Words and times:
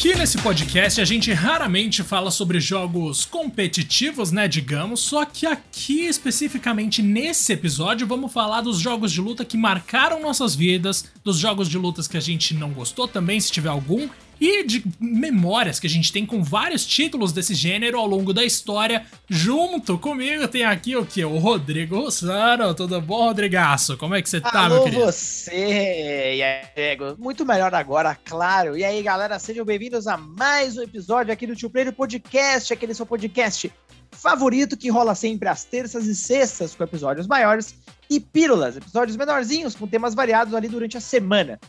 Aqui 0.00 0.14
nesse 0.14 0.38
podcast 0.38 0.98
a 0.98 1.04
gente 1.04 1.30
raramente 1.30 2.02
fala 2.02 2.30
sobre 2.30 2.58
jogos 2.58 3.26
competitivos, 3.26 4.32
né, 4.32 4.48
digamos, 4.48 5.00
só 5.00 5.26
que 5.26 5.44
aqui 5.44 6.06
especificamente 6.06 7.02
nesse 7.02 7.52
episódio 7.52 8.06
vamos 8.06 8.32
falar 8.32 8.62
dos 8.62 8.78
jogos 8.78 9.12
de 9.12 9.20
luta 9.20 9.44
que 9.44 9.58
marcaram 9.58 10.22
nossas 10.22 10.54
vidas, 10.54 11.04
dos 11.22 11.36
jogos 11.36 11.68
de 11.68 11.76
lutas 11.76 12.08
que 12.08 12.16
a 12.16 12.20
gente 12.20 12.54
não 12.54 12.70
gostou 12.70 13.06
também, 13.06 13.38
se 13.38 13.52
tiver 13.52 13.68
algum, 13.68 14.08
e 14.40 14.64
de 14.64 14.82
memórias 14.98 15.78
que 15.78 15.86
a 15.86 15.90
gente 15.90 16.10
tem 16.10 16.24
com 16.24 16.42
vários 16.42 16.86
títulos 16.86 17.30
desse 17.30 17.54
gênero 17.54 17.98
ao 17.98 18.06
longo 18.06 18.32
da 18.32 18.42
história. 18.42 19.04
Junto 19.28 19.98
comigo 19.98 20.48
tem 20.48 20.64
aqui 20.64 20.96
o 20.96 21.04
que? 21.04 21.22
O 21.24 21.38
Rodrigo 21.38 22.00
Rossano. 22.00 22.74
Tudo 22.74 23.00
bom, 23.00 23.24
Rodrigaço? 23.24 23.98
Como 23.98 24.14
é 24.14 24.22
que 24.22 24.30
você 24.30 24.40
tá, 24.40 24.64
Alô, 24.64 24.76
meu 24.76 24.84
querido? 24.84 25.04
você! 25.04 26.36
E 26.36 26.42
aí, 26.42 26.62
Diego? 26.74 27.16
Muito 27.18 27.44
melhor 27.44 27.74
agora, 27.74 28.14
claro. 28.24 28.78
E 28.78 28.82
aí, 28.82 29.02
galera, 29.02 29.38
sejam 29.38 29.64
bem-vindos 29.64 30.06
a 30.06 30.16
mais 30.16 30.78
um 30.78 30.82
episódio 30.82 31.32
aqui 31.32 31.46
do 31.46 31.54
Tio 31.54 31.68
Player 31.68 31.92
Podcast, 31.92 32.72
aquele 32.72 32.94
seu 32.94 33.04
podcast 33.04 33.70
favorito 34.10 34.76
que 34.76 34.90
rola 34.90 35.14
sempre 35.14 35.48
às 35.48 35.64
terças 35.64 36.06
e 36.06 36.14
sextas 36.14 36.74
com 36.74 36.82
episódios 36.82 37.26
maiores 37.26 37.74
e 38.08 38.18
pílulas, 38.18 38.76
episódios 38.76 39.16
menorzinhos 39.16 39.74
com 39.74 39.86
temas 39.86 40.14
variados 40.14 40.52
ali 40.54 40.68
durante 40.68 40.96
a 40.96 41.00
semana. 41.00 41.60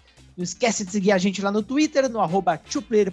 Não 0.41 0.44
esquece 0.44 0.84
de 0.84 0.91
seguir 0.91 1.12
a 1.12 1.20
gente 1.20 1.40
lá 1.40 1.52
no 1.52 1.62
Twitter, 1.62 2.09
no 2.09 2.20
arroba 2.20 2.59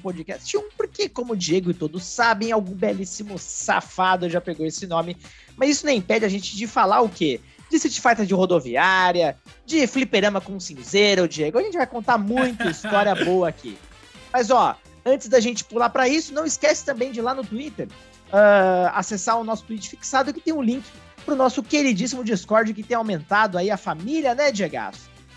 Podcast 0.03 0.57
1, 0.57 0.63
porque, 0.79 1.11
como 1.11 1.35
o 1.35 1.37
Diego 1.37 1.71
e 1.71 1.75
todos 1.75 2.03
sabem, 2.03 2.51
algum 2.53 2.73
belíssimo 2.73 3.39
safado 3.39 4.31
já 4.31 4.41
pegou 4.41 4.65
esse 4.65 4.87
nome. 4.87 5.15
Mas 5.55 5.69
isso 5.69 5.85
não 5.85 5.93
impede 5.93 6.25
a 6.25 6.29
gente 6.29 6.57
de 6.57 6.67
falar 6.67 7.03
o 7.03 7.09
quê? 7.11 7.39
De 7.69 7.77
Street 7.77 8.01
Fighter 8.01 8.25
de 8.25 8.33
rodoviária, 8.33 9.37
de 9.67 9.87
fliperama 9.87 10.41
com 10.41 10.59
cinzeiro, 10.59 11.29
Diego. 11.29 11.59
A 11.59 11.62
gente 11.62 11.77
vai 11.77 11.87
contar 11.87 12.17
muita 12.17 12.65
história 12.73 13.15
boa 13.15 13.51
aqui. 13.51 13.77
Mas, 14.33 14.48
ó, 14.51 14.75
antes 15.05 15.29
da 15.29 15.39
gente 15.39 15.65
pular 15.65 15.91
para 15.91 16.09
isso, 16.09 16.33
não 16.33 16.47
esquece 16.47 16.83
também 16.83 17.13
de 17.13 17.19
ir 17.19 17.23
lá 17.23 17.35
no 17.35 17.45
Twitter, 17.45 17.89
uh, 17.89 18.89
acessar 18.95 19.39
o 19.39 19.45
nosso 19.45 19.65
tweet 19.65 19.87
fixado, 19.87 20.33
que 20.33 20.41
tem 20.41 20.55
um 20.55 20.63
link 20.63 20.85
pro 21.27 21.37
nosso 21.37 21.63
queridíssimo 21.63 22.25
Discord, 22.25 22.73
que 22.73 22.83
tem 22.83 22.97
aumentado 22.97 23.59
aí 23.59 23.70
a 23.70 23.77
família, 23.77 24.35
né, 24.35 24.51
Diego? 24.51 24.77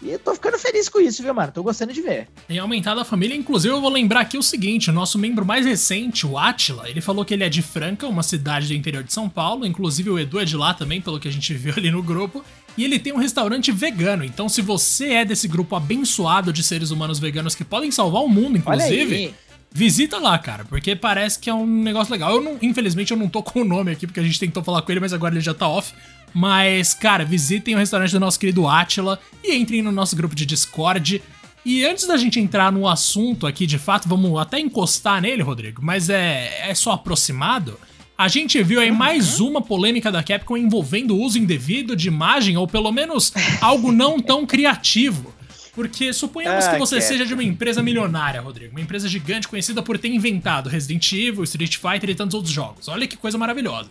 E 0.03 0.17
tô 0.17 0.33
ficando 0.33 0.57
feliz 0.57 0.89
com 0.89 0.99
isso, 0.99 1.21
viu, 1.21 1.33
mano? 1.33 1.52
Tô 1.52 1.61
gostando 1.61 1.94
de 1.94 2.02
ver. 2.02 2.27
Tem 2.47 2.57
aumentado 2.57 2.99
a 2.99 3.05
família, 3.05 3.35
inclusive 3.35 3.73
eu 3.73 3.80
vou 3.80 3.89
lembrar 3.89 4.21
aqui 4.21 4.38
o 4.38 4.43
seguinte: 4.43 4.89
o 4.89 4.93
nosso 4.93 5.19
membro 5.19 5.45
mais 5.45 5.66
recente, 5.66 6.25
o 6.25 6.38
Atila, 6.38 6.89
ele 6.89 7.02
falou 7.02 7.23
que 7.23 7.33
ele 7.33 7.43
é 7.43 7.49
de 7.49 7.61
Franca, 7.61 8.08
uma 8.08 8.23
cidade 8.23 8.67
do 8.67 8.73
interior 8.73 9.03
de 9.03 9.13
São 9.13 9.30
Paulo. 9.30 9.66
Inclusive 9.66 10.09
o 10.09 10.17
Edu 10.17 10.39
é 10.39 10.45
de 10.45 10.58
lá 10.58 10.73
também, 10.73 10.99
pelo 10.99 11.19
que 11.19 11.27
a 11.27 11.31
gente 11.31 11.53
viu 11.55 11.73
ali 11.77 11.91
no 11.91 12.02
grupo. 12.02 12.43
E 12.77 12.83
ele 12.83 12.97
tem 12.97 13.13
um 13.13 13.17
restaurante 13.17 13.71
vegano. 13.71 14.23
Então, 14.23 14.47
se 14.47 14.61
você 14.61 15.09
é 15.13 15.25
desse 15.25 15.47
grupo 15.47 15.75
abençoado 15.75 16.53
de 16.53 16.63
seres 16.63 16.89
humanos 16.89 17.19
veganos 17.19 17.53
que 17.53 17.63
podem 17.63 17.91
salvar 17.91 18.23
o 18.23 18.30
mundo, 18.30 18.58
inclusive. 18.58 19.36
Visita 19.73 20.17
lá, 20.17 20.38
cara, 20.38 20.65
porque 20.65 20.97
parece 20.97 21.39
que 21.39 21.49
é 21.49 21.53
um 21.53 21.65
negócio 21.65 22.11
legal. 22.11 22.36
Eu 22.36 22.41
não, 22.41 22.58
infelizmente, 22.61 23.11
eu 23.11 23.17
não 23.17 23.30
tô 23.30 23.41
com 23.41 23.61
o 23.61 23.63
nome 23.63 23.89
aqui, 23.89 24.05
porque 24.05 24.19
a 24.19 24.23
gente 24.23 24.38
tentou 24.38 24.61
falar 24.61 24.81
com 24.81 24.91
ele, 24.91 24.99
mas 24.99 25.13
agora 25.13 25.33
ele 25.33 25.39
já 25.39 25.53
tá 25.53 25.65
off. 25.65 25.93
Mas, 26.33 26.93
cara, 26.93 27.25
visitem 27.25 27.75
o 27.75 27.77
restaurante 27.77 28.11
do 28.11 28.19
nosso 28.19 28.39
querido 28.39 28.67
Atila 28.67 29.19
e 29.43 29.55
entrem 29.55 29.81
no 29.81 29.91
nosso 29.91 30.15
grupo 30.15 30.35
de 30.35 30.45
Discord. 30.45 31.21
E 31.63 31.85
antes 31.85 32.07
da 32.07 32.17
gente 32.17 32.39
entrar 32.39 32.71
no 32.71 32.87
assunto 32.87 33.45
aqui, 33.45 33.67
de 33.67 33.77
fato, 33.77 34.09
vamos 34.09 34.39
até 34.39 34.59
encostar 34.59 35.21
nele, 35.21 35.43
Rodrigo, 35.43 35.81
mas 35.83 36.09
é, 36.09 36.69
é 36.69 36.73
só 36.73 36.93
aproximado. 36.93 37.79
A 38.17 38.27
gente 38.27 38.61
viu 38.63 38.79
aí 38.79 38.91
mais 38.91 39.39
uhum. 39.39 39.49
uma 39.49 39.61
polêmica 39.61 40.11
da 40.11 40.23
Capcom 40.23 40.57
envolvendo 40.57 41.15
o 41.15 41.21
uso 41.21 41.37
indevido 41.37 41.95
de 41.95 42.07
imagem, 42.07 42.57
ou 42.57 42.67
pelo 42.67 42.91
menos 42.91 43.33
algo 43.59 43.91
não 43.91 44.19
tão 44.19 44.45
criativo. 44.45 45.33
Porque 45.73 46.11
suponhamos 46.11 46.65
ah, 46.65 46.73
que 46.73 46.79
você 46.79 46.99
seja 46.99 47.25
de 47.25 47.33
uma 47.33 47.43
empresa 47.43 47.81
milionária, 47.81 48.41
Rodrigo. 48.41 48.71
Uma 48.71 48.81
empresa 48.81 49.07
gigante 49.07 49.47
conhecida 49.47 49.81
por 49.81 49.97
ter 49.97 50.09
inventado 50.09 50.70
Resident 50.70 51.11
Evil, 51.14 51.43
Street 51.43 51.77
Fighter 51.77 52.09
e 52.09 52.15
tantos 52.15 52.36
outros 52.36 52.53
jogos. 52.53 52.87
Olha 52.87 53.08
que 53.08 53.15
coisa 53.15 53.37
maravilhosa. 53.37 53.89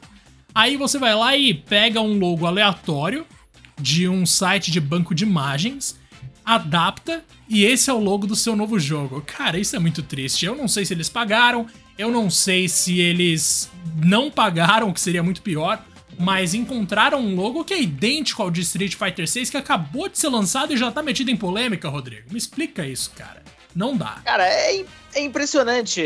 Aí 0.54 0.76
você 0.76 0.98
vai 0.98 1.14
lá 1.14 1.36
e 1.36 1.54
pega 1.54 2.00
um 2.00 2.18
logo 2.18 2.46
aleatório 2.46 3.26
de 3.80 4.08
um 4.08 4.26
site 4.26 4.70
de 4.70 4.80
banco 4.80 5.14
de 5.14 5.24
imagens, 5.24 5.98
adapta 6.44 7.24
e 7.48 7.64
esse 7.64 7.90
é 7.90 7.92
o 7.92 7.98
logo 7.98 8.26
do 8.26 8.36
seu 8.36 8.54
novo 8.54 8.78
jogo. 8.78 9.22
Cara, 9.22 9.58
isso 9.58 9.74
é 9.74 9.78
muito 9.78 10.02
triste. 10.02 10.44
Eu 10.46 10.54
não 10.54 10.68
sei 10.68 10.84
se 10.84 10.94
eles 10.94 11.08
pagaram, 11.08 11.66
eu 11.98 12.10
não 12.10 12.30
sei 12.30 12.68
se 12.68 13.00
eles 13.00 13.70
não 14.04 14.30
pagaram, 14.30 14.92
que 14.92 15.00
seria 15.00 15.22
muito 15.22 15.42
pior, 15.42 15.84
mas 16.18 16.52
encontraram 16.54 17.20
um 17.20 17.34
logo 17.34 17.64
que 17.64 17.72
é 17.72 17.80
idêntico 17.80 18.42
ao 18.42 18.50
de 18.50 18.60
Street 18.60 18.94
Fighter 18.94 19.26
6 19.26 19.50
que 19.50 19.56
acabou 19.56 20.08
de 20.08 20.18
ser 20.18 20.28
lançado 20.28 20.74
e 20.74 20.76
já 20.76 20.92
tá 20.92 21.02
metido 21.02 21.30
em 21.30 21.36
polêmica, 21.36 21.88
Rodrigo. 21.88 22.30
Me 22.30 22.38
explica 22.38 22.86
isso, 22.86 23.10
cara. 23.16 23.42
Não 23.74 23.96
dá. 23.96 24.20
Cara, 24.24 24.46
é, 24.46 24.84
é 25.14 25.20
impressionante 25.22 26.02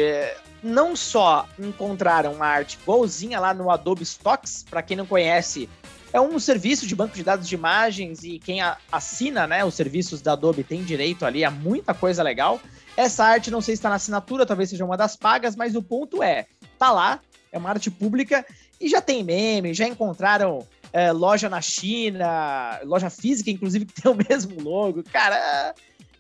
não 0.64 0.96
só 0.96 1.46
encontraram 1.58 2.32
uma 2.32 2.46
arte 2.46 2.78
igualzinha 2.80 3.38
lá 3.38 3.52
no 3.52 3.70
Adobe 3.70 4.02
Stocks, 4.02 4.64
para 4.68 4.82
quem 4.82 4.96
não 4.96 5.04
conhece, 5.04 5.68
é 6.10 6.20
um 6.20 6.38
serviço 6.38 6.86
de 6.86 6.96
banco 6.96 7.14
de 7.14 7.22
dados 7.22 7.46
de 7.46 7.54
imagens 7.54 8.24
e 8.24 8.38
quem 8.38 8.60
assina, 8.90 9.46
né, 9.46 9.64
os 9.64 9.74
serviços 9.74 10.22
da 10.22 10.32
Adobe 10.32 10.64
tem 10.64 10.82
direito 10.82 11.26
ali 11.26 11.44
a 11.44 11.50
muita 11.50 11.92
coisa 11.92 12.22
legal. 12.22 12.60
Essa 12.96 13.24
arte 13.24 13.50
não 13.50 13.60
sei 13.60 13.74
se 13.74 13.80
está 13.80 13.90
na 13.90 13.96
assinatura, 13.96 14.46
talvez 14.46 14.70
seja 14.70 14.84
uma 14.84 14.96
das 14.96 15.16
pagas, 15.16 15.54
mas 15.54 15.76
o 15.76 15.82
ponto 15.82 16.22
é, 16.22 16.46
tá 16.78 16.90
lá, 16.90 17.20
é 17.52 17.58
uma 17.58 17.68
arte 17.68 17.90
pública 17.90 18.46
e 18.80 18.88
já 18.88 19.02
tem 19.02 19.22
meme, 19.22 19.74
já 19.74 19.86
encontraram 19.86 20.66
é, 20.92 21.12
loja 21.12 21.50
na 21.50 21.60
China, 21.60 22.80
loja 22.84 23.10
física, 23.10 23.50
inclusive, 23.50 23.84
que 23.86 24.00
tem 24.00 24.10
o 24.10 24.14
mesmo 24.14 24.62
logo. 24.62 25.02
Cara, 25.02 25.74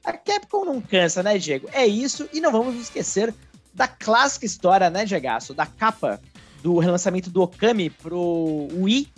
a 0.04 0.12
Capcom 0.12 0.64
não 0.64 0.80
cansa, 0.80 1.22
né, 1.22 1.38
Diego? 1.38 1.68
É 1.72 1.86
isso, 1.86 2.28
e 2.32 2.40
não 2.40 2.52
vamos 2.52 2.74
esquecer 2.74 3.32
da 3.74 3.88
clássica 3.88 4.46
história, 4.46 4.88
né, 4.88 5.04
Diagaço, 5.04 5.52
da 5.52 5.66
capa 5.66 6.20
do 6.62 6.78
relançamento 6.78 7.28
do 7.28 7.42
Okami 7.42 7.90
pro 7.90 8.68
Wii, 8.72 9.08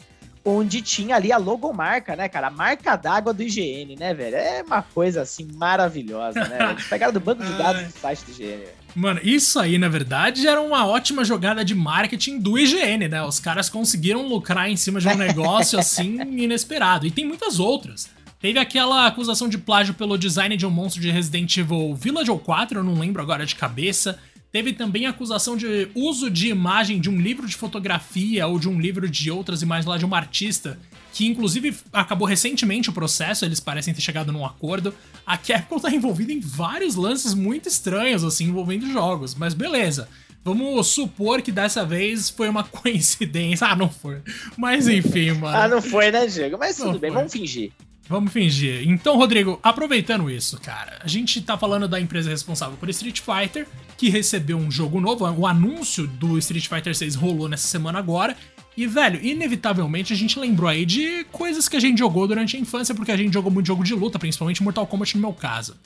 onde 0.44 0.80
tinha 0.80 1.16
ali 1.16 1.30
a 1.30 1.36
logomarca, 1.36 2.16
né, 2.16 2.28
cara? 2.28 2.46
A 2.46 2.50
marca 2.50 2.96
d'água 2.96 3.32
do 3.32 3.42
IGN, 3.42 3.96
né, 3.96 4.14
velho? 4.14 4.36
É 4.36 4.62
uma 4.62 4.82
coisa 4.82 5.22
assim 5.22 5.48
maravilhosa, 5.54 6.44
né? 6.44 6.70
Eles 6.70 6.86
pegaram 6.86 7.12
do 7.12 7.20
banco 7.20 7.44
de 7.44 7.52
dados 7.52 7.82
do 7.82 7.98
site 7.98 8.24
do 8.24 8.32
IGN. 8.32 8.64
Mano, 8.94 9.20
isso 9.22 9.58
aí, 9.58 9.76
na 9.76 9.88
verdade, 9.88 10.46
era 10.46 10.60
uma 10.60 10.86
ótima 10.86 11.24
jogada 11.24 11.64
de 11.64 11.74
marketing 11.74 12.38
do 12.38 12.58
IGN, 12.58 13.08
né? 13.08 13.22
Os 13.22 13.38
caras 13.38 13.68
conseguiram 13.68 14.26
lucrar 14.26 14.70
em 14.70 14.76
cima 14.76 15.00
de 15.00 15.08
um 15.08 15.14
negócio 15.18 15.78
assim 15.78 16.18
inesperado. 16.20 17.06
E 17.06 17.10
tem 17.10 17.26
muitas 17.26 17.60
outras. 17.60 18.08
Teve 18.40 18.58
aquela 18.58 19.06
acusação 19.06 19.48
de 19.48 19.58
plágio 19.58 19.94
pelo 19.94 20.16
design 20.16 20.56
de 20.56 20.64
um 20.64 20.70
monstro 20.70 21.00
de 21.00 21.10
Resident 21.10 21.56
Evil 21.56 21.94
Village 21.94 22.30
ou 22.30 22.38
4, 22.38 22.78
eu 22.78 22.84
não 22.84 22.98
lembro 22.98 23.20
agora 23.20 23.44
de 23.44 23.54
cabeça. 23.54 24.18
Teve 24.56 24.72
também 24.72 25.04
acusação 25.04 25.54
de 25.54 25.90
uso 25.94 26.30
de 26.30 26.48
imagem 26.48 26.98
de 26.98 27.10
um 27.10 27.20
livro 27.20 27.46
de 27.46 27.54
fotografia 27.54 28.46
ou 28.46 28.58
de 28.58 28.70
um 28.70 28.80
livro 28.80 29.06
de 29.06 29.30
outras 29.30 29.60
imagens 29.60 29.84
lá 29.84 29.98
de 29.98 30.06
uma 30.06 30.16
artista, 30.16 30.78
que 31.12 31.26
inclusive 31.26 31.76
acabou 31.92 32.26
recentemente 32.26 32.88
o 32.88 32.92
processo, 32.94 33.44
eles 33.44 33.60
parecem 33.60 33.92
ter 33.92 34.00
chegado 34.00 34.32
num 34.32 34.46
acordo. 34.46 34.94
A 35.26 35.36
Capcom 35.36 35.78
tá 35.78 35.90
envolvida 35.90 36.32
em 36.32 36.40
vários 36.40 36.94
lances 36.94 37.34
muito 37.34 37.68
estranhos, 37.68 38.24
assim, 38.24 38.46
envolvendo 38.46 38.90
jogos, 38.90 39.34
mas 39.34 39.52
beleza. 39.52 40.08
Vamos 40.42 40.86
supor 40.86 41.42
que 41.42 41.52
dessa 41.52 41.84
vez 41.84 42.30
foi 42.30 42.48
uma 42.48 42.64
coincidência. 42.64 43.66
Ah, 43.66 43.76
não 43.76 43.90
foi. 43.90 44.22
Mas 44.56 44.88
enfim, 44.88 45.32
mano. 45.32 45.54
Ah, 45.54 45.68
não 45.68 45.82
foi, 45.82 46.10
né, 46.10 46.26
Diego? 46.26 46.56
Mas 46.58 46.78
tudo 46.78 46.92
não 46.92 46.98
bem, 46.98 47.10
foi. 47.10 47.18
vamos 47.18 47.32
fingir. 47.34 47.72
Vamos 48.08 48.32
fingir. 48.32 48.88
Então, 48.88 49.16
Rodrigo, 49.16 49.58
aproveitando 49.62 50.30
isso, 50.30 50.60
cara, 50.60 51.00
a 51.02 51.08
gente 51.08 51.40
tá 51.42 51.58
falando 51.58 51.88
da 51.88 52.00
empresa 52.00 52.30
responsável 52.30 52.76
por 52.76 52.88
Street 52.88 53.20
Fighter, 53.20 53.66
que 53.96 54.08
recebeu 54.08 54.56
um 54.56 54.70
jogo 54.70 55.00
novo. 55.00 55.24
O 55.24 55.46
anúncio 55.46 56.06
do 56.06 56.38
Street 56.38 56.68
Fighter 56.68 56.94
6 56.94 57.16
rolou 57.16 57.48
nessa 57.48 57.66
semana 57.66 57.98
agora. 57.98 58.36
E, 58.76 58.86
velho, 58.86 59.24
inevitavelmente 59.24 60.12
a 60.12 60.16
gente 60.16 60.38
lembrou 60.38 60.68
aí 60.68 60.84
de 60.84 61.24
coisas 61.32 61.68
que 61.68 61.76
a 61.76 61.80
gente 61.80 61.98
jogou 61.98 62.28
durante 62.28 62.56
a 62.56 62.60
infância, 62.60 62.94
porque 62.94 63.10
a 63.10 63.16
gente 63.16 63.32
jogou 63.32 63.50
muito 63.50 63.66
jogo 63.66 63.82
de 63.82 63.94
luta, 63.94 64.18
principalmente 64.18 64.62
Mortal 64.62 64.86
Kombat 64.86 65.16
no 65.16 65.22
meu 65.22 65.32
caso. 65.32 65.76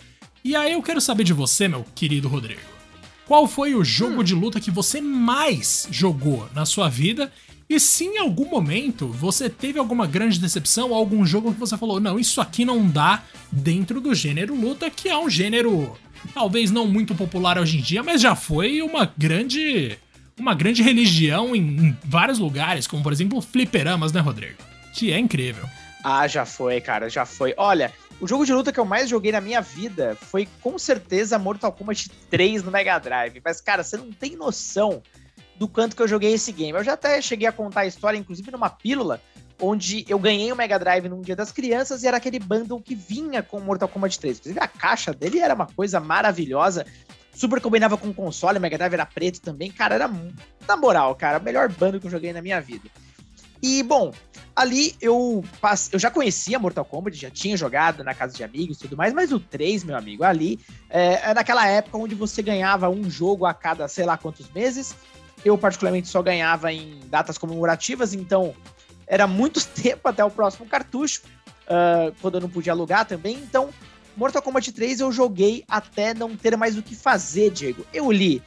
E 0.45 0.57
aí 0.57 0.73
eu 0.73 0.83
quero 0.83 1.01
saber 1.01 1.25
de 1.25 1.33
você, 1.33 1.69
meu 1.69 1.85
querido 1.95 2.29
Rodrigo. 2.29 2.61
Qual 3.27 3.47
foi 3.47 3.75
o 3.77 3.85
jogo 3.85 4.21
hum. 4.21 4.25
de 4.25 4.35
luta 4.35 4.61
que 4.61 4.73
você 4.73 5.01
mais 5.01 5.87
jogou 5.91 6.51
na 6.53 6.67
sua 6.67 6.89
vida 6.89 7.33
e 7.71 7.79
se 7.79 8.05
em 8.05 8.19
algum 8.19 8.47
momento 8.47 9.07
você 9.07 9.49
teve 9.49 9.79
alguma 9.79 10.05
grande 10.05 10.41
decepção, 10.41 10.93
algum 10.93 11.25
jogo 11.25 11.53
que 11.55 11.61
você 11.61 11.79
falou, 11.79 12.01
não, 12.01 12.19
isso 12.19 12.41
aqui 12.41 12.65
não 12.65 12.85
dá 12.85 13.23
dentro 13.53 14.01
do 14.01 14.13
gênero 14.13 14.57
luta, 14.57 14.91
que 14.91 15.09
é 15.09 15.17
um 15.17 15.31
gênero 15.31 15.97
talvez 16.35 16.73
não 16.73 16.85
muito 16.85 17.15
popular 17.15 17.61
hoje 17.61 17.79
em 17.79 17.81
dia, 17.81 18.03
mas 18.03 18.21
já 18.21 18.35
foi 18.35 18.83
uma 18.83 19.09
grande 19.17 19.97
uma 20.37 20.53
grande 20.53 20.83
religião 20.83 21.55
em, 21.55 21.61
em 21.61 21.99
vários 22.05 22.41
lugares, 22.41 22.89
como 22.89 23.05
por 23.05 23.13
exemplo 23.13 23.41
fliperamas, 23.41 24.13
né, 24.13 24.21
Rodrigo? 24.21 24.57
Que 24.93 25.13
é 25.13 25.19
incrível. 25.19 25.65
Ah, 26.03 26.27
já 26.27 26.45
foi, 26.45 26.81
cara, 26.81 27.09
já 27.09 27.25
foi. 27.25 27.55
Olha, 27.57 27.93
o 28.21 28.27
jogo 28.27 28.45
de 28.45 28.53
luta 28.53 28.73
que 28.73 28.81
eu 28.81 28.85
mais 28.85 29.09
joguei 29.09 29.31
na 29.31 29.41
minha 29.41 29.61
vida 29.61 30.19
foi 30.21 30.49
com 30.61 30.77
certeza 30.77 31.39
Mortal 31.39 31.73
Kombat 31.73 32.11
3 32.31 32.65
no 32.65 32.71
Mega 32.73 32.99
Drive. 32.99 33.41
Mas, 33.45 33.61
cara, 33.61 33.85
você 33.85 33.97
não 33.97 34.11
tem 34.11 34.35
noção 34.35 35.03
do 35.61 35.69
quanto 35.69 35.95
que 35.95 36.01
eu 36.01 36.09
joguei 36.09 36.33
esse 36.33 36.51
game. 36.53 36.77
Eu 36.77 36.83
já 36.83 36.95
até 36.95 37.21
cheguei 37.21 37.47
a 37.47 37.53
contar 37.53 37.81
a 37.81 37.87
história, 37.87 38.17
inclusive 38.17 38.51
numa 38.51 38.71
pílula, 38.71 39.21
onde 39.61 40.07
eu 40.09 40.19
ganhei 40.19 40.51
o 40.51 40.57
Mega 40.57 40.79
Drive 40.79 41.07
num 41.07 41.21
dia 41.21 41.37
das 41.37 41.53
crianças 41.53 42.03
e 42.03 42.07
era 42.07 42.17
aquele 42.17 42.39
bundle 42.39 42.81
que 42.81 42.95
vinha 42.95 43.43
com 43.43 43.61
Mortal 43.61 43.87
Kombat 43.87 44.19
3. 44.19 44.39
Inclusive 44.39 44.59
a 44.59 44.67
caixa 44.67 45.13
dele 45.13 45.39
era 45.39 45.55
uma 45.55 45.67
coisa 45.67 46.01
maravilhosa. 46.01 46.87
super 47.35 47.61
combinava 47.61 47.99
com 47.99 48.09
o 48.09 48.15
console, 48.15 48.57
o 48.57 48.61
Mega 48.61 48.79
Drive 48.79 48.95
era 48.95 49.05
preto 49.05 49.43
também. 49.43 49.71
Cara, 49.71 49.97
era, 49.97 50.11
na 50.67 50.77
moral, 50.79 51.15
cara, 51.15 51.39
o 51.39 51.43
melhor 51.43 51.69
bando 51.69 52.01
que 52.01 52.07
eu 52.07 52.11
joguei 52.11 52.33
na 52.33 52.41
minha 52.41 52.59
vida. 52.59 52.89
E, 53.63 53.83
bom, 53.83 54.15
ali 54.57 54.97
eu, 54.99 55.45
passe... 55.61 55.91
eu 55.93 55.99
já 55.99 56.11
conhecia 56.11 56.59
Mortal 56.59 56.87
Kombat, 56.87 57.15
já 57.19 57.31
tinha 57.31 57.55
jogado 57.55 58.03
na 58.03 58.15
casa 58.15 58.35
de 58.35 58.43
amigos 58.43 58.79
e 58.79 58.81
tudo 58.81 58.97
mais, 58.97 59.13
mas 59.13 59.31
o 59.31 59.39
3, 59.39 59.85
meu 59.85 59.99
amigo, 59.99 60.25
ali 60.25 60.59
é, 60.89 61.31
é 61.31 61.35
naquela 61.35 61.69
época 61.69 61.99
onde 61.99 62.15
você 62.15 62.41
ganhava 62.41 62.89
um 62.89 63.11
jogo 63.11 63.45
a 63.45 63.53
cada 63.53 63.87
sei 63.89 64.07
lá 64.07 64.17
quantos 64.17 64.51
meses. 64.53 64.97
Eu, 65.45 65.57
particularmente, 65.57 66.09
só 66.09 66.23
ganhava 66.23 66.73
em 66.73 67.01
datas 67.07 67.39
comemorativas, 67.39 68.13
então 68.13 68.55
era 69.07 69.27
muito 69.27 69.65
tempo 69.67 70.09
até 70.09 70.25
o 70.25 70.31
próximo 70.31 70.67
cartucho, 70.67 71.23
uh, 71.67 72.15
quando 72.21 72.37
eu 72.37 72.41
não 72.41 72.49
podia 72.49 72.73
alugar 72.73 73.05
também. 73.07 73.37
Então, 73.37 73.71
Mortal 74.17 74.43
Kombat 74.43 74.73
3 74.73 75.01
eu 75.01 75.13
joguei 75.13 75.65
até 75.69 76.13
não 76.13 76.37
ter 76.37 76.57
mais 76.57 76.77
o 76.77 76.83
que 76.83 76.95
fazer, 76.95 77.51
Diego. 77.51 77.87
Eu 77.93 78.11
li 78.11 78.43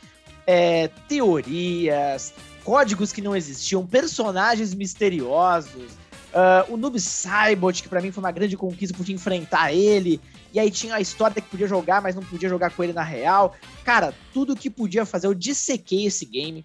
é, 0.46 0.90
teorias, 1.08 2.34
códigos 2.64 3.12
que 3.12 3.22
não 3.22 3.36
existiam, 3.36 3.86
personagens 3.86 4.74
misteriosos, 4.74 5.94
uh, 6.34 6.72
o 6.74 6.78
Noob 6.78 7.00
Saibot, 7.00 7.82
que 7.82 7.90
para 7.90 8.02
mim 8.02 8.12
foi 8.12 8.24
uma 8.24 8.32
grande 8.32 8.58
conquista, 8.58 8.96
podia 8.96 9.16
enfrentar 9.16 9.74
ele, 9.74 10.20
e 10.54 10.60
aí 10.60 10.70
tinha 10.70 10.96
a 10.96 11.02
história 11.02 11.42
que 11.42 11.50
podia 11.50 11.68
jogar, 11.68 12.02
mas 12.02 12.16
não 12.16 12.24
podia 12.24 12.48
jogar 12.48 12.70
com 12.72 12.84
ele 12.84 12.94
na 12.94 13.04
real. 13.04 13.56
Cara, 13.84 14.14
tudo 14.32 14.56
que 14.56 14.70
podia 14.70 15.06
fazer, 15.06 15.28
eu 15.28 15.34
dissequei 15.34 16.06
esse 16.06 16.26
game. 16.26 16.64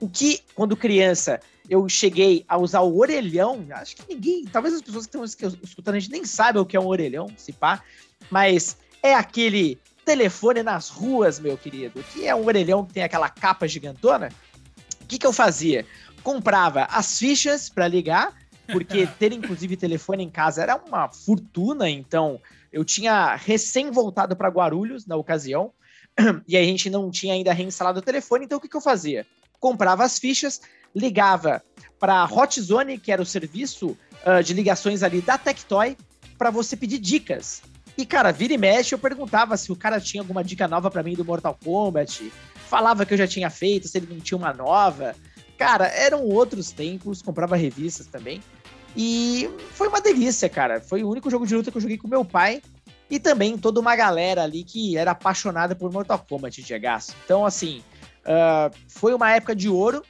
O 0.00 0.08
que, 0.08 0.40
quando 0.54 0.76
criança, 0.76 1.40
eu 1.68 1.88
cheguei 1.88 2.44
a 2.48 2.56
usar 2.58 2.80
o 2.80 2.98
orelhão, 2.98 3.66
acho 3.72 3.96
que 3.96 4.14
ninguém, 4.14 4.44
talvez 4.44 4.74
as 4.74 4.82
pessoas 4.82 5.06
que 5.06 5.44
estão 5.44 5.60
escutando 5.62 5.94
a 5.94 5.98
gente 5.98 6.10
nem 6.10 6.24
saibam 6.24 6.62
o 6.62 6.66
que 6.66 6.76
é 6.76 6.80
um 6.80 6.86
orelhão, 6.86 7.28
se 7.36 7.52
pá, 7.52 7.82
mas 8.30 8.78
é 9.02 9.14
aquele 9.14 9.78
telefone 10.04 10.62
nas 10.62 10.88
ruas, 10.88 11.38
meu 11.38 11.56
querido, 11.56 12.02
que 12.12 12.26
é 12.26 12.34
um 12.34 12.46
orelhão 12.46 12.84
que 12.84 12.94
tem 12.94 13.02
aquela 13.02 13.28
capa 13.28 13.68
gigantona, 13.68 14.30
que, 15.10 15.18
que 15.18 15.26
eu 15.26 15.32
fazia? 15.32 15.84
Comprava 16.22 16.84
as 16.84 17.18
fichas 17.18 17.68
para 17.68 17.88
ligar, 17.88 18.32
porque 18.70 19.08
ter 19.18 19.32
inclusive 19.32 19.76
telefone 19.76 20.22
em 20.22 20.30
casa 20.30 20.62
era 20.62 20.76
uma 20.76 21.08
fortuna, 21.08 21.90
então 21.90 22.40
eu 22.72 22.84
tinha 22.84 23.34
recém 23.34 23.90
voltado 23.90 24.36
para 24.36 24.48
Guarulhos 24.48 25.06
na 25.06 25.16
ocasião, 25.16 25.72
e 26.46 26.56
a 26.56 26.62
gente 26.62 26.88
não 26.88 27.10
tinha 27.10 27.34
ainda 27.34 27.52
reinstalado 27.52 27.98
o 27.98 28.02
telefone, 28.02 28.44
então 28.44 28.58
o 28.58 28.60
que, 28.60 28.68
que 28.68 28.76
eu 28.76 28.80
fazia? 28.80 29.26
Comprava 29.60 30.02
as 30.02 30.18
fichas, 30.18 30.60
ligava 30.96 31.62
para 31.98 32.24
Hot 32.24 32.60
Zone, 32.60 32.98
que 32.98 33.12
era 33.12 33.22
o 33.22 33.26
serviço 33.26 33.96
uh, 34.26 34.42
de 34.42 34.54
ligações 34.54 35.02
ali 35.02 35.20
da 35.20 35.36
Tectoy, 35.36 35.96
para 36.38 36.50
você 36.50 36.74
pedir 36.76 36.98
dicas. 36.98 37.62
E, 37.96 38.06
cara, 38.06 38.32
vira 38.32 38.54
e 38.54 38.58
mexe, 38.58 38.94
eu 38.94 38.98
perguntava 38.98 39.56
se 39.58 39.70
o 39.70 39.76
cara 39.76 40.00
tinha 40.00 40.22
alguma 40.22 40.42
dica 40.42 40.66
nova 40.66 40.90
para 40.90 41.02
mim 41.02 41.14
do 41.14 41.24
Mortal 41.24 41.58
Kombat, 41.62 42.32
falava 42.66 43.04
que 43.04 43.12
eu 43.12 43.18
já 43.18 43.26
tinha 43.26 43.50
feito, 43.50 43.86
se 43.86 43.98
ele 43.98 44.06
não 44.08 44.20
tinha 44.20 44.38
uma 44.38 44.52
nova. 44.52 45.14
Cara, 45.58 45.86
eram 45.88 46.24
outros 46.24 46.70
tempos, 46.70 47.20
comprava 47.20 47.56
revistas 47.56 48.06
também. 48.06 48.40
E 48.96 49.50
foi 49.74 49.88
uma 49.88 50.00
delícia, 50.00 50.48
cara. 50.48 50.80
Foi 50.80 51.02
o 51.02 51.10
único 51.10 51.30
jogo 51.30 51.46
de 51.46 51.54
luta 51.54 51.70
que 51.70 51.76
eu 51.76 51.82
joguei 51.82 51.98
com 51.98 52.08
meu 52.08 52.24
pai. 52.24 52.62
E 53.10 53.18
também 53.18 53.58
toda 53.58 53.80
uma 53.80 53.94
galera 53.96 54.44
ali 54.44 54.64
que 54.64 54.96
era 54.96 55.10
apaixonada 55.10 55.74
por 55.74 55.92
Mortal 55.92 56.24
Kombat, 56.26 56.62
de. 56.62 56.74
Então, 57.24 57.44
assim, 57.44 57.82
uh, 58.24 58.74
foi 58.88 59.14
uma 59.14 59.30
época 59.30 59.54
de 59.54 59.68
ouro. 59.68 60.02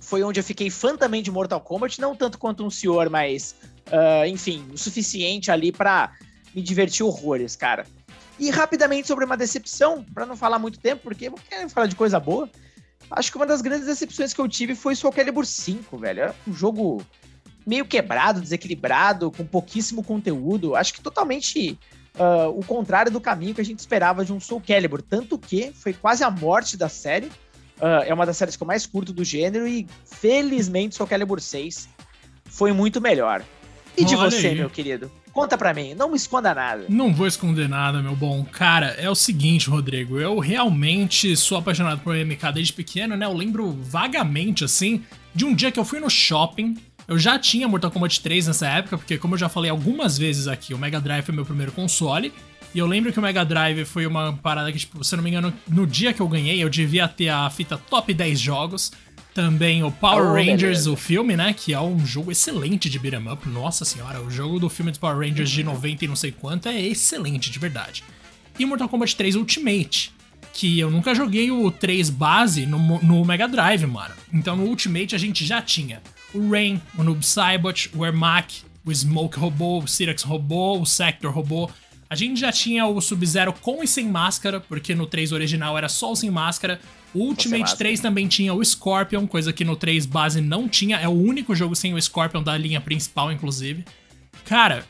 Foi 0.00 0.22
onde 0.22 0.40
eu 0.40 0.44
fiquei 0.44 0.70
fã 0.70 0.96
também 0.96 1.22
de 1.22 1.30
Mortal 1.30 1.60
Kombat. 1.60 2.00
Não 2.00 2.14
tanto 2.16 2.38
quanto 2.38 2.64
um 2.64 2.70
senhor, 2.70 3.10
mas, 3.10 3.54
uh, 3.88 4.26
enfim, 4.26 4.66
o 4.72 4.78
suficiente 4.78 5.50
ali 5.50 5.70
para 5.70 6.12
me 6.54 6.62
divertir 6.62 7.04
horrores, 7.04 7.54
cara. 7.56 7.86
E 8.38 8.50
rapidamente 8.50 9.08
sobre 9.08 9.24
uma 9.24 9.36
decepção, 9.36 10.04
para 10.14 10.24
não 10.24 10.36
falar 10.36 10.58
muito 10.58 10.78
tempo, 10.78 11.02
porque 11.02 11.28
eu 11.28 11.34
quero 11.48 11.68
falar 11.68 11.86
de 11.86 11.96
coisa 11.96 12.20
boa. 12.20 12.48
Acho 13.10 13.30
que 13.30 13.36
uma 13.36 13.46
das 13.46 13.60
grandes 13.60 13.86
decepções 13.86 14.32
que 14.32 14.40
eu 14.40 14.48
tive 14.48 14.74
foi 14.74 14.94
Soul 14.94 15.12
Calibur 15.12 15.44
5, 15.44 15.96
velho. 15.98 16.22
É 16.22 16.34
um 16.46 16.52
jogo 16.52 17.04
meio 17.66 17.84
quebrado, 17.84 18.40
desequilibrado, 18.40 19.30
com 19.30 19.44
pouquíssimo 19.44 20.02
conteúdo. 20.04 20.76
Acho 20.76 20.94
que 20.94 21.00
totalmente 21.00 21.78
uh, 22.18 22.48
o 22.50 22.64
contrário 22.64 23.10
do 23.10 23.20
caminho 23.20 23.54
que 23.54 23.60
a 23.60 23.64
gente 23.64 23.78
esperava 23.78 24.24
de 24.24 24.32
um 24.32 24.40
Soul 24.40 24.62
Calibur. 24.66 25.02
Tanto 25.02 25.38
que 25.38 25.72
foi 25.72 25.92
quase 25.92 26.24
a 26.24 26.30
morte 26.30 26.76
da 26.76 26.88
série. 26.88 27.26
Uh, 27.80 28.02
é 28.06 28.12
uma 28.12 28.26
das 28.26 28.36
séries 28.36 28.56
que 28.56 28.62
eu 28.62 28.66
mais 28.66 28.86
curto 28.86 29.12
do 29.12 29.24
gênero 29.24 29.66
e 29.66 29.86
felizmente 30.04 30.96
Soul 30.96 31.08
Calibur 31.08 31.40
6 31.40 31.88
foi 32.44 32.72
muito 32.72 33.00
melhor. 33.00 33.44
E 33.96 34.04
de 34.04 34.14
Olha 34.14 34.30
você, 34.30 34.48
aí. 34.48 34.54
meu 34.56 34.70
querido? 34.70 35.10
Conta 35.32 35.56
pra 35.56 35.72
mim, 35.72 35.94
não 35.94 36.10
me 36.10 36.16
esconda 36.16 36.54
nada. 36.54 36.86
Não 36.88 37.12
vou 37.12 37.26
esconder 37.26 37.68
nada, 37.68 38.02
meu 38.02 38.16
bom. 38.16 38.44
Cara, 38.44 38.88
é 38.98 39.08
o 39.08 39.14
seguinte, 39.14 39.70
Rodrigo, 39.70 40.18
eu 40.18 40.38
realmente 40.38 41.36
sou 41.36 41.58
apaixonado 41.58 42.00
por 42.00 42.16
MK 42.16 42.52
desde 42.52 42.72
pequeno, 42.72 43.16
né? 43.16 43.26
Eu 43.26 43.32
lembro 43.32 43.70
vagamente, 43.82 44.64
assim, 44.64 45.04
de 45.34 45.44
um 45.44 45.54
dia 45.54 45.70
que 45.70 45.78
eu 45.78 45.84
fui 45.84 46.00
no 46.00 46.10
shopping. 46.10 46.76
Eu 47.08 47.18
já 47.18 47.38
tinha 47.38 47.66
Mortal 47.66 47.90
Kombat 47.90 48.20
3 48.20 48.48
nessa 48.48 48.68
época, 48.68 48.98
porque 48.98 49.16
como 49.16 49.32
eu 49.32 49.38
já 49.38 49.48
falei 49.48 49.70
algumas 49.70 50.18
vezes 50.18 50.46
aqui, 50.46 50.74
o 50.74 50.78
Mega 50.78 51.00
Drive 51.00 51.24
foi 51.24 51.34
meu 51.34 51.44
primeiro 51.46 51.72
console. 51.72 52.30
E 52.74 52.78
eu 52.78 52.86
lembro 52.86 53.10
que 53.10 53.18
o 53.18 53.22
Mega 53.22 53.46
Drive 53.46 53.86
foi 53.86 54.06
uma 54.06 54.34
parada 54.34 54.70
que, 54.70 54.78
tipo, 54.78 55.02
se 55.02 55.14
eu 55.14 55.16
não 55.16 55.24
me 55.24 55.30
engano, 55.30 55.50
no 55.66 55.86
dia 55.86 56.12
que 56.12 56.20
eu 56.20 56.28
ganhei, 56.28 56.62
eu 56.62 56.68
devia 56.68 57.08
ter 57.08 57.30
a 57.30 57.48
fita 57.48 57.78
top 57.78 58.12
10 58.12 58.38
jogos. 58.38 58.92
Também 59.32 59.82
o 59.82 59.90
Power 59.90 60.26
oh, 60.26 60.34
Rangers, 60.34 60.60
beleza. 60.60 60.92
o 60.92 60.96
filme, 60.96 61.34
né? 61.34 61.54
Que 61.54 61.72
é 61.72 61.80
um 61.80 62.04
jogo 62.04 62.30
excelente 62.30 62.90
de 62.90 62.98
beat'em 62.98 63.26
up. 63.32 63.48
Nossa 63.48 63.86
senhora, 63.86 64.20
o 64.20 64.30
jogo 64.30 64.60
do 64.60 64.68
filme 64.68 64.90
dos 64.90 64.98
Power 64.98 65.16
Rangers 65.16 65.48
de 65.48 65.64
90 65.64 66.04
e 66.04 66.08
não 66.08 66.16
sei 66.16 66.30
quanto 66.30 66.68
é 66.68 66.78
excelente, 66.78 67.50
de 67.50 67.58
verdade. 67.58 68.04
E 68.58 68.66
Mortal 68.66 68.88
Kombat 68.88 69.16
3 69.16 69.34
Ultimate, 69.34 70.12
que 70.52 70.78
eu 70.78 70.90
nunca 70.90 71.14
joguei 71.14 71.50
o 71.50 71.70
3 71.70 72.10
base 72.10 72.66
no, 72.66 73.00
no 73.00 73.24
Mega 73.24 73.48
Drive, 73.48 73.86
mano. 73.86 74.14
Então 74.30 74.54
no 74.56 74.64
Ultimate 74.64 75.14
a 75.14 75.18
gente 75.18 75.46
já 75.46 75.62
tinha 75.62 76.02
o 76.34 76.50
Rain, 76.50 76.80
o 76.96 77.02
Noob 77.02 77.24
Saibot, 77.24 77.90
o 77.94 78.04
Ermac, 78.04 78.62
o 78.84 78.94
Smoke 78.94 79.38
Robô, 79.38 79.78
o 79.78 79.88
Syrax 79.88 80.22
Robô, 80.22 80.78
o 80.78 80.86
Sector 80.86 81.32
Robô. 81.32 81.70
A 82.10 82.14
gente 82.14 82.40
já 82.40 82.50
tinha 82.50 82.86
o 82.86 83.00
Sub-Zero 83.00 83.52
com 83.52 83.82
e 83.82 83.86
sem 83.86 84.08
máscara, 84.08 84.60
porque 84.60 84.94
no 84.94 85.06
3 85.06 85.32
original 85.32 85.76
era 85.76 85.88
só 85.88 86.12
o 86.12 86.16
sem 86.16 86.30
máscara. 86.30 86.80
O 87.12 87.20
Ultimate 87.20 87.76
3 87.76 88.00
também 88.00 88.26
tinha 88.26 88.54
o 88.54 88.64
Scorpion, 88.64 89.26
coisa 89.26 89.52
que 89.52 89.64
no 89.64 89.76
3 89.76 90.06
base 90.06 90.40
não 90.40 90.68
tinha. 90.68 90.96
É 90.96 91.08
o 91.08 91.12
único 91.12 91.54
jogo 91.54 91.76
sem 91.76 91.92
o 91.92 92.00
Scorpion 92.00 92.42
da 92.42 92.56
linha 92.56 92.80
principal, 92.80 93.30
inclusive. 93.30 93.84
Cara, 94.44 94.86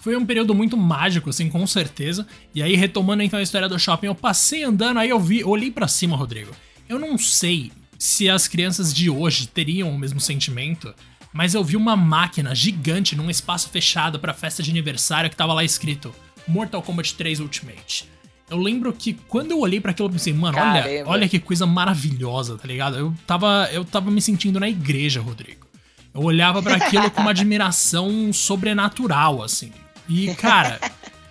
foi 0.00 0.16
um 0.16 0.24
período 0.24 0.54
muito 0.54 0.76
mágico, 0.76 1.30
assim, 1.30 1.48
com 1.48 1.66
certeza. 1.66 2.26
E 2.54 2.62
aí, 2.62 2.76
retomando 2.76 3.22
então 3.22 3.38
a 3.38 3.42
história 3.42 3.68
do 3.68 3.78
shopping, 3.78 4.06
eu 4.06 4.14
passei 4.14 4.62
andando, 4.62 4.98
aí 4.98 5.10
eu 5.10 5.18
vi, 5.18 5.42
olhei 5.42 5.70
para 5.70 5.88
cima, 5.88 6.16
Rodrigo. 6.16 6.52
Eu 6.88 6.98
não 6.98 7.18
sei 7.18 7.72
se 8.00 8.30
as 8.30 8.48
crianças 8.48 8.94
de 8.94 9.10
hoje 9.10 9.46
teriam 9.46 9.90
o 9.90 9.98
mesmo 9.98 10.18
sentimento, 10.18 10.94
mas 11.34 11.52
eu 11.52 11.62
vi 11.62 11.76
uma 11.76 11.94
máquina 11.94 12.54
gigante 12.54 13.14
num 13.14 13.28
espaço 13.28 13.68
fechado 13.68 14.18
para 14.18 14.32
festa 14.32 14.62
de 14.62 14.70
aniversário 14.70 15.28
que 15.28 15.36
tava 15.36 15.52
lá 15.52 15.62
escrito 15.62 16.14
Mortal 16.48 16.80
Kombat 16.80 17.14
3 17.14 17.40
Ultimate. 17.40 18.08
Eu 18.48 18.56
lembro 18.56 18.90
que 18.90 19.12
quando 19.28 19.50
eu 19.50 19.60
olhei 19.60 19.82
para 19.82 19.90
aquilo, 19.90 20.08
eu 20.08 20.12
pensei, 20.12 20.32
mano, 20.32 20.56
olha, 20.58 21.04
olha 21.06 21.28
que 21.28 21.38
coisa 21.38 21.66
maravilhosa, 21.66 22.56
tá 22.56 22.66
ligado? 22.66 22.96
Eu 22.96 23.14
tava, 23.26 23.68
eu 23.70 23.84
tava 23.84 24.10
me 24.10 24.22
sentindo 24.22 24.58
na 24.58 24.68
igreja, 24.68 25.20
Rodrigo. 25.20 25.66
Eu 26.14 26.22
olhava 26.22 26.62
para 26.62 26.76
aquilo 26.76 27.10
com 27.10 27.20
uma 27.20 27.30
admiração 27.32 28.32
sobrenatural, 28.32 29.42
assim. 29.42 29.70
E, 30.08 30.34
cara, 30.34 30.80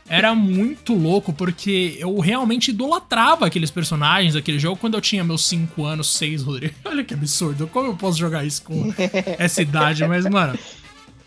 era 0.10 0.34
muito 0.34 0.94
louco 0.94 1.32
porque 1.32 1.96
eu 2.00 2.18
realmente 2.20 2.72
idolatrava 2.72 3.46
aqueles 3.46 3.70
personagens 3.70 4.34
daquele 4.34 4.58
jogo 4.58 4.76
quando 4.76 4.96
eu 4.96 5.02
tinha 5.02 5.24
meus 5.24 5.46
5 5.46 5.86
anos, 5.86 6.16
6, 6.16 6.44
Rodrigo. 6.44 6.74
Olha 6.84 7.04
que 7.04 7.14
absurdo. 7.14 7.68
Como 7.68 7.90
eu 7.90 7.96
posso 7.96 8.18
jogar 8.18 8.44
isso 8.44 8.64
com 8.64 8.94
essa 9.38 9.62
idade? 9.62 10.06
Mas, 10.08 10.26
mano, 10.26 10.58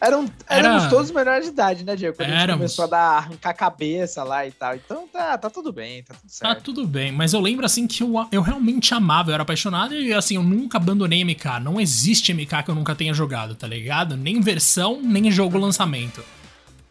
eram, 0.02 0.28
éramos 0.48 0.82
Era... 0.82 0.90
todos 0.90 1.12
menores 1.12 1.44
de 1.44 1.52
idade, 1.52 1.84
né, 1.84 1.94
Diego? 1.94 2.16
Quando 2.16 2.28
éramos. 2.28 2.42
a 2.42 2.46
gente 2.46 2.56
começou 2.58 2.84
a 2.86 2.88
dar, 2.88 3.18
arrancar 3.18 3.50
a 3.50 3.54
cabeça 3.54 4.24
lá 4.24 4.44
e 4.44 4.50
tal. 4.50 4.74
Então 4.74 5.06
tá, 5.06 5.38
tá 5.38 5.48
tudo 5.48 5.72
bem, 5.72 6.02
tá 6.02 6.12
tudo 6.14 6.22
tá 6.22 6.28
certo. 6.28 6.56
Tá 6.56 6.60
tudo 6.60 6.84
bem, 6.84 7.12
mas 7.12 7.32
eu 7.32 7.40
lembro 7.40 7.64
assim 7.64 7.86
que 7.86 8.02
eu, 8.02 8.14
eu 8.32 8.42
realmente 8.42 8.92
amava, 8.92 9.30
eu 9.30 9.34
era 9.34 9.44
apaixonado 9.44 9.94
e 9.94 10.12
assim, 10.12 10.34
eu 10.34 10.42
nunca 10.42 10.76
abandonei 10.76 11.24
MK. 11.24 11.60
Não 11.62 11.80
existe 11.80 12.34
MK 12.34 12.64
que 12.64 12.70
eu 12.72 12.74
nunca 12.74 12.96
tenha 12.96 13.14
jogado, 13.14 13.54
tá 13.54 13.68
ligado? 13.68 14.16
Nem 14.16 14.40
versão, 14.40 15.00
nem 15.00 15.30
jogo 15.30 15.56
lançamento. 15.56 16.20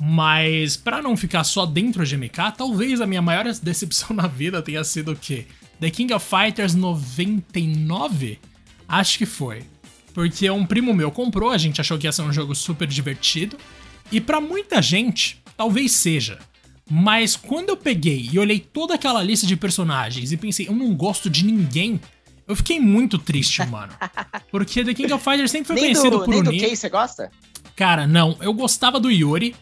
Mas 0.03 0.75
para 0.75 0.99
não 0.99 1.15
ficar 1.15 1.43
só 1.43 1.63
dentro 1.63 2.03
de 2.03 2.17
MK, 2.17 2.53
talvez 2.57 2.99
a 2.99 3.05
minha 3.05 3.21
maior 3.21 3.45
decepção 3.61 4.15
na 4.15 4.25
vida 4.25 4.59
tenha 4.59 4.83
sido 4.83 5.11
o 5.11 5.15
quê? 5.15 5.45
The 5.79 5.91
King 5.91 6.11
of 6.11 6.25
Fighters 6.25 6.73
99? 6.73 8.39
Acho 8.87 9.17
que 9.19 9.27
foi. 9.27 9.61
Porque 10.11 10.49
um 10.49 10.65
primo 10.65 10.91
meu 10.91 11.11
comprou, 11.11 11.51
a 11.51 11.57
gente 11.57 11.79
achou 11.79 11.99
que 11.99 12.07
ia 12.07 12.11
ser 12.11 12.23
um 12.23 12.33
jogo 12.33 12.55
super 12.55 12.87
divertido. 12.87 13.57
E 14.11 14.19
para 14.19 14.41
muita 14.41 14.81
gente, 14.81 15.39
talvez 15.55 15.91
seja. 15.91 16.39
Mas 16.89 17.35
quando 17.35 17.69
eu 17.69 17.77
peguei 17.77 18.27
e 18.33 18.39
olhei 18.39 18.59
toda 18.59 18.95
aquela 18.95 19.21
lista 19.21 19.45
de 19.45 19.55
personagens 19.55 20.31
e 20.31 20.37
pensei, 20.37 20.67
eu 20.67 20.73
não 20.73 20.95
gosto 20.95 21.29
de 21.29 21.45
ninguém, 21.45 22.01
eu 22.47 22.55
fiquei 22.55 22.79
muito 22.79 23.19
triste, 23.19 23.63
mano. 23.67 23.93
Porque 24.51 24.83
The 24.83 24.95
King 24.95 25.13
of 25.13 25.23
Fighters 25.23 25.51
sempre 25.51 25.67
foi 25.67 25.75
nem 25.75 25.83
conhecido 25.93 26.17
do, 26.17 26.25
por 26.25 26.31
nem 26.31 26.39
unir. 26.39 26.59
do 26.59 26.65
Kay 26.65 26.75
você 26.75 26.89
gosta? 26.89 27.31
Cara, 27.75 28.07
não. 28.07 28.35
Eu 28.41 28.51
gostava 28.51 28.99
do 28.99 29.11
Yuri. 29.11 29.55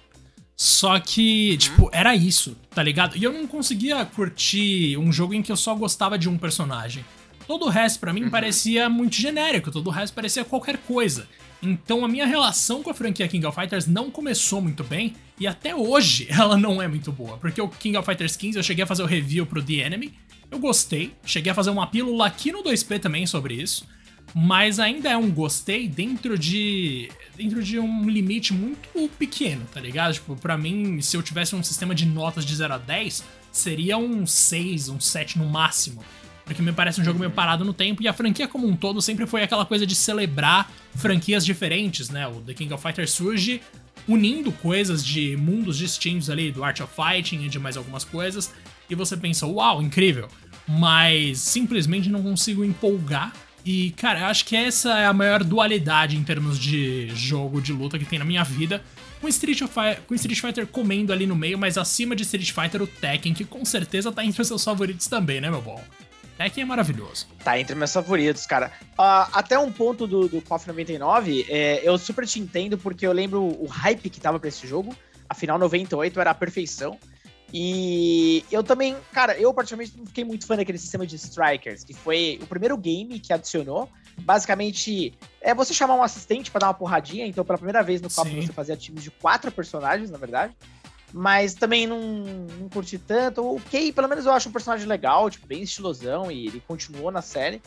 Só 0.59 0.99
que, 0.99 1.55
tipo, 1.55 1.89
era 1.93 2.13
isso, 2.13 2.53
tá 2.71 2.83
ligado? 2.83 3.15
E 3.15 3.23
eu 3.23 3.31
não 3.31 3.47
conseguia 3.47 4.03
curtir 4.03 4.97
um 4.97 5.09
jogo 5.09 5.33
em 5.33 5.41
que 5.41 5.49
eu 5.49 5.55
só 5.55 5.73
gostava 5.73 6.19
de 6.19 6.27
um 6.27 6.37
personagem. 6.37 7.05
Todo 7.47 7.63
o 7.63 7.69
resto 7.69 7.97
para 7.97 8.11
mim 8.11 8.23
uhum. 8.23 8.29
parecia 8.29 8.89
muito 8.89 9.15
genérico, 9.15 9.71
todo 9.71 9.87
o 9.87 9.89
resto 9.89 10.13
parecia 10.13 10.43
qualquer 10.43 10.77
coisa. 10.79 11.29
Então 11.63 12.03
a 12.03 12.09
minha 12.09 12.25
relação 12.25 12.83
com 12.83 12.89
a 12.89 12.93
franquia 12.93 13.25
King 13.29 13.45
of 13.45 13.57
Fighters 13.57 13.87
não 13.87 14.11
começou 14.11 14.59
muito 14.59 14.83
bem 14.83 15.13
e 15.39 15.47
até 15.47 15.73
hoje 15.73 16.27
ela 16.29 16.57
não 16.57 16.81
é 16.81 16.89
muito 16.89 17.09
boa, 17.09 17.37
porque 17.37 17.61
o 17.61 17.69
King 17.69 17.95
of 17.95 18.05
Fighters 18.05 18.35
15 18.35 18.57
eu 18.57 18.63
cheguei 18.63 18.83
a 18.83 18.87
fazer 18.87 19.03
o 19.03 19.05
review 19.05 19.45
pro 19.45 19.63
The 19.63 19.75
Enemy, 19.75 20.13
eu 20.51 20.59
gostei, 20.59 21.13
cheguei 21.23 21.53
a 21.53 21.55
fazer 21.55 21.69
uma 21.69 21.87
pílula 21.87 22.27
aqui 22.27 22.51
no 22.51 22.61
2P 22.61 22.99
também 22.99 23.25
sobre 23.25 23.53
isso, 23.53 23.87
mas 24.35 24.77
ainda 24.77 25.09
é 25.09 25.15
um 25.15 25.31
gostei 25.31 25.87
dentro 25.87 26.37
de 26.37 27.09
dentro 27.39 27.63
de 27.63 27.79
um 27.79 28.09
limite 28.09 28.53
muito 28.53 29.09
pequeno, 29.17 29.65
tá 29.73 29.79
ligado? 29.79 30.13
Tipo, 30.13 30.35
para 30.35 30.57
mim, 30.57 31.01
se 31.01 31.15
eu 31.15 31.23
tivesse 31.23 31.55
um 31.55 31.63
sistema 31.63 31.95
de 31.95 32.05
notas 32.05 32.43
de 32.43 32.53
0 32.53 32.73
a 32.73 32.77
10, 32.77 33.23
seria 33.49 33.97
um 33.97 34.27
6, 34.27 34.89
um 34.89 34.99
7 34.99 35.39
no 35.39 35.45
máximo. 35.45 36.03
Porque 36.43 36.61
me 36.61 36.73
parece 36.73 36.99
um 36.99 37.03
jogo 37.03 37.17
meio 37.17 37.31
parado 37.31 37.63
no 37.63 37.73
tempo 37.73 38.03
e 38.03 38.09
a 38.09 38.13
franquia 38.13 38.45
como 38.45 38.67
um 38.67 38.75
todo 38.75 39.01
sempre 39.01 39.25
foi 39.25 39.41
aquela 39.41 39.65
coisa 39.65 39.87
de 39.87 39.95
celebrar 39.95 40.69
franquias 40.95 41.45
diferentes, 41.45 42.09
né? 42.09 42.27
O 42.27 42.41
The 42.41 42.53
King 42.53 42.73
of 42.73 42.83
Fighters 42.83 43.11
surge 43.11 43.61
unindo 44.05 44.51
coisas 44.51 45.05
de 45.05 45.37
mundos 45.37 45.77
distintos 45.77 46.29
ali, 46.29 46.51
do 46.51 46.61
Art 46.61 46.81
of 46.81 46.93
Fighting 46.93 47.45
e 47.45 47.47
de 47.47 47.57
mais 47.57 47.77
algumas 47.77 48.03
coisas, 48.03 48.53
e 48.89 48.95
você 48.95 49.15
pensa, 49.15 49.47
uau, 49.47 49.81
incrível, 49.81 50.27
mas 50.67 51.39
simplesmente 51.39 52.09
não 52.09 52.21
consigo 52.21 52.65
empolgar. 52.65 53.31
E, 53.71 53.91
cara, 53.91 54.21
eu 54.21 54.25
acho 54.25 54.45
que 54.45 54.55
essa 54.55 54.97
é 54.97 55.05
a 55.05 55.13
maior 55.13 55.43
dualidade 55.43 56.17
em 56.17 56.23
termos 56.23 56.57
de 56.57 57.07
jogo 57.09 57.61
de 57.61 57.71
luta 57.71 57.99
que 57.99 58.05
tem 58.05 58.17
na 58.17 58.25
minha 58.25 58.43
vida. 58.43 58.81
Com 59.21 59.27
Street, 59.27 59.61
com 60.07 60.15
Street 60.15 60.41
Fighter 60.41 60.65
comendo 60.65 61.13
ali 61.13 61.27
no 61.27 61.35
meio, 61.35 61.55
mas 61.55 61.77
acima 61.77 62.15
de 62.15 62.23
Street 62.23 62.51
Fighter, 62.51 62.81
o 62.81 62.87
Tekken, 62.87 63.31
que 63.31 63.45
com 63.45 63.63
certeza 63.63 64.11
tá 64.11 64.25
entre 64.25 64.41
os 64.41 64.47
seus 64.47 64.63
favoritos 64.63 65.05
também, 65.05 65.39
né, 65.39 65.51
meu 65.51 65.61
bom? 65.61 65.79
Tekken 66.35 66.63
é 66.63 66.65
maravilhoso. 66.65 67.27
Tá 67.43 67.59
entre 67.59 67.75
meus 67.75 67.93
favoritos, 67.93 68.47
cara. 68.47 68.71
Uh, 68.93 69.29
até 69.33 69.59
um 69.59 69.71
ponto 69.71 70.07
do, 70.07 70.27
do 70.27 70.41
KOF 70.41 70.67
99, 70.67 71.45
é, 71.47 71.87
eu 71.87 71.95
super 71.99 72.25
te 72.25 72.39
entendo, 72.39 72.75
porque 72.75 73.05
eu 73.05 73.11
lembro 73.11 73.43
o 73.43 73.67
hype 73.67 74.09
que 74.09 74.19
tava 74.19 74.39
pra 74.39 74.49
esse 74.49 74.65
jogo. 74.65 74.95
Afinal, 75.29 75.59
98 75.59 76.19
era 76.19 76.31
a 76.31 76.33
perfeição. 76.33 76.97
E 77.51 78.45
eu 78.51 78.63
também, 78.63 78.95
cara, 79.11 79.37
eu 79.37 79.53
particularmente 79.53 79.91
fiquei 80.05 80.23
muito 80.23 80.45
fã 80.45 80.55
daquele 80.55 80.77
sistema 80.77 81.05
de 81.05 81.15
Strikers, 81.15 81.83
que 81.83 81.93
foi 81.93 82.39
o 82.41 82.47
primeiro 82.47 82.77
game 82.77 83.19
que 83.19 83.33
adicionou. 83.33 83.89
Basicamente, 84.19 85.13
é 85.41 85.53
você 85.55 85.73
chamar 85.73 85.95
um 85.95 86.03
assistente 86.03 86.51
para 86.51 86.59
dar 86.59 86.67
uma 86.67 86.73
porradinha. 86.73 87.25
Então, 87.25 87.43
pela 87.43 87.57
primeira 87.57 87.81
vez 87.81 88.01
no 88.01 88.09
KOF, 88.09 88.35
você 88.35 88.53
fazia 88.53 88.75
times 88.75 89.03
de 89.03 89.09
quatro 89.09 89.51
personagens, 89.51 90.11
na 90.11 90.17
verdade 90.17 90.55
mas 91.13 91.53
também 91.53 91.87
não, 91.87 91.99
não 91.99 92.69
curti 92.69 92.97
tanto. 92.97 93.41
O 93.41 93.61
Kay, 93.71 93.91
pelo 93.91 94.07
menos 94.07 94.25
eu 94.25 94.31
acho 94.31 94.49
um 94.49 94.51
personagem 94.51 94.87
legal, 94.87 95.29
tipo, 95.29 95.47
bem 95.47 95.61
estilosão, 95.61 96.31
e 96.31 96.47
ele 96.47 96.63
continuou 96.67 97.11
na 97.11 97.21
série, 97.21 97.61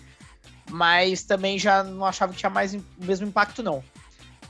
mas 0.71 1.25
também 1.25 1.59
já 1.59 1.83
não 1.83 2.07
achava 2.07 2.33
que 2.33 2.39
tinha 2.39 2.51
mais 2.51 2.75
o 2.75 2.83
mesmo 2.99 3.27
impacto, 3.27 3.63
não. 3.63 3.83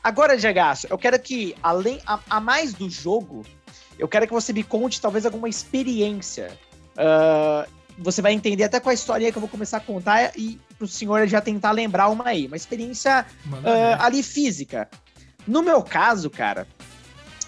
Agora, 0.02 0.36
Diagaço, 0.36 0.86
eu 0.90 0.98
quero 0.98 1.18
que, 1.18 1.54
além, 1.62 2.00
a, 2.04 2.18
a, 2.28 2.40
mais 2.40 2.74
do 2.74 2.90
jogo, 2.90 3.44
eu 4.02 4.08
quero 4.08 4.26
que 4.26 4.32
você 4.32 4.52
me 4.52 4.64
conte 4.64 5.00
talvez 5.00 5.24
alguma 5.24 5.48
experiência. 5.48 6.58
Uh, 6.96 7.70
você 7.96 8.20
vai 8.20 8.32
entender 8.32 8.64
até 8.64 8.80
qual 8.80 8.90
a 8.90 8.94
história 8.94 9.30
que 9.30 9.38
eu 9.38 9.40
vou 9.40 9.48
começar 9.48 9.76
a 9.76 9.80
contar 9.80 10.32
e 10.36 10.60
pro 10.76 10.88
senhor 10.88 11.28
já 11.28 11.40
tentar 11.40 11.70
lembrar 11.70 12.08
uma 12.08 12.26
aí. 12.26 12.48
Uma 12.48 12.56
experiência 12.56 13.24
uh, 13.46 14.02
ali 14.02 14.20
física. 14.24 14.90
No 15.46 15.62
meu 15.62 15.84
caso, 15.84 16.28
cara, 16.28 16.66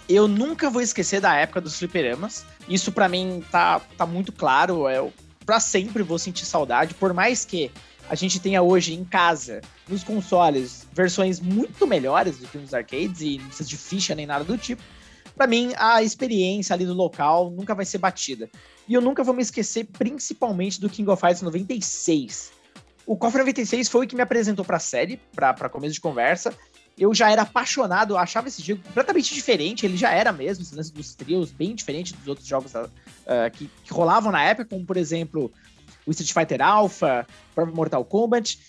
eu 0.08 0.28
nunca 0.28 0.70
vou 0.70 0.80
esquecer 0.80 1.20
da 1.20 1.34
época 1.34 1.61
dos 1.61 1.76
fliperamas. 1.76 2.46
Isso 2.68 2.92
para 2.92 3.08
mim 3.08 3.42
tá, 3.50 3.80
tá 3.99 4.06
muito 4.06 4.30
claro. 4.30 4.88
Eu 4.88 5.12
pra 5.44 5.58
sempre 5.58 6.04
vou 6.04 6.20
sentir 6.20 6.46
saudade, 6.46 6.94
por 6.94 7.12
mais 7.12 7.44
que 7.44 7.68
a 8.08 8.14
gente 8.14 8.38
tenha 8.38 8.62
hoje 8.62 8.94
em 8.94 9.04
casa, 9.04 9.61
nos 9.88 10.04
consoles, 10.04 10.87
versões 10.92 11.40
muito 11.40 11.84
melhores 11.84 12.38
do 12.38 12.46
que 12.46 12.58
nos 12.58 12.73
arcades 12.73 13.23
e 13.23 13.38
não 13.38 13.49
precisa 13.49 13.68
de 13.68 13.76
ficha 13.76 14.14
nem 14.14 14.25
nada 14.25 14.44
do 14.44 14.56
tipo. 14.56 14.80
Para 15.37 15.47
mim, 15.47 15.73
a 15.76 16.03
experiência 16.03 16.75
ali 16.75 16.85
no 16.85 16.95
local 16.95 17.50
nunca 17.50 17.75
vai 17.75 17.85
ser 17.85 17.99
batida. 17.99 18.49
E 18.87 18.95
eu 18.95 19.00
nunca 19.00 19.25
vou 19.25 19.35
me 19.35 19.43
esquecer, 19.43 19.85
principalmente, 19.85 20.81
do 20.81 20.88
King 20.88 21.11
of 21.11 21.21
Fighters 21.21 21.43
96. 21.43 22.53
O 23.07 23.17
KOF 23.17 23.37
96 23.37 23.88
foi 23.88 24.07
o 24.07 24.09
que 24.09 24.14
me 24.14 24.23
apresentou 24.23 24.64
pra 24.64 24.79
série, 24.79 25.21
pra, 25.35 25.53
pra 25.53 25.69
começo 25.69 25.95
de 25.95 26.00
conversa 26.00 26.55
eu 26.97 27.12
já 27.12 27.31
era 27.31 27.43
apaixonado, 27.43 28.17
achava 28.17 28.49
esse 28.49 28.62
jogo 28.62 28.83
completamente 28.83 29.35
diferente, 29.35 29.85
ele 29.85 29.97
já 29.97 30.12
era 30.12 30.33
mesmo, 30.33 30.62
esse 30.62 30.75
lance 30.75 30.93
dos 30.93 31.14
trios, 31.14 31.50
bem 31.50 31.75
diferente 31.75 32.14
dos 32.14 32.26
outros 32.29 32.47
jogos 32.47 32.73
uh, 32.75 32.88
que, 33.53 33.69
que, 33.85 33.93
rolavam 33.93 34.31
na 34.31 34.43
época, 34.43 34.67
como 34.67 34.87
por 34.87 34.97
exemplo 34.97 35.53
o 36.07 36.11
Street 36.11 36.33
Fighter 36.33 36.62
Alpha, 36.62 37.26
o 37.50 37.55
próprio 37.55 37.76
Mortal 37.76 38.05
Kombat. 38.05 38.61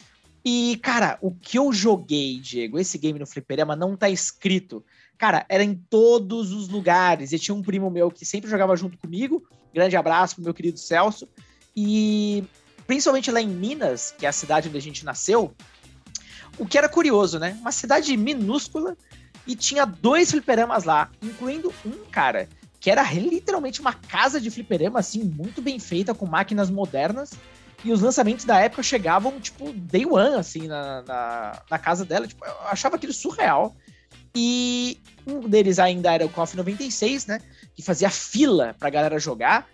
E, 0.44 0.80
cara, 0.82 1.18
o 1.22 1.32
que 1.32 1.58
eu 1.58 1.74
joguei, 1.74 2.40
Diego, 2.40 2.80
esse 2.80 2.98
game 2.98 3.18
no 3.18 3.26
Fliperama 3.26 3.76
não 3.76 3.98
tá 3.98 4.10
escrito. 4.10 4.86
Cara, 5.18 5.46
era 5.48 5.64
em 5.64 5.76
todos 5.76 6.52
os 6.52 6.68
lugares. 6.68 7.32
E 7.32 7.40
tinha 7.40 7.56
um 7.56 7.62
primo 7.62 7.90
meu 7.90 8.12
que 8.12 8.26
sempre 8.26 8.50
jogava 8.50 8.76
junto 8.76 8.98
comigo. 8.98 9.44
Grande 9.74 9.96
abraço 9.96 10.36
pro 10.36 10.44
meu 10.44 10.54
querido 10.54 10.80
Celso. 10.80 11.28
E 11.76 12.44
principalmente 12.88 13.32
lá 13.32 13.42
em 13.42 13.48
Minas, 13.48 14.14
que 14.18 14.26
é 14.26 14.30
a 14.30 14.34
cidade 14.34 14.70
onde 14.70 14.78
a 14.78 14.82
gente 14.82 15.04
nasceu, 15.04 15.54
o 16.58 16.66
que 16.66 16.78
era 16.78 16.88
curioso, 16.88 17.40
né? 17.40 17.58
Uma 17.60 17.72
cidade 17.72 18.16
minúscula 18.16 18.96
e 19.46 19.56
tinha 19.56 19.86
dois 19.86 20.32
fliperamas 20.32 20.84
lá, 20.84 21.10
incluindo 21.22 21.74
um 21.86 22.06
cara 22.12 22.48
que 22.80 22.92
era 22.92 23.04
literalmente 23.14 23.82
uma 23.82 23.94
casa 23.94 24.40
de 24.40 24.52
fliperama, 24.52 25.00
assim, 25.00 25.24
muito 25.24 25.60
bem 25.60 25.80
feita, 25.80 26.14
com 26.14 26.28
máquinas 26.28 26.70
modernas. 26.70 27.32
E 27.84 27.92
os 27.92 28.02
lançamentos 28.02 28.46
da 28.46 28.60
época 28.60 28.84
chegavam, 28.84 29.40
tipo, 29.40 29.74
day 29.74 30.06
one, 30.06 30.36
assim, 30.36 30.68
na, 30.68 31.02
na, 31.02 31.62
na 31.70 31.80
casa 31.80 32.06
dela. 32.06 32.28
Tipo, 32.28 32.46
eu 32.46 32.54
achava 32.68 32.96
aquilo 32.96 33.12
surreal. 33.12 33.76
E 34.36 35.00
um 35.25 35.48
deles 35.48 35.80
ainda 35.80 36.13
era 36.13 36.25
o 36.25 36.30
KOF 36.30 36.58
96, 36.58 37.27
né? 37.27 37.39
Que 37.74 37.82
fazia 37.82 38.10
fila 38.10 38.75
pra 38.77 38.89
galera 38.89 39.18
jogar. 39.18 39.68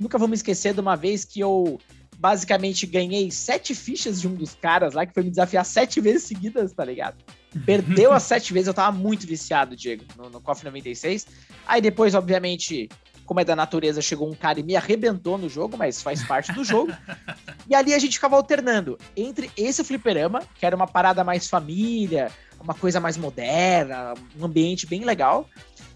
Nunca 0.00 0.18
vou 0.18 0.26
me 0.26 0.34
esquecer 0.34 0.72
de 0.72 0.80
uma 0.80 0.96
vez 0.96 1.24
que 1.24 1.40
eu 1.40 1.78
basicamente 2.18 2.86
ganhei 2.86 3.30
sete 3.30 3.74
fichas 3.74 4.20
de 4.20 4.26
um 4.26 4.34
dos 4.34 4.54
caras 4.54 4.94
lá, 4.94 5.04
que 5.04 5.12
foi 5.12 5.22
me 5.22 5.30
desafiar 5.30 5.64
sete 5.64 6.00
vezes 6.00 6.24
seguidas, 6.24 6.72
tá 6.72 6.84
ligado? 6.84 7.22
Perdeu 7.64 8.12
as 8.12 8.22
sete 8.22 8.52
vezes, 8.52 8.68
eu 8.68 8.74
tava 8.74 8.96
muito 8.96 9.26
viciado, 9.26 9.76
Diego, 9.76 10.04
no, 10.16 10.30
no 10.30 10.40
KOF 10.40 10.64
96. 10.64 11.26
Aí 11.66 11.80
depois, 11.80 12.14
obviamente, 12.14 12.88
como 13.26 13.40
é 13.40 13.44
da 13.44 13.56
natureza, 13.56 14.00
chegou 14.00 14.30
um 14.30 14.34
cara 14.34 14.60
e 14.60 14.62
me 14.62 14.76
arrebentou 14.76 15.36
no 15.36 15.48
jogo, 15.48 15.76
mas 15.76 16.00
faz 16.00 16.22
parte 16.24 16.52
do 16.52 16.64
jogo. 16.64 16.92
e 17.68 17.74
ali 17.74 17.92
a 17.92 17.98
gente 17.98 18.14
ficava 18.14 18.36
alternando 18.36 18.98
entre 19.16 19.50
esse 19.56 19.84
fliperama, 19.84 20.42
que 20.58 20.64
era 20.64 20.76
uma 20.76 20.86
parada 20.86 21.22
mais 21.24 21.48
família, 21.48 22.30
uma 22.60 22.74
coisa 22.74 23.00
mais 23.00 23.16
moderna, 23.16 24.14
um 24.38 24.44
ambiente 24.44 24.86
bem 24.86 25.04
legal. 25.04 25.48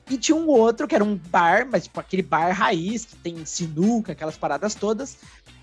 E 0.08 0.18
tinha 0.18 0.36
um 0.36 0.48
outro 0.48 0.88
que 0.88 0.94
era 0.94 1.04
um 1.04 1.16
bar, 1.16 1.68
mas 1.70 1.84
tipo 1.84 2.00
aquele 2.00 2.22
bar 2.22 2.50
raiz, 2.52 3.04
que 3.04 3.16
tem 3.16 3.44
sinuca, 3.44 4.12
aquelas 4.12 4.36
paradas 4.36 4.74
todas, 4.74 5.18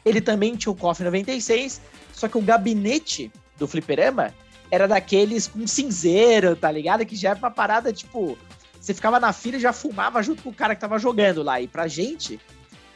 ele 0.05 0.21
também 0.21 0.55
tinha 0.55 0.71
o 0.71 0.75
KOF 0.75 1.03
96, 1.03 1.81
só 2.13 2.27
que 2.27 2.37
o 2.37 2.41
gabinete 2.41 3.31
do 3.57 3.67
fliperama 3.67 4.33
era 4.71 4.87
daqueles 4.87 5.47
com 5.47 5.67
cinzeiro, 5.67 6.55
tá 6.55 6.71
ligado? 6.71 7.05
Que 7.05 7.15
já 7.15 7.31
era 7.31 7.39
uma 7.39 7.51
parada, 7.51 7.91
tipo, 7.91 8.37
você 8.79 8.93
ficava 8.93 9.19
na 9.19 9.33
fila 9.33 9.57
e 9.57 9.61
já 9.61 9.73
fumava 9.73 10.23
junto 10.23 10.43
com 10.43 10.49
o 10.49 10.53
cara 10.53 10.75
que 10.75 10.81
tava 10.81 10.97
jogando 10.97 11.43
lá. 11.43 11.59
E 11.59 11.67
pra 11.67 11.87
gente, 11.87 12.39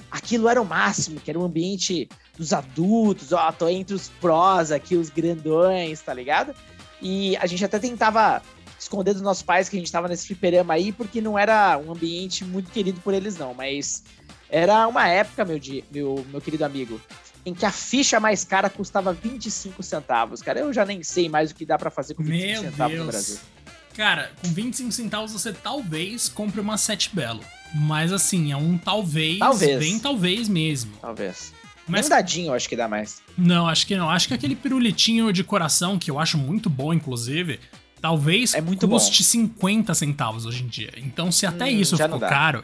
aquilo 0.10 0.48
era 0.48 0.62
o 0.62 0.66
máximo, 0.66 1.20
que 1.20 1.30
era 1.30 1.40
um 1.40 1.44
ambiente 1.44 2.08
dos 2.38 2.54
adultos, 2.54 3.34
ó, 3.34 3.52
tô 3.52 3.68
entre 3.68 3.94
os 3.94 4.10
prós 4.22 4.72
aqui, 4.72 4.96
os 4.96 5.10
grandões, 5.10 6.02
tá 6.02 6.14
ligado? 6.14 6.56
E 7.02 7.36
a 7.38 7.46
gente 7.46 7.64
até 7.64 7.80
tentava 7.80 8.42
esconder 8.80 9.14
dos 9.14 9.22
nossos 9.22 9.44
pais 9.44 9.70
que 9.70 9.76
a 9.76 9.80
gente 9.80 9.92
tava 9.92 10.08
nesse 10.08 10.28
fliperama 10.28 10.74
aí, 10.74 10.92
porque 10.92 11.22
não 11.22 11.38
era 11.38 11.78
um 11.78 11.92
ambiente 11.92 12.44
muito 12.44 12.72
querido 12.72 13.00
por 13.02 13.14
eles, 13.14 13.38
não. 13.38 13.54
Mas 13.54 14.04
era 14.50 14.88
uma 14.88 15.08
época, 15.08 15.46
meu, 15.46 15.60
meu, 15.92 16.26
meu 16.30 16.42
querido 16.42 16.66
amigo, 16.66 17.00
em 17.46 17.54
que 17.54 17.66
a 17.66 17.72
ficha 17.72 18.20
mais 18.20 18.44
cara 18.44 18.70
custava 18.70 19.14
25 19.14 19.82
centavos. 19.82 20.42
Cara, 20.42 20.60
eu 20.60 20.74
já 20.74 20.86
nem 20.86 21.04
sei 21.04 21.30
mais 21.30 21.52
o 21.52 21.56
que 21.56 21.66
dá 21.66 21.78
para 21.78 21.90
fazer 21.90 22.14
com 22.14 22.24
25 22.24 22.62
meu 22.62 22.72
centavos 22.72 22.94
Deus. 22.94 23.06
no 23.06 23.12
Brasil. 23.12 23.40
Cara, 23.96 24.32
com 24.42 24.48
25 24.48 24.92
centavos 24.92 25.32
você 25.34 25.52
talvez 25.52 26.30
compre 26.30 26.62
uma 26.62 26.78
Sete 26.78 27.14
Belo. 27.14 27.44
Mas 27.74 28.12
assim, 28.12 28.52
é 28.52 28.58
um 28.58 28.78
talvez, 28.78 29.40
talvez. 29.40 29.80
bem 29.80 30.00
talvez 30.00 30.50
mesmo. 30.50 30.92
Talvez. 31.00 31.54
Mas... 31.92 32.06
Um 32.06 32.10
dadinho, 32.10 32.54
acho 32.54 32.70
que 32.70 32.76
dá 32.76 32.88
mais. 32.88 33.22
Não, 33.38 33.68
acho 33.68 33.86
que 33.86 33.96
não. 33.96 34.10
Acho 34.10 34.28
que 34.28 34.34
aquele 34.34 34.56
pirulitinho 34.56 35.32
de 35.34 35.44
coração, 35.44 36.00
que 36.00 36.10
eu 36.10 36.18
acho 36.18 36.38
muito 36.38 36.70
bom, 36.70 36.94
inclusive, 36.94 37.60
talvez 38.00 38.54
é 38.54 38.62
muito 38.62 38.88
custe 38.88 39.22
bom. 39.24 39.30
50 39.30 39.94
centavos 39.94 40.46
hoje 40.46 40.64
em 40.64 40.68
dia. 40.68 40.94
Então, 40.98 41.32
se 41.32 41.46
até 41.46 41.66
hum, 41.66 41.68
isso 41.68 41.98
ficou 41.98 42.20
caro, 42.20 42.64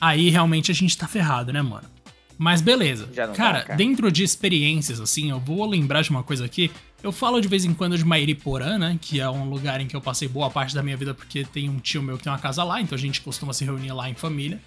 aí 0.00 0.28
realmente 0.28 0.70
a 0.70 0.74
gente 0.74 0.98
tá 0.98 1.06
ferrado, 1.06 1.52
né, 1.52 1.62
mano? 1.62 1.88
Mas 2.36 2.60
beleza. 2.60 3.06
Cara, 3.06 3.28
dá, 3.28 3.34
cara, 3.62 3.76
dentro 3.76 4.10
de 4.10 4.24
experiências, 4.24 5.00
assim, 5.00 5.30
eu 5.30 5.38
vou 5.38 5.64
lembrar 5.64 6.02
de 6.02 6.10
uma 6.10 6.22
coisa 6.22 6.44
aqui. 6.44 6.70
Eu 7.02 7.12
falo 7.12 7.40
de 7.40 7.46
vez 7.46 7.64
em 7.64 7.74
quando 7.74 7.96
de 7.96 8.04
Mairiporã, 8.04 8.78
né? 8.78 8.98
Que 9.00 9.20
é 9.20 9.30
um 9.30 9.44
lugar 9.44 9.80
em 9.80 9.86
que 9.86 9.94
eu 9.94 10.00
passei 10.00 10.26
boa 10.26 10.50
parte 10.50 10.74
da 10.74 10.82
minha 10.82 10.96
vida 10.96 11.14
porque 11.14 11.44
tem 11.44 11.68
um 11.68 11.78
tio 11.78 12.02
meu 12.02 12.16
que 12.16 12.24
tem 12.24 12.32
uma 12.32 12.38
casa 12.38 12.64
lá, 12.64 12.80
então 12.80 12.96
a 12.96 13.00
gente 13.00 13.20
costuma 13.20 13.52
se 13.52 13.64
reunir 13.64 13.92
lá 13.92 14.08
em 14.08 14.14
família. 14.14 14.60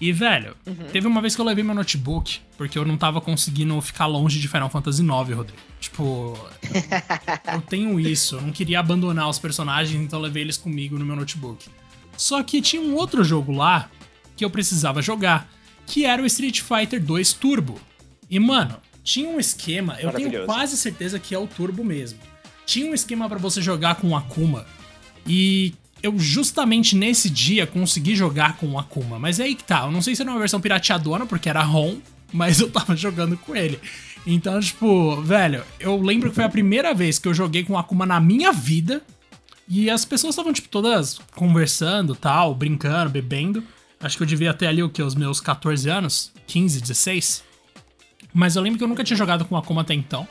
E, 0.00 0.12
velho, 0.12 0.56
uhum. 0.66 0.88
teve 0.90 1.06
uma 1.06 1.20
vez 1.20 1.34
que 1.34 1.40
eu 1.40 1.44
levei 1.44 1.62
meu 1.62 1.74
notebook, 1.74 2.40
porque 2.56 2.78
eu 2.78 2.86
não 2.86 2.96
tava 2.96 3.20
conseguindo 3.20 3.78
ficar 3.82 4.06
longe 4.06 4.40
de 4.40 4.48
Final 4.48 4.70
Fantasy 4.70 5.02
IX, 5.02 5.36
Rodrigo. 5.36 5.58
Tipo, 5.78 6.38
eu 7.52 7.60
tenho 7.60 8.00
isso, 8.00 8.36
eu 8.36 8.40
não 8.40 8.50
queria 8.50 8.80
abandonar 8.80 9.28
os 9.28 9.38
personagens, 9.38 10.00
então 10.00 10.18
eu 10.18 10.22
levei 10.22 10.42
eles 10.42 10.56
comigo 10.56 10.98
no 10.98 11.04
meu 11.04 11.14
notebook. 11.14 11.68
Só 12.16 12.42
que 12.42 12.62
tinha 12.62 12.80
um 12.80 12.94
outro 12.94 13.22
jogo 13.22 13.52
lá 13.52 13.90
que 14.36 14.44
eu 14.44 14.48
precisava 14.48 15.02
jogar, 15.02 15.50
que 15.86 16.06
era 16.06 16.22
o 16.22 16.26
Street 16.26 16.62
Fighter 16.62 17.02
2 17.02 17.34
Turbo. 17.34 17.78
E, 18.30 18.38
mano, 18.38 18.78
tinha 19.04 19.28
um 19.28 19.38
esquema, 19.38 19.98
eu 20.00 20.10
tenho 20.12 20.46
quase 20.46 20.78
certeza 20.78 21.18
que 21.18 21.34
é 21.34 21.38
o 21.38 21.46
Turbo 21.46 21.84
mesmo. 21.84 22.18
Tinha 22.64 22.90
um 22.90 22.94
esquema 22.94 23.28
para 23.28 23.38
você 23.38 23.60
jogar 23.60 23.96
com 23.96 24.10
o 24.10 24.16
Akuma. 24.16 24.64
E 25.26 25.74
eu 26.02 26.18
justamente 26.18 26.96
nesse 26.96 27.28
dia 27.28 27.66
consegui 27.66 28.14
jogar 28.14 28.56
com 28.56 28.66
o 28.68 28.78
Akuma. 28.78 29.18
Mas 29.18 29.40
é 29.40 29.44
aí 29.44 29.54
que 29.54 29.64
tá, 29.64 29.84
eu 29.84 29.90
não 29.90 30.02
sei 30.02 30.14
se 30.14 30.22
era 30.22 30.30
uma 30.30 30.38
versão 30.38 30.60
pirateadona, 30.60 31.26
porque 31.26 31.48
era 31.48 31.62
ROM, 31.62 31.98
mas 32.32 32.60
eu 32.60 32.70
tava 32.70 32.96
jogando 32.96 33.36
com 33.36 33.54
ele. 33.54 33.78
Então, 34.26 34.60
tipo, 34.60 35.20
velho, 35.22 35.64
eu 35.78 36.00
lembro 36.00 36.28
que 36.30 36.34
foi 36.34 36.44
a 36.44 36.48
primeira 36.48 36.94
vez 36.94 37.18
que 37.18 37.26
eu 37.26 37.34
joguei 37.34 37.64
com 37.64 37.74
o 37.74 37.78
Akuma 37.78 38.06
na 38.06 38.20
minha 38.20 38.52
vida. 38.52 39.02
E 39.68 39.88
as 39.88 40.04
pessoas 40.04 40.34
estavam, 40.34 40.52
tipo, 40.52 40.68
todas 40.68 41.20
conversando 41.34 42.14
tal, 42.14 42.54
brincando, 42.54 43.10
bebendo. 43.10 43.62
Acho 44.00 44.16
que 44.16 44.22
eu 44.22 44.26
devia 44.26 44.52
ter 44.52 44.66
ali 44.66 44.82
o 44.82 44.88
que? 44.88 45.02
Os 45.02 45.14
meus 45.14 45.40
14 45.40 45.88
anos? 45.88 46.32
15, 46.46 46.80
16? 46.80 47.44
Mas 48.32 48.56
eu 48.56 48.62
lembro 48.62 48.78
que 48.78 48.84
eu 48.84 48.88
nunca 48.88 49.04
tinha 49.04 49.16
jogado 49.16 49.44
com 49.44 49.54
o 49.54 49.58
Akuma 49.58 49.82
até 49.82 49.94
então. 49.94 50.26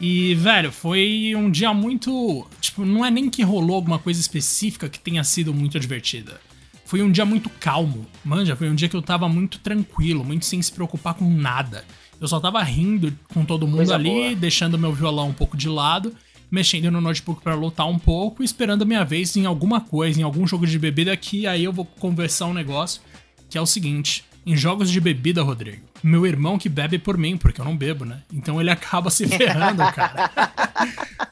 E, 0.00 0.34
velho, 0.34 0.72
foi 0.72 1.32
um 1.36 1.50
dia 1.50 1.72
muito. 1.72 2.46
Tipo, 2.74 2.84
não 2.84 3.04
é 3.04 3.10
nem 3.10 3.30
que 3.30 3.44
rolou 3.44 3.76
alguma 3.76 4.00
coisa 4.00 4.20
específica 4.20 4.88
que 4.88 4.98
tenha 4.98 5.22
sido 5.22 5.54
muito 5.54 5.78
divertida. 5.78 6.40
Foi 6.84 7.00
um 7.02 7.12
dia 7.12 7.24
muito 7.24 7.48
calmo. 7.48 8.04
Manja, 8.24 8.56
foi 8.56 8.68
um 8.68 8.74
dia 8.74 8.88
que 8.88 8.96
eu 8.96 9.00
tava 9.00 9.28
muito 9.28 9.60
tranquilo, 9.60 10.24
muito 10.24 10.44
sem 10.44 10.60
se 10.60 10.72
preocupar 10.72 11.14
com 11.14 11.30
nada. 11.30 11.84
Eu 12.20 12.26
só 12.26 12.40
tava 12.40 12.60
rindo 12.64 13.16
com 13.32 13.44
todo 13.44 13.64
mundo 13.64 13.76
coisa 13.76 13.94
ali, 13.94 14.10
boa. 14.10 14.34
deixando 14.34 14.76
meu 14.76 14.92
violão 14.92 15.28
um 15.28 15.32
pouco 15.32 15.56
de 15.56 15.68
lado, 15.68 16.12
mexendo 16.50 16.90
no 16.90 17.00
notebook 17.00 17.44
para 17.44 17.54
lutar 17.54 17.86
um 17.86 17.98
pouco, 17.98 18.42
esperando 18.42 18.82
a 18.82 18.86
minha 18.86 19.04
vez 19.04 19.36
em 19.36 19.46
alguma 19.46 19.80
coisa, 19.80 20.20
em 20.20 20.24
algum 20.24 20.44
jogo 20.44 20.66
de 20.66 20.76
bebida 20.76 21.16
que 21.16 21.46
aí 21.46 21.62
eu 21.62 21.72
vou 21.72 21.84
conversar 21.84 22.46
um 22.46 22.54
negócio, 22.54 23.00
que 23.48 23.56
é 23.56 23.60
o 23.60 23.66
seguinte: 23.66 24.24
em 24.44 24.56
jogos 24.56 24.90
de 24.90 25.00
bebida, 25.00 25.44
Rodrigo, 25.44 25.84
meu 26.02 26.26
irmão 26.26 26.58
que 26.58 26.68
bebe 26.68 26.98
por 26.98 27.16
mim, 27.16 27.36
porque 27.36 27.60
eu 27.60 27.64
não 27.64 27.76
bebo, 27.76 28.04
né? 28.04 28.22
Então 28.32 28.60
ele 28.60 28.70
acaba 28.72 29.10
se 29.10 29.28
ferrando, 29.28 29.84
cara. 29.92 30.30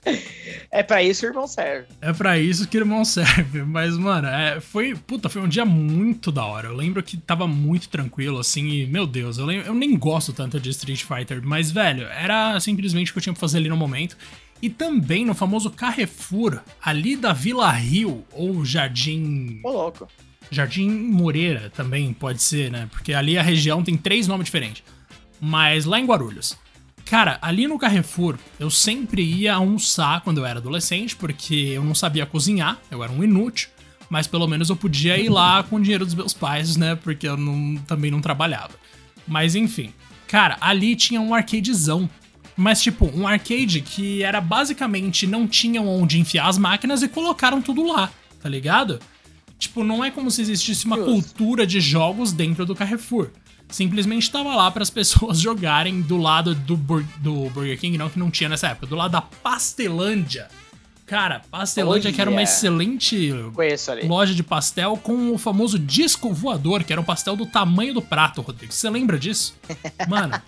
É 0.75 0.83
para 0.83 1.03
isso 1.03 1.21
que 1.21 1.27
o 1.27 1.29
irmão 1.29 1.47
serve. 1.47 1.87
É 2.01 2.13
para 2.15 2.39
isso 2.39 2.67
que 2.67 2.79
o 2.79 2.81
irmão 2.81 3.05
serve. 3.05 3.63
Mas, 3.63 3.99
mano, 3.99 4.27
é, 4.27 4.59
foi. 4.59 4.95
Puta, 4.95 5.29
foi 5.29 5.43
um 5.43 5.49
dia 5.49 5.67
muito 5.67 6.33
da 6.33 6.47
hora. 6.47 6.69
Eu 6.69 6.75
lembro 6.75 7.03
que 7.03 7.19
tava 7.19 7.47
muito 7.47 7.91
tranquilo, 7.91 8.39
assim, 8.39 8.67
e, 8.69 8.87
meu 8.87 9.07
Deus, 9.07 9.37
eu, 9.37 9.45
lembro, 9.45 9.67
eu 9.67 9.75
nem 9.75 9.95
gosto 9.95 10.33
tanto 10.33 10.59
de 10.59 10.71
Street 10.71 11.05
Fighter, 11.05 11.43
mas, 11.45 11.71
velho, 11.71 12.05
era 12.07 12.59
simplesmente 12.59 13.11
o 13.11 13.13
que 13.13 13.19
eu 13.19 13.23
tinha 13.23 13.35
pra 13.35 13.41
fazer 13.41 13.59
ali 13.59 13.69
no 13.69 13.77
momento. 13.77 14.17
E 14.63 14.71
também 14.71 15.27
no 15.27 15.35
famoso 15.35 15.71
Carrefour, 15.71 16.61
ali 16.83 17.17
da 17.17 17.35
Vila 17.35 17.71
Rio, 17.71 18.25
ou 18.33 18.65
Jardim. 18.65 19.61
Ô, 19.63 19.73
louco. 19.73 20.09
Jardim 20.51 20.89
Moreira 20.89 21.71
também 21.75 22.13
pode 22.15 22.43
ser, 22.43 22.71
né? 22.71 22.89
Porque 22.91 23.13
ali 23.13 23.37
a 23.37 23.43
região 23.43 23.83
tem 23.83 23.97
três 23.97 24.27
nomes 24.27 24.47
diferentes. 24.47 24.83
Mas 25.41 25.85
lá 25.85 25.99
em 25.99 26.07
Guarulhos. 26.07 26.57
Cara, 27.13 27.37
ali 27.43 27.69
no 27.69 27.79
Carrefour, 27.79 28.39
eu 28.59 28.71
sempre 28.71 29.23
ia 29.23 29.57
almoçar 29.57 30.23
quando 30.23 30.39
eu 30.39 30.47
era 30.47 30.59
adolescente, 30.59 31.15
porque 31.15 31.55
eu 31.55 31.85
não 31.85 31.95
sabia 31.95 32.25
cozinhar, 32.25 32.79
eu 32.91 33.05
era 33.05 33.13
um 33.13 33.23
inútil, 33.23 33.69
mas 34.09 34.27
pelo 34.27 34.47
menos 34.47 34.71
eu 34.71 34.77
podia 34.77 35.19
ir 35.19 35.29
lá 35.29 35.63
com 35.63 35.77
o 35.77 35.81
dinheiro 35.83 36.07
dos 36.07 36.15
meus 36.15 36.33
pais, 36.33 36.75
né? 36.75 36.95
Porque 36.95 37.29
eu 37.29 37.37
não, 37.37 37.77
também 37.87 38.11
não 38.11 38.23
trabalhava. 38.23 38.71
Mas 39.29 39.55
enfim. 39.55 39.93
Cara, 40.27 40.57
ali 40.59 40.97
tinha 40.97 41.21
um 41.21 41.35
arcadezão. 41.35 42.09
Mas, 42.57 42.83
tipo, 42.83 43.05
um 43.15 43.29
arcade 43.29 43.83
que 43.83 44.23
era 44.23 44.41
basicamente 44.41 45.27
não 45.27 45.47
tinham 45.47 45.87
onde 45.87 46.19
enfiar 46.19 46.49
as 46.49 46.57
máquinas 46.57 47.03
e 47.03 47.09
colocaram 47.09 47.61
tudo 47.61 47.87
lá, 47.87 48.11
tá 48.43 48.49
ligado? 48.49 48.99
Tipo, 49.59 49.85
não 49.85 50.03
é 50.03 50.11
como 50.11 50.31
se 50.31 50.41
existisse 50.41 50.87
uma 50.87 50.97
cultura 50.97 51.67
de 51.67 51.79
jogos 51.79 52.33
dentro 52.33 52.65
do 52.65 52.75
Carrefour. 52.75 53.29
Simplesmente 53.73 54.25
estava 54.25 54.55
lá 54.55 54.71
para 54.71 54.83
as 54.83 54.91
pessoas 54.91 55.41
jogarem 55.41 56.03
do 56.03 56.17
lado 56.17 56.55
do, 56.55 56.77
Bur 56.77 57.05
do 57.19 57.51
Burger 57.51 57.79
King, 57.79 57.99
não 57.99 58.09
que 58.09 58.19
não 58.19 58.31
tinha 58.31 58.49
nessa 58.49 58.69
época, 58.69 58.87
do 58.87 58.95
lado 58.95 59.13
da 59.13 59.23
Pastelândia. 59.23 60.49
Cara, 61.07 61.43
Pastelândia 61.51 62.13
que 62.13 62.21
era 62.21 62.31
uma 62.31 62.43
excelente 62.43 63.33
loja 64.05 64.35
de 64.35 64.43
pastel 64.43 64.97
com 64.97 65.33
o 65.33 65.39
famoso 65.39 65.79
disco 65.79 66.33
voador, 66.33 66.85
que 66.85 66.93
era 66.93 67.01
um 67.01 67.05
pastel 67.05 67.37
do 67.37 67.45
tamanho 67.45 67.93
do 67.93 68.01
prato, 68.01 68.41
Rodrigo. 68.41 68.73
Você 68.73 68.89
lembra 68.89 69.19
disso? 69.19 69.55
Mano, 70.09 70.41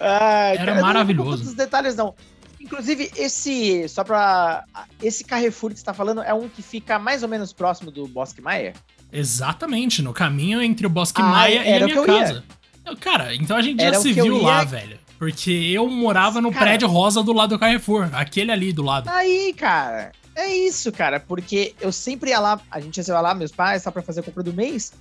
Ai, 0.00 0.56
era 0.56 0.72
cara, 0.72 0.80
maravilhoso. 0.80 1.44
Não 1.44 1.54
detalhes 1.54 1.94
não. 1.94 2.14
Inclusive, 2.58 3.10
esse. 3.16 3.88
Só 3.88 4.04
pra. 4.04 4.64
Esse 5.02 5.24
Carrefour 5.24 5.72
que 5.72 5.80
você 5.80 5.84
tá 5.84 5.92
falando 5.92 6.22
é 6.22 6.32
um 6.32 6.48
que 6.48 6.62
fica 6.62 6.98
mais 6.98 7.22
ou 7.22 7.28
menos 7.28 7.52
próximo 7.52 7.90
do 7.90 8.06
Bosque 8.06 8.40
Maia? 8.40 8.72
Exatamente, 9.12 10.00
no 10.00 10.12
caminho 10.12 10.62
entre 10.62 10.86
o 10.86 10.90
Bosque 10.90 11.20
ah, 11.20 11.24
Maia 11.24 11.64
e 11.64 11.82
a 11.82 11.86
minha 11.86 12.02
casa. 12.04 12.44
Ia. 12.86 12.96
Cara, 12.96 13.34
então 13.34 13.56
a 13.56 13.62
gente 13.62 13.82
era 13.82 13.94
já 13.94 14.00
se 14.00 14.12
viu 14.12 14.38
ia... 14.38 14.42
lá, 14.42 14.64
velho. 14.64 14.98
Porque 15.18 15.50
eu 15.50 15.88
morava 15.88 16.40
no 16.40 16.50
cara, 16.50 16.64
prédio 16.64 16.88
rosa 16.88 17.22
do 17.22 17.32
lado 17.32 17.50
do 17.50 17.58
Carrefour, 17.58 18.08
aquele 18.12 18.50
ali 18.50 18.72
do 18.72 18.82
lado. 18.82 19.08
Aí, 19.08 19.54
cara. 19.56 20.10
É 20.34 20.52
isso, 20.52 20.90
cara, 20.90 21.20
porque 21.20 21.74
eu 21.80 21.92
sempre 21.92 22.30
ia 22.30 22.40
lá, 22.40 22.58
a 22.70 22.80
gente 22.80 22.96
ia 22.96 23.20
lá, 23.20 23.34
meus 23.34 23.52
pais, 23.52 23.82
só 23.82 23.90
pra 23.90 24.00
fazer 24.00 24.20
a 24.20 24.22
compra 24.22 24.42
do 24.42 24.52
mês. 24.52 24.92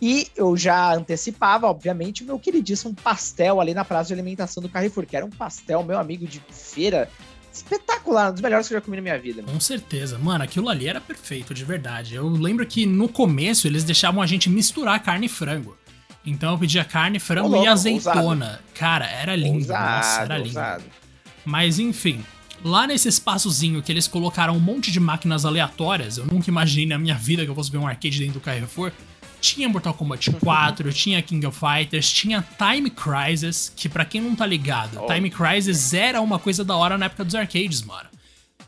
E 0.00 0.28
eu 0.36 0.56
já 0.56 0.94
antecipava, 0.94 1.66
obviamente, 1.66 2.22
o 2.22 2.26
meu 2.26 2.38
queridíssimo 2.38 2.94
pastel 2.94 3.60
ali 3.60 3.74
na 3.74 3.84
praça 3.84 4.08
de 4.08 4.14
alimentação 4.14 4.62
do 4.62 4.68
Carrefour, 4.68 5.06
que 5.06 5.16
era 5.16 5.24
um 5.24 5.30
pastel, 5.30 5.82
meu 5.82 5.98
amigo, 5.98 6.26
de 6.26 6.40
feira. 6.50 7.10
Espetacular, 7.56 8.30
um 8.30 8.32
dos 8.32 8.42
melhores 8.42 8.68
que 8.68 8.74
eu 8.74 8.78
já 8.78 8.80
comi 8.80 8.96
na 8.96 9.02
minha 9.02 9.18
vida. 9.18 9.42
Com 9.42 9.58
certeza. 9.58 10.18
Mano, 10.18 10.44
aquilo 10.44 10.68
ali 10.68 10.86
era 10.86 11.00
perfeito, 11.00 11.54
de 11.54 11.64
verdade. 11.64 12.14
Eu 12.14 12.28
lembro 12.28 12.66
que 12.66 12.84
no 12.86 13.08
começo 13.08 13.66
eles 13.66 13.82
deixavam 13.84 14.20
a 14.22 14.26
gente 14.26 14.50
misturar 14.50 15.02
carne 15.02 15.26
e 15.26 15.28
frango. 15.28 15.76
Então 16.24 16.52
eu 16.52 16.58
pedia 16.58 16.84
carne, 16.84 17.18
frango 17.18 17.48
louco, 17.48 17.64
e 17.64 17.68
azeitona. 17.68 18.46
Ousado. 18.46 18.58
Cara, 18.74 19.06
era 19.06 19.34
lindo. 19.36 19.58
Ousado, 19.58 19.96
Nossa, 19.96 20.20
era 20.22 20.36
lindo. 20.36 20.48
Ousado. 20.48 20.84
Mas 21.44 21.78
enfim, 21.78 22.24
lá 22.64 22.86
nesse 22.86 23.08
espaçozinho 23.08 23.82
que 23.82 23.92
eles 23.92 24.08
colocaram 24.08 24.56
um 24.56 24.60
monte 24.60 24.90
de 24.90 24.98
máquinas 24.98 25.44
aleatórias, 25.44 26.18
eu 26.18 26.26
nunca 26.26 26.50
imaginei 26.50 26.86
na 26.86 26.98
minha 26.98 27.14
vida 27.14 27.44
que 27.44 27.50
eu 27.50 27.54
fosse 27.54 27.70
ver 27.70 27.78
um 27.78 27.86
arcade 27.86 28.18
dentro 28.18 28.34
do 28.34 28.40
Carrefour 28.40 28.92
tinha 29.40 29.68
Mortal 29.68 29.94
Kombat 29.94 30.30
4, 30.40 30.92
tinha 30.92 31.22
King 31.22 31.46
of 31.46 31.58
Fighters, 31.58 32.10
tinha 32.12 32.46
Time 32.56 32.90
Crisis, 32.90 33.72
que 33.74 33.88
para 33.88 34.04
quem 34.04 34.20
não 34.20 34.34
tá 34.34 34.46
ligado, 34.46 35.00
oh. 35.02 35.12
Time 35.12 35.30
Crisis 35.30 35.92
era 35.94 36.20
uma 36.20 36.38
coisa 36.38 36.64
da 36.64 36.76
hora 36.76 36.98
na 36.98 37.06
época 37.06 37.24
dos 37.24 37.34
arcades, 37.34 37.82
mano. 37.82 38.08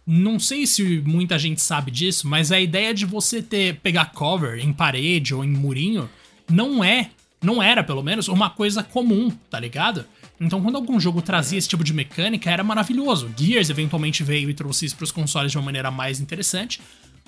Não 0.06 0.38
sei 0.38 0.66
se 0.66 1.02
muita 1.04 1.38
gente 1.38 1.60
sabe 1.60 1.90
disso, 1.90 2.26
mas 2.26 2.50
a 2.50 2.58
ideia 2.58 2.94
de 2.94 3.04
você 3.04 3.42
ter 3.42 3.78
pegar 3.80 4.06
cover 4.06 4.58
em 4.58 4.72
parede 4.72 5.34
ou 5.34 5.44
em 5.44 5.50
murinho 5.50 6.08
não 6.50 6.82
é, 6.82 7.10
não 7.42 7.62
era 7.62 7.84
pelo 7.84 8.02
menos, 8.02 8.26
uma 8.26 8.48
coisa 8.48 8.82
comum, 8.82 9.30
tá 9.50 9.60
ligado? 9.60 10.06
Então, 10.40 10.62
quando 10.62 10.76
algum 10.76 10.98
jogo 10.98 11.20
trazia 11.20 11.58
esse 11.58 11.68
tipo 11.68 11.82
de 11.82 11.92
mecânica, 11.92 12.50
era 12.50 12.62
maravilhoso. 12.62 13.30
Gears 13.36 13.70
eventualmente 13.70 14.22
veio 14.22 14.48
e 14.48 14.54
trouxe 14.54 14.86
isso 14.86 14.96
pros 14.96 15.10
consoles 15.10 15.50
de 15.50 15.58
uma 15.58 15.64
maneira 15.64 15.90
mais 15.90 16.20
interessante, 16.20 16.80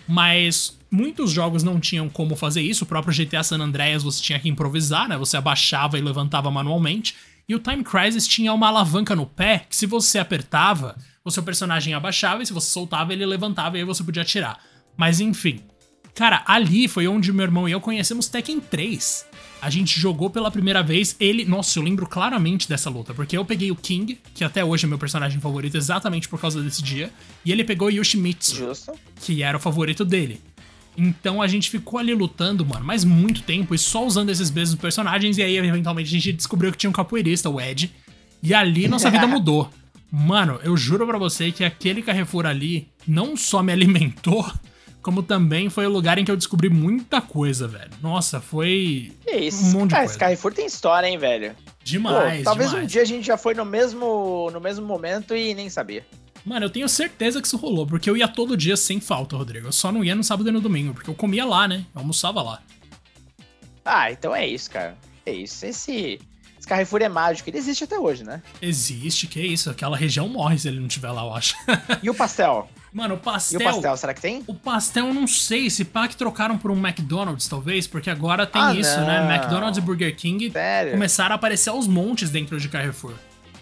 mas 0.06 0.78
muitos 0.90 1.30
jogos 1.30 1.62
não 1.62 1.78
tinham 1.78 2.08
como 2.08 2.36
fazer 2.36 2.62
isso. 2.62 2.84
O 2.84 2.86
próprio 2.86 3.14
GTA 3.14 3.42
San 3.42 3.58
Andreas 3.58 4.02
você 4.02 4.22
tinha 4.22 4.38
que 4.38 4.48
improvisar, 4.48 5.08
né? 5.08 5.16
Você 5.16 5.36
abaixava 5.36 5.98
e 5.98 6.02
levantava 6.02 6.50
manualmente. 6.50 7.14
E 7.48 7.54
o 7.54 7.58
Time 7.58 7.82
Crisis 7.82 8.26
tinha 8.26 8.52
uma 8.52 8.68
alavanca 8.68 9.16
no 9.16 9.26
pé 9.26 9.66
que 9.68 9.76
se 9.76 9.86
você 9.86 10.18
apertava, 10.18 10.96
o 11.24 11.30
seu 11.30 11.42
personagem 11.42 11.94
abaixava 11.94 12.42
e 12.42 12.46
se 12.46 12.52
você 12.52 12.70
soltava 12.70 13.12
ele 13.12 13.26
levantava 13.26 13.76
e 13.76 13.80
aí 13.80 13.84
você 13.84 14.02
podia 14.04 14.22
atirar. 14.22 14.58
Mas 14.96 15.20
enfim. 15.20 15.60
Cara, 16.14 16.42
ali 16.46 16.88
foi 16.88 17.06
onde 17.06 17.32
meu 17.32 17.44
irmão 17.44 17.68
e 17.68 17.72
eu 17.72 17.80
conhecemos 17.80 18.28
Tekken 18.28 18.60
3 18.60 19.30
a 19.60 19.68
gente 19.68 20.00
jogou 20.00 20.30
pela 20.30 20.50
primeira 20.50 20.82
vez. 20.82 21.14
Ele. 21.20 21.44
Nossa, 21.44 21.78
eu 21.78 21.82
lembro 21.82 22.06
claramente 22.06 22.68
dessa 22.68 22.88
luta, 22.88 23.12
porque 23.12 23.36
eu 23.36 23.44
peguei 23.44 23.70
o 23.70 23.76
King, 23.76 24.18
que 24.34 24.42
até 24.42 24.64
hoje 24.64 24.86
é 24.86 24.88
meu 24.88 24.98
personagem 24.98 25.40
favorito, 25.40 25.76
exatamente 25.76 26.28
por 26.28 26.40
causa 26.40 26.62
desse 26.62 26.82
dia, 26.82 27.12
e 27.44 27.52
ele 27.52 27.64
pegou 27.64 27.88
o 27.88 27.90
Yoshimitsu, 27.90 28.56
Justo. 28.56 28.92
que 29.20 29.42
era 29.42 29.56
o 29.56 29.60
favorito 29.60 30.04
dele. 30.04 30.40
Então 30.96 31.40
a 31.40 31.46
gente 31.46 31.70
ficou 31.70 31.98
ali 31.98 32.14
lutando, 32.14 32.64
mano, 32.64 32.84
mais 32.84 33.04
muito 33.04 33.42
tempo 33.42 33.74
e 33.74 33.78
só 33.78 34.04
usando 34.04 34.30
esses 34.30 34.50
mesmos 34.50 34.80
personagens. 34.80 35.38
E 35.38 35.42
aí, 35.42 35.56
eventualmente, 35.56 36.08
a 36.08 36.12
gente 36.12 36.32
descobriu 36.32 36.72
que 36.72 36.78
tinha 36.78 36.90
um 36.90 36.94
capoeirista, 36.94 37.48
o 37.48 37.60
Ed. 37.60 37.92
E 38.42 38.54
ali 38.54 38.88
nossa 38.88 39.10
vida 39.10 39.26
mudou. 39.28 39.70
Mano, 40.10 40.58
eu 40.64 40.76
juro 40.76 41.06
pra 41.06 41.18
você 41.18 41.52
que 41.52 41.62
aquele 41.62 42.02
Carrefour 42.02 42.44
ali 42.44 42.88
não 43.06 43.36
só 43.36 43.62
me 43.62 43.72
alimentou, 43.72 44.50
como 45.02 45.22
também 45.22 45.70
foi 45.70 45.86
o 45.86 45.90
lugar 45.90 46.18
em 46.18 46.24
que 46.24 46.30
eu 46.30 46.36
descobri 46.36 46.68
muita 46.68 47.20
coisa, 47.20 47.66
velho. 47.66 47.90
Nossa, 48.02 48.40
foi 48.40 49.12
que 49.26 49.36
isso? 49.36 49.64
um 49.64 49.80
monte 49.80 49.90
de 49.90 49.96
coisa. 49.96 50.12
Skyfur 50.12 50.52
tem 50.52 50.66
história, 50.66 51.06
hein, 51.06 51.18
velho? 51.18 51.54
Demais, 51.82 52.38
Pô, 52.38 52.44
Talvez 52.44 52.70
demais. 52.70 52.84
um 52.84 52.88
dia 52.88 53.02
a 53.02 53.04
gente 53.04 53.26
já 53.26 53.36
foi 53.36 53.54
no 53.54 53.64
mesmo, 53.64 54.50
no 54.52 54.60
mesmo 54.60 54.86
momento 54.86 55.34
e 55.34 55.54
nem 55.54 55.70
sabia. 55.70 56.06
Mano, 56.44 56.66
eu 56.66 56.70
tenho 56.70 56.88
certeza 56.88 57.40
que 57.40 57.46
isso 57.46 57.56
rolou, 57.56 57.86
porque 57.86 58.08
eu 58.08 58.16
ia 58.16 58.28
todo 58.28 58.56
dia 58.56 58.76
sem 58.76 59.00
falta, 59.00 59.36
Rodrigo. 59.36 59.68
Eu 59.68 59.72
só 59.72 59.92
não 59.92 60.04
ia 60.04 60.14
no 60.14 60.24
sábado 60.24 60.48
e 60.48 60.52
no 60.52 60.60
domingo, 60.60 60.94
porque 60.94 61.10
eu 61.10 61.14
comia 61.14 61.44
lá, 61.44 61.68
né? 61.68 61.84
Eu 61.94 62.00
almoçava 62.00 62.42
lá. 62.42 62.62
Ah, 63.84 64.10
então 64.10 64.34
é 64.34 64.46
isso, 64.46 64.70
cara. 64.70 64.96
É 65.26 65.32
isso. 65.32 65.66
Esse, 65.66 66.18
esse 66.58 66.66
Carrefour 66.66 67.02
é 67.02 67.08
mágico. 67.08 67.50
Ele 67.50 67.58
existe 67.58 67.84
até 67.84 67.98
hoje, 67.98 68.24
né? 68.24 68.42
Existe, 68.60 69.26
que 69.26 69.40
é 69.40 69.46
isso. 69.46 69.70
Aquela 69.70 69.96
região 69.96 70.28
morre 70.28 70.58
se 70.58 70.68
ele 70.68 70.80
não 70.80 70.88
tiver 70.88 71.10
lá, 71.10 71.22
eu 71.22 71.34
acho. 71.34 71.54
e 72.02 72.08
o 72.08 72.14
pastel? 72.14 72.68
Mano, 72.92 73.14
o 73.14 73.18
pastel. 73.18 73.60
E 73.60 73.62
o 73.62 73.66
pastel, 73.66 73.96
será 73.96 74.14
que 74.14 74.20
tem? 74.20 74.42
O 74.46 74.54
pastel 74.54 75.06
eu 75.06 75.14
não 75.14 75.26
sei. 75.26 75.70
Se 75.70 75.84
pá 75.84 76.08
que 76.08 76.16
trocaram 76.16 76.58
por 76.58 76.70
um 76.70 76.76
McDonald's, 76.76 77.46
talvez, 77.46 77.86
porque 77.86 78.10
agora 78.10 78.46
tem 78.46 78.60
ah, 78.60 78.74
isso, 78.74 78.98
né? 79.00 79.20
não. 79.20 79.28
né? 79.28 79.36
McDonald's 79.36 79.78
e 79.78 79.80
Burger 79.80 80.14
King 80.16 80.50
Sério? 80.50 80.92
começaram 80.92 81.32
a 81.32 81.36
aparecer 81.36 81.70
aos 81.70 81.86
montes 81.86 82.30
dentro 82.30 82.58
de 82.58 82.68
Carrefour. 82.68 83.14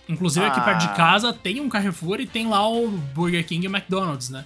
Inclusive 0.09 0.47
ah. 0.47 0.49
aqui 0.49 0.61
perto 0.63 0.81
de 0.81 0.87
ah. 0.87 0.95
casa 0.95 1.33
tem 1.33 1.61
um 1.61 1.69
Carrefour 1.69 2.21
e 2.21 2.27
tem 2.27 2.49
lá 2.49 2.67
o 2.67 2.89
Burger 2.89 3.47
King 3.47 3.67
e 3.67 3.69
o 3.69 3.71
McDonald's, 3.71 4.31
né? 4.31 4.45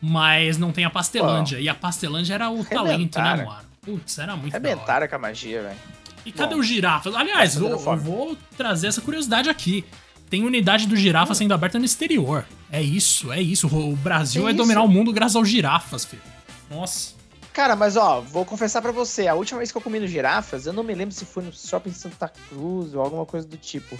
Mas 0.00 0.58
não 0.58 0.70
tem 0.70 0.84
a 0.84 0.90
Pastelândia. 0.90 1.56
Pô. 1.56 1.64
E 1.64 1.68
a 1.68 1.74
Pastelândia 1.74 2.34
era 2.34 2.50
o 2.50 2.64
talento, 2.64 3.18
né, 3.18 3.44
mano? 3.44 3.68
Putz, 3.80 4.18
era 4.18 4.36
muito 4.36 4.52
Rebentaram 4.52 5.08
com 5.08 5.16
a 5.16 5.18
magia, 5.18 5.62
velho. 5.62 5.78
E 6.26 6.32
cadê 6.32 6.54
Bom, 6.54 6.60
o 6.60 6.62
girafas? 6.62 7.14
Aliás, 7.14 7.56
eu, 7.56 7.68
eu 7.68 7.96
vou 7.96 8.36
trazer 8.56 8.88
essa 8.88 9.00
curiosidade 9.00 9.48
aqui. 9.48 9.84
Tem 10.30 10.44
unidade 10.44 10.86
do 10.86 10.96
girafa 10.96 11.34
sendo 11.34 11.54
aberta 11.54 11.78
no 11.78 11.84
exterior. 11.84 12.44
É 12.70 12.82
isso, 12.82 13.32
é 13.32 13.40
isso. 13.40 13.66
O 13.66 13.96
Brasil 13.96 14.42
vai 14.42 14.52
dominar 14.52 14.82
o 14.82 14.88
mundo 14.88 15.12
graças 15.12 15.36
aos 15.36 15.48
girafas, 15.48 16.04
filho. 16.04 16.22
Nossa. 16.70 17.16
Cara, 17.52 17.74
mas 17.74 17.96
ó, 17.96 18.20
vou 18.20 18.44
confessar 18.44 18.80
para 18.80 18.92
você, 18.92 19.26
a 19.26 19.34
última 19.34 19.58
vez 19.58 19.72
que 19.72 19.76
eu 19.76 19.82
comi 19.82 19.98
no 19.98 20.06
girafas, 20.06 20.66
eu 20.66 20.72
não 20.72 20.84
me 20.84 20.94
lembro 20.94 21.14
se 21.14 21.24
foi 21.24 21.42
no 21.42 21.52
shopping 21.52 21.92
Santa 21.92 22.28
Cruz 22.48 22.94
ou 22.94 23.00
alguma 23.00 23.26
coisa 23.26 23.48
do 23.48 23.56
tipo. 23.56 23.98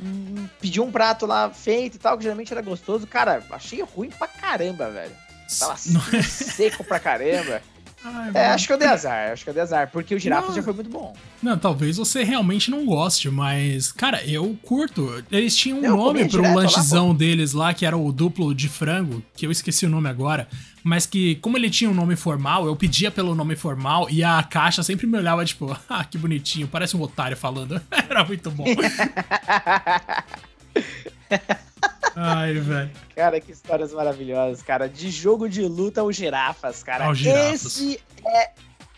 Hum, 0.00 0.46
pedi 0.60 0.80
um 0.80 0.90
prato 0.90 1.26
lá 1.26 1.50
feito 1.50 1.96
e 1.96 1.98
tal, 1.98 2.16
que 2.16 2.22
geralmente 2.22 2.52
era 2.52 2.62
gostoso. 2.62 3.06
Cara, 3.06 3.42
achei 3.50 3.82
ruim 3.82 4.10
pra 4.10 4.28
caramba, 4.28 4.90
velho. 4.90 5.14
Tava 5.58 5.76
seco 5.76 6.84
pra 6.84 7.00
caramba. 7.00 7.62
Ai, 8.04 8.30
é, 8.34 8.46
acho 8.48 8.66
que 8.66 8.72
eu 8.72 8.78
dei 8.78 8.88
azar, 8.88 9.32
acho 9.32 9.44
que 9.44 9.50
eu 9.50 9.54
dei 9.54 9.62
azar, 9.62 9.90
porque 9.90 10.14
o 10.14 10.18
girafa 10.18 10.52
já 10.52 10.62
foi 10.62 10.72
muito 10.72 10.90
bom. 10.90 11.14
Não, 11.40 11.56
talvez 11.56 11.96
você 11.96 12.24
realmente 12.24 12.70
não 12.70 12.84
goste, 12.84 13.30
mas, 13.30 13.92
cara, 13.92 14.22
eu 14.24 14.58
curto. 14.62 15.22
Eles 15.30 15.56
tinham 15.56 15.78
um 15.78 15.84
eu 15.84 15.96
nome 15.96 16.28
pro 16.28 16.42
lanchezão 16.42 17.08
lá, 17.08 17.14
deles 17.14 17.52
lá, 17.52 17.72
que 17.72 17.86
era 17.86 17.96
o 17.96 18.12
duplo 18.12 18.54
de 18.54 18.68
frango, 18.68 19.22
que 19.36 19.46
eu 19.46 19.52
esqueci 19.52 19.86
o 19.86 19.88
nome 19.88 20.08
agora, 20.08 20.48
mas 20.82 21.06
que, 21.06 21.36
como 21.36 21.56
ele 21.56 21.70
tinha 21.70 21.88
um 21.88 21.94
nome 21.94 22.16
formal, 22.16 22.66
eu 22.66 22.74
pedia 22.74 23.10
pelo 23.10 23.34
nome 23.34 23.54
formal 23.54 24.08
e 24.10 24.24
a 24.24 24.42
caixa 24.42 24.82
sempre 24.82 25.06
me 25.06 25.16
olhava, 25.16 25.44
tipo, 25.44 25.76
ah, 25.88 26.04
que 26.04 26.18
bonitinho, 26.18 26.66
parece 26.66 26.96
um 26.96 27.02
otário 27.02 27.36
falando. 27.36 27.80
era 28.10 28.24
muito 28.24 28.50
bom. 28.50 28.64
Ai, 32.16 32.54
velho. 32.54 32.90
Cara, 33.14 33.40
que 33.40 33.52
histórias 33.52 33.92
maravilhosas, 33.92 34.62
cara. 34.62 34.88
De 34.88 35.10
jogo 35.10 35.48
de 35.48 35.62
luta 35.62 36.00
aos 36.00 36.14
girafas, 36.16 36.82
cara. 36.82 37.06
Ao 37.06 37.14
girafas. 37.14 37.64
Esse 37.64 38.00
é 38.24 38.50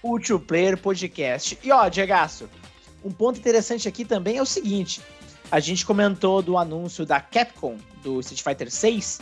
o 0.03 0.19
Two 0.19 0.41
Player 0.41 0.77
Podcast. 0.77 1.59
E 1.63 1.73
ó, 1.73 1.89
Diegaço, 1.89 2.49
um 3.05 3.11
ponto 3.11 3.39
interessante 3.39 3.89
aqui 3.89 4.05
também 4.05 4.37
é 4.39 4.43
o 4.43 4.47
seguinte. 4.47 5.01
A 5.51 5.61
gente 5.61 5.85
comentou 5.85 6.43
do 6.43 6.59
anúncio 6.59 7.07
da 7.07 7.21
Capcom 7.21 7.77
do 8.03 8.21
Street 8.21 8.43
Fighter 8.43 8.71
6, 8.71 9.21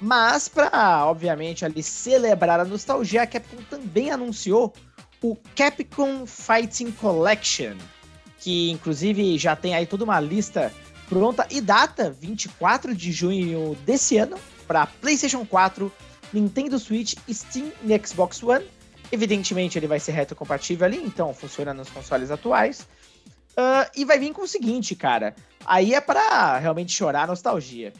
mas 0.00 0.48
para, 0.48 1.06
obviamente, 1.06 1.64
ali 1.64 1.82
celebrar 1.82 2.58
a 2.60 2.64
nostalgia, 2.64 3.22
a 3.22 3.26
Capcom 3.26 3.62
também 3.68 4.10
anunciou 4.10 4.72
o 5.22 5.36
Capcom 5.54 6.26
Fighting 6.26 6.90
Collection, 6.92 7.76
que 8.38 8.70
inclusive 8.70 9.36
já 9.38 9.54
tem 9.54 9.74
aí 9.74 9.86
toda 9.86 10.04
uma 10.04 10.18
lista 10.18 10.72
pronta 11.10 11.44
e 11.50 11.60
data 11.60 12.08
24 12.08 12.94
de 12.94 13.10
junho 13.10 13.76
desse 13.84 14.16
ano 14.16 14.38
para 14.68 14.86
PlayStation 14.86 15.44
4, 15.44 15.92
Nintendo 16.32 16.78
Switch, 16.78 17.14
Steam 17.28 17.72
e 17.84 18.06
Xbox 18.06 18.40
One. 18.40 18.64
Evidentemente 19.10 19.76
ele 19.76 19.88
vai 19.88 19.98
ser 19.98 20.12
retrocompatível 20.12 20.86
ali, 20.86 20.98
então 20.98 21.34
funciona 21.34 21.74
nos 21.74 21.90
consoles 21.90 22.30
atuais. 22.30 22.86
Uh, 23.50 23.90
e 23.96 24.04
vai 24.04 24.20
vir 24.20 24.32
com 24.32 24.42
o 24.42 24.46
seguinte, 24.46 24.94
cara. 24.94 25.34
Aí 25.66 25.94
é 25.94 26.00
para 26.00 26.56
realmente 26.58 26.92
chorar 26.92 27.26
nostalgia. 27.26 27.92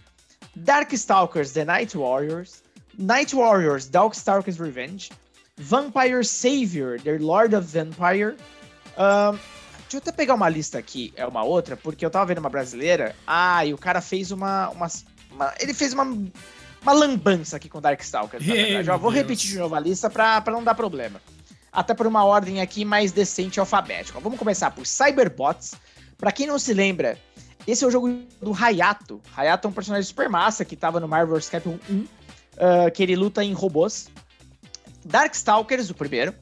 Darkstalkers 0.54 1.50
The 1.50 1.64
Night 1.64 1.98
Warriors, 1.98 2.62
Night 2.96 3.34
Warriors 3.34 3.88
Darkstalkers 3.88 4.56
Revenge, 4.56 5.10
Vampire 5.56 6.24
Savior 6.24 7.00
The 7.00 7.18
Lord 7.18 7.56
of 7.56 7.66
Vampire, 7.66 8.36
uh, 8.96 9.36
Deixa 9.90 9.96
eu 9.96 10.08
até 10.08 10.12
pegar 10.12 10.34
uma 10.34 10.48
lista 10.48 10.78
aqui, 10.78 11.12
é 11.16 11.26
uma 11.26 11.42
outra, 11.42 11.76
porque 11.76 12.06
eu 12.06 12.10
tava 12.10 12.26
vendo 12.26 12.38
uma 12.38 12.48
brasileira. 12.48 13.16
Ah, 13.26 13.66
e 13.66 13.74
o 13.74 13.78
cara 13.78 14.00
fez 14.00 14.30
uma. 14.30 14.68
uma, 14.68 14.86
uma 15.32 15.52
ele 15.58 15.74
fez 15.74 15.92
uma, 15.92 16.04
uma 16.80 16.92
lambança 16.92 17.56
aqui 17.56 17.68
com 17.68 17.80
Darkstalker. 17.80 18.40
Já 18.84 18.96
vou 18.96 19.10
Deus. 19.10 19.24
repetir 19.24 19.50
de 19.50 19.58
novo 19.58 19.74
a 19.74 19.80
lista 19.80 20.08
pra, 20.08 20.40
pra 20.42 20.52
não 20.52 20.62
dar 20.62 20.76
problema. 20.76 21.20
Até 21.72 21.92
por 21.92 22.06
uma 22.06 22.24
ordem 22.24 22.60
aqui 22.60 22.84
mais 22.84 23.10
decente 23.10 23.58
alfabética. 23.58 24.20
Vamos 24.20 24.38
começar 24.38 24.70
por 24.70 24.86
Cyberbots. 24.86 25.74
Pra 26.16 26.30
quem 26.30 26.46
não 26.46 26.56
se 26.56 26.72
lembra, 26.72 27.18
esse 27.66 27.82
é 27.82 27.86
o 27.88 27.90
jogo 27.90 28.08
do 28.40 28.54
Hayato. 28.54 29.20
Hayato 29.36 29.66
é 29.66 29.70
um 29.70 29.74
personagem 29.74 30.06
super 30.06 30.28
massa 30.28 30.64
que 30.64 30.76
tava 30.76 31.00
no 31.00 31.08
Marvel 31.08 31.34
vs. 31.34 31.50
Capcom 31.50 31.80
1, 31.90 31.96
uh, 31.96 32.06
que 32.94 33.02
ele 33.02 33.16
luta 33.16 33.42
em 33.42 33.52
robôs. 33.52 34.08
Darkstalkers, 35.04 35.90
o 35.90 35.94
primeiro. 35.94 36.32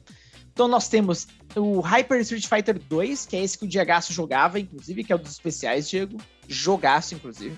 Então 0.59 0.67
nós 0.67 0.89
temos 0.89 1.25
o 1.55 1.79
Hyper 1.79 2.19
Street 2.19 2.45
Fighter 2.45 2.77
2, 2.77 3.27
que 3.27 3.37
é 3.37 3.41
esse 3.41 3.57
que 3.57 3.63
o 3.63 3.67
Diagaço 3.67 4.11
jogava, 4.11 4.59
inclusive, 4.59 5.05
que 5.05 5.13
é 5.13 5.15
um 5.15 5.19
dos 5.19 5.31
especiais, 5.31 5.89
Diego. 5.89 6.17
Jogaço, 6.49 7.15
inclusive. 7.15 7.57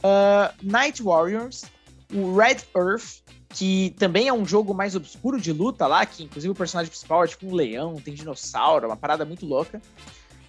Uh, 0.00 0.52
Night 0.62 1.02
Warriors, 1.02 1.64
o 2.12 2.36
Red 2.36 2.58
Earth, 2.76 3.22
que 3.48 3.94
também 3.98 4.28
é 4.28 4.32
um 4.34 4.44
jogo 4.44 4.74
mais 4.74 4.94
obscuro 4.94 5.40
de 5.40 5.54
luta 5.54 5.86
lá, 5.86 6.04
que 6.04 6.22
inclusive 6.24 6.52
o 6.52 6.54
personagem 6.54 6.90
principal 6.90 7.24
é 7.24 7.28
tipo 7.28 7.46
um 7.46 7.54
leão, 7.54 7.94
tem 7.94 8.12
dinossauro, 8.12 8.86
uma 8.88 8.96
parada 8.96 9.24
muito 9.24 9.46
louca. 9.46 9.80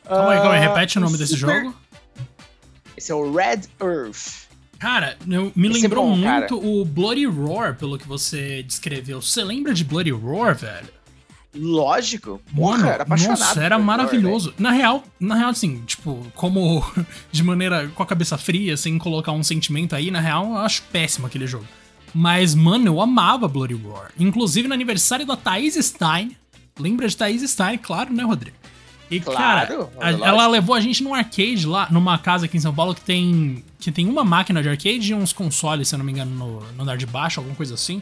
Calma 0.04 0.32
aí, 0.34 0.38
calma 0.39 0.56
aí, 0.56 0.60
repete 0.60 0.98
o 0.98 1.02
nome 1.02 1.18
desse 1.18 1.38
jogo. 1.38 1.74
Esse 2.98 3.10
é 3.10 3.15
o 3.15 3.32
Red 3.32 3.62
Earth. 3.82 4.50
Cara, 4.78 5.18
eu, 5.26 5.52
me 5.56 5.70
Esse 5.70 5.80
é 5.80 5.82
lembrou 5.84 6.04
é 6.04 6.10
bom, 6.10 6.15
muito 6.18 6.26
cara. 6.26 6.56
o 6.56 6.84
Bloody 6.84 7.26
Roar, 7.26 7.78
pelo 7.78 7.98
que 7.98 8.08
você 8.08 8.63
descreveu. 8.63 9.22
Você 9.22 9.46
lembra 9.46 9.74
de 9.74 9.86
Bloody 9.86 10.12
Roar, 10.12 10.58
velho? 10.58 10.99
Lógico. 11.56 12.40
Mano, 12.54 12.88
era 12.88 13.04
apaixonado. 13.04 13.40
Nossa, 13.40 13.64
era 13.64 13.80
maravilhoso. 13.80 14.54
na 14.58 14.72
real, 14.72 15.04
na 15.20 15.36
real, 15.36 15.50
assim, 15.50 15.82
tipo, 15.86 16.26
como 16.36 16.86
de 17.32 17.44
maneira 17.44 17.88
com 17.96 18.04
a 18.04 18.06
cabeça 18.06 18.38
fria, 18.38 18.78
sem 18.78 18.98
colocar 18.98 19.32
um 19.32 19.44
sentimento 19.44 19.96
aí, 19.96 20.12
na 20.12 20.20
real, 20.20 20.46
eu 20.46 20.58
acho 20.58 20.84
péssimo 20.92 21.26
aquele 21.26 21.48
jogo. 21.48 21.66
Mas, 22.14 22.56
mano, 22.56 22.88
eu 22.88 23.02
amava 23.02 23.48
Bloody 23.48 23.74
Roar. 23.76 24.12
Inclusive 24.20 24.68
no 24.68 24.74
aniversário 24.74 25.26
da 25.26 25.36
Thaís 25.36 25.76
Stein. 25.76 26.36
Lembra 26.80 27.08
de 27.08 27.16
Thaís 27.16 27.48
Stein, 27.50 27.78
claro, 27.78 28.14
né, 28.14 28.24
Rodrigo? 28.24 28.56
E, 29.12 29.20
claro, 29.20 29.88
cara, 29.88 29.90
a, 30.00 30.12
ela 30.12 30.48
levou 30.48 30.76
a 30.76 30.80
gente 30.80 31.04
num 31.04 31.16
arcade 31.16 31.66
lá, 31.66 31.88
numa 31.90 32.18
casa 32.20 32.46
aqui 32.46 32.58
em 32.58 32.60
São 32.60 32.74
Paulo 32.74 32.94
que 32.94 33.02
tem 33.02 33.64
que 33.80 33.92
tem 33.92 34.08
uma 34.08 34.24
máquina 34.24 34.62
de 34.62 34.70
arcade 34.70 35.12
e 35.12 35.16
uns 35.16 35.34
consoles, 35.34 35.88
se 35.88 35.96
eu 35.96 35.98
não 35.98 36.06
me 36.06 36.12
engano, 36.12 36.32
no, 36.32 36.74
no 36.74 36.84
andar 36.84 36.98
de 36.98 37.06
baixo, 37.06 37.40
alguma 37.40 37.56
coisa 37.56 37.74
assim. 37.74 38.02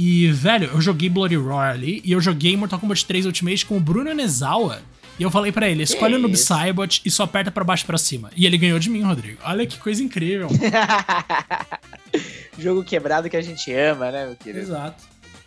E, 0.00 0.30
velho, 0.30 0.70
eu 0.72 0.80
joguei 0.80 1.08
Bloody 1.08 1.34
Roar 1.34 1.72
ali 1.72 2.00
e 2.04 2.12
eu 2.12 2.20
joguei 2.20 2.56
Mortal 2.56 2.78
Kombat 2.78 3.04
3 3.04 3.26
Ultimate 3.26 3.66
com 3.66 3.76
o 3.76 3.80
Bruno 3.80 4.14
Nezawa. 4.14 4.80
E 5.18 5.24
eu 5.24 5.30
falei 5.30 5.50
para 5.50 5.68
ele, 5.68 5.82
escolhe 5.82 6.14
o 6.14 6.20
Noob 6.20 6.36
Saibot 6.36 7.02
e 7.04 7.10
só 7.10 7.24
aperta 7.24 7.50
para 7.50 7.64
baixo 7.64 7.84
para 7.84 7.98
cima. 7.98 8.30
E 8.36 8.46
ele 8.46 8.56
ganhou 8.56 8.78
de 8.78 8.88
mim, 8.88 9.02
Rodrigo. 9.02 9.40
Olha 9.42 9.66
que 9.66 9.76
coisa 9.76 10.00
incrível. 10.00 10.46
Jogo 12.56 12.84
quebrado 12.84 13.28
que 13.28 13.36
a 13.36 13.42
gente 13.42 13.72
ama, 13.74 14.12
né, 14.12 14.26
meu 14.26 14.36
querido? 14.36 14.60
Exato. 14.60 15.02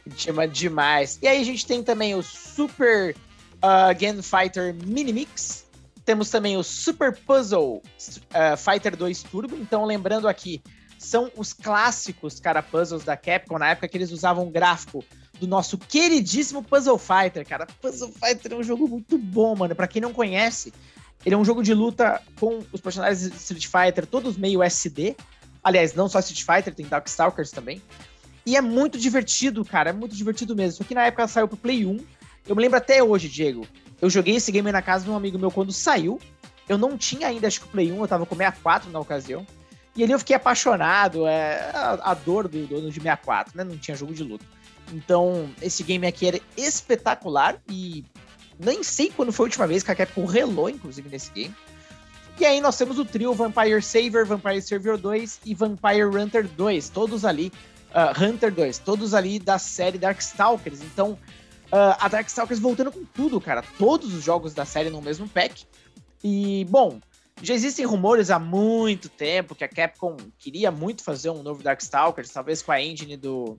A 0.06 0.10
gente 0.10 0.30
ama 0.30 0.46
demais. 0.46 1.18
E 1.22 1.30
aí 1.30 1.40
a 1.40 1.46
gente 1.46 1.66
tem 1.66 1.82
também 1.82 2.14
o 2.14 2.22
Super 2.22 3.16
uh, 3.64 3.98
Game 3.98 4.22
Fighter 4.22 4.76
Mini 4.86 5.14
Mix. 5.14 5.64
Temos 6.04 6.30
também 6.30 6.58
o 6.58 6.64
Super 6.64 7.16
Puzzle 7.16 7.82
uh, 7.82 8.58
Fighter 8.58 8.98
2 8.98 9.24
Turbo. 9.24 9.56
Então, 9.56 9.86
lembrando 9.86 10.28
aqui, 10.28 10.62
são 11.02 11.32
os 11.36 11.52
clássicos, 11.52 12.40
cara, 12.40 12.62
puzzles 12.62 13.04
da 13.04 13.18
Capcom, 13.18 13.58
na 13.58 13.72
época 13.72 13.88
que 13.88 13.98
eles 13.98 14.12
usavam 14.12 14.52
gráfico 14.52 15.04
do 15.40 15.48
nosso 15.48 15.76
queridíssimo 15.76 16.62
Puzzle 16.62 17.00
Fighter, 17.00 17.46
cara. 17.48 17.66
Puzzle 17.82 18.12
Fighter 18.12 18.54
é 18.54 18.56
um 18.56 18.64
jogo 18.64 18.88
muito 18.88 19.18
bom, 19.18 19.56
mano. 19.56 19.76
Para 19.76 19.88
quem 19.88 20.00
não 20.00 20.14
conhece, 20.14 20.72
ele 21.26 21.34
é 21.34 21.38
um 21.38 21.44
jogo 21.44 21.64
de 21.64 21.74
luta 21.74 22.22
com 22.40 22.64
os 22.72 22.80
personagens 22.80 23.32
de 23.32 23.36
Street 23.36 23.66
Fighter, 23.66 24.06
todos 24.06 24.38
meio 24.38 24.62
SD. 24.62 25.16
Aliás, 25.64 25.96
não 25.96 26.08
só 26.08 26.20
Street 26.20 26.44
Fighter, 26.44 26.76
tem 26.76 26.86
Darkstalkers 26.86 27.50
também. 27.50 27.82
E 28.46 28.56
é 28.56 28.62
muito 28.62 29.00
divertido, 29.00 29.66
cara. 29.66 29.90
É 29.90 29.94
muito 29.94 30.16
divertido 30.16 30.56
mesmo. 30.56 30.78
Só 30.78 30.84
que 30.84 30.94
na 30.94 31.06
época 31.06 31.28
saiu 31.28 31.48
pro 31.48 31.58
Play 31.58 31.84
1. 31.84 31.98
Eu 32.48 32.56
me 32.56 32.62
lembro 32.62 32.78
até 32.78 33.04
hoje, 33.04 33.28
Diego. 33.28 33.68
Eu 34.00 34.10
joguei 34.10 34.36
esse 34.36 34.52
game 34.52 34.72
na 34.72 34.82
casa 34.84 35.06
de 35.06 35.10
um 35.10 35.16
amigo 35.16 35.40
meu 35.40 35.50
quando 35.50 35.72
saiu. 35.72 36.20
Eu 36.70 36.78
não 36.78 36.96
tinha 36.96 37.28
ainda, 37.28 37.48
acho 37.48 37.60
que 37.60 37.66
o 37.66 37.70
Play 37.70 37.92
1, 37.92 38.00
eu 38.00 38.08
tava 38.08 38.26
com 38.26 38.36
o 38.36 38.38
64 38.38 38.92
na 38.92 39.00
ocasião. 39.00 39.46
E 39.96 40.04
ali 40.04 40.14
eu 40.14 40.20
fiquei 40.20 40.36
apaixonado, 40.36 41.28
é 41.28 41.72
a, 41.74 42.14
dor 42.14 42.48
do 42.48 42.66
dono 42.66 42.90
de 42.90 42.96
64, 42.96 43.58
né? 43.58 43.64
Não 43.64 43.78
tinha 43.78 43.96
jogo 43.96 44.14
de 44.14 44.24
luta. 44.24 44.46
Então, 44.94 45.50
esse 45.62 45.84
game 45.84 46.08
aqui 46.08 46.28
era 46.28 46.40
espetacular 46.56 47.58
e 47.70 48.06
nem 48.58 48.84
sei 48.84 49.12
quando 49.16 49.34
foi 49.34 49.46
a 49.46 49.48
última 49.48 49.68
vez 49.68 49.84
que 49.84 49.92
a 49.92 49.96
Capcom 49.96 50.26
relou, 50.26 50.70
inclusive, 50.70 51.10
nesse 51.10 51.32
game. 51.32 51.54
E 52.40 52.46
aí 52.46 52.62
nós 52.62 52.78
temos 52.78 52.98
o 52.98 53.06
trio 53.06 53.34
Vampire 53.34 53.82
Saver, 53.82 54.26
Vampire 54.26 54.62
Saver 54.62 54.98
2 54.98 55.42
e 55.46 55.54
Vampire 55.54 56.06
Hunter 56.06 56.48
2, 56.48 56.90
todos 56.90 57.26
ali, 57.26 57.52
uh, 57.90 58.24
Hunter 58.24 58.52
2, 58.54 58.80
todos 58.80 59.14
ali 59.14 59.40
da 59.40 59.60
série 59.60 59.98
Darkstalkers. 59.98 60.82
Então, 60.82 61.12
uh, 61.12 61.98
a 62.00 62.08
Darkstalkers 62.08 62.60
voltando 62.60 62.92
com 62.92 63.04
tudo, 63.14 63.40
cara. 63.42 63.64
Todos 63.78 64.14
os 64.14 64.24
jogos 64.24 64.54
da 64.54 64.66
série 64.66 64.90
no 64.90 65.02
mesmo 65.02 65.28
pack. 65.28 65.66
E, 66.24 66.66
bom, 66.70 67.00
já 67.42 67.54
existem 67.54 67.86
rumores 67.86 68.30
há 68.30 68.38
muito 68.38 69.10
tempo 69.10 69.56
que 69.56 69.64
a 69.64 69.68
Capcom 69.68 70.16
queria 70.38 70.72
muito 70.72 71.04
fazer 71.04 71.30
um 71.30 71.42
novo 71.42 71.64
Darkstalkers, 71.64 72.30
talvez 72.30 72.62
com 72.62 72.72
a 72.72 72.82
engine 72.82 73.18
do, 73.18 73.58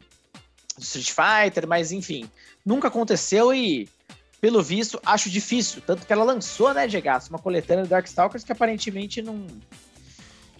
do 0.76 0.82
Street 0.82 1.10
Fighter, 1.10 1.66
mas 1.66 1.90
enfim, 1.90 2.28
nunca 2.64 2.88
aconteceu 2.88 3.52
e 3.52 3.88
pelo 4.40 4.62
visto, 4.62 5.00
acho 5.04 5.30
difícil. 5.30 5.82
Tanto 5.86 6.06
que 6.06 6.12
ela 6.12 6.24
lançou, 6.24 6.74
né, 6.74 6.86
Diego, 6.86 7.08
uma 7.30 7.38
coletânea 7.38 7.84
do 7.84 7.88
Darkstalkers 7.88 8.44
que 8.44 8.52
aparentemente 8.52 9.22
não, 9.22 9.46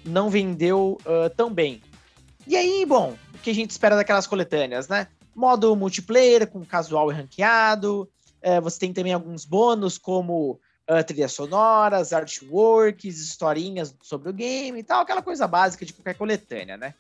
não 0.04 0.30
vendeu 0.30 0.98
uh, 1.00 1.28
tão 1.36 1.52
bem. 1.52 1.82
E 2.46 2.56
aí, 2.56 2.84
bom, 2.86 3.16
o 3.34 3.38
que 3.38 3.50
a 3.50 3.54
gente 3.54 3.70
espera 3.70 3.96
daquelas 3.96 4.26
coletâneas, 4.26 4.88
né? 4.88 5.08
Modo 5.34 5.74
multiplayer, 5.74 6.46
com 6.48 6.64
casual 6.64 7.10
e 7.10 7.14
ranqueado. 7.14 8.08
Uh, 8.42 8.60
você 8.60 8.78
tem 8.80 8.92
também 8.92 9.12
alguns 9.12 9.44
bônus, 9.44 9.98
como 9.98 10.60
uh, 10.90 11.04
trilhas 11.04 11.32
sonoras, 11.32 12.12
artworks, 12.12 13.20
historinhas 13.20 13.94
sobre 14.02 14.30
o 14.30 14.32
game 14.32 14.78
e 14.78 14.82
tal, 14.82 15.02
aquela 15.02 15.22
coisa 15.22 15.46
básica 15.46 15.84
de 15.84 15.92
qualquer 15.92 16.14
coletânea, 16.14 16.76
né? 16.76 16.94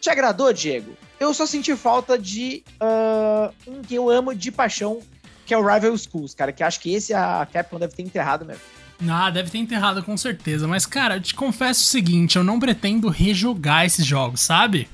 Te 0.00 0.10
agradou, 0.10 0.52
Diego? 0.52 0.96
Eu 1.18 1.34
só 1.34 1.44
senti 1.44 1.74
falta 1.74 2.18
de 2.18 2.62
uh, 2.80 3.52
um 3.66 3.82
que 3.82 3.94
eu 3.94 4.08
amo 4.08 4.34
de 4.34 4.52
paixão, 4.52 5.00
que 5.44 5.52
é 5.52 5.58
o 5.58 5.66
Rival 5.66 5.96
Schools, 5.96 6.34
cara, 6.34 6.52
que 6.52 6.62
acho 6.62 6.80
que 6.80 6.94
esse 6.94 7.12
a 7.12 7.46
Capcom 7.50 7.78
deve 7.78 7.94
ter 7.94 8.02
enterrado 8.02 8.44
mesmo. 8.44 8.62
Ah, 9.08 9.30
deve 9.30 9.50
ter 9.50 9.58
enterrado 9.58 10.02
com 10.02 10.16
certeza, 10.16 10.66
mas 10.66 10.84
cara, 10.84 11.16
eu 11.16 11.20
te 11.20 11.34
confesso 11.34 11.82
o 11.82 11.86
seguinte, 11.86 12.36
eu 12.36 12.44
não 12.44 12.58
pretendo 12.58 13.08
rejogar 13.08 13.84
esses 13.84 14.04
jogos, 14.04 14.40
sabe? 14.40 14.88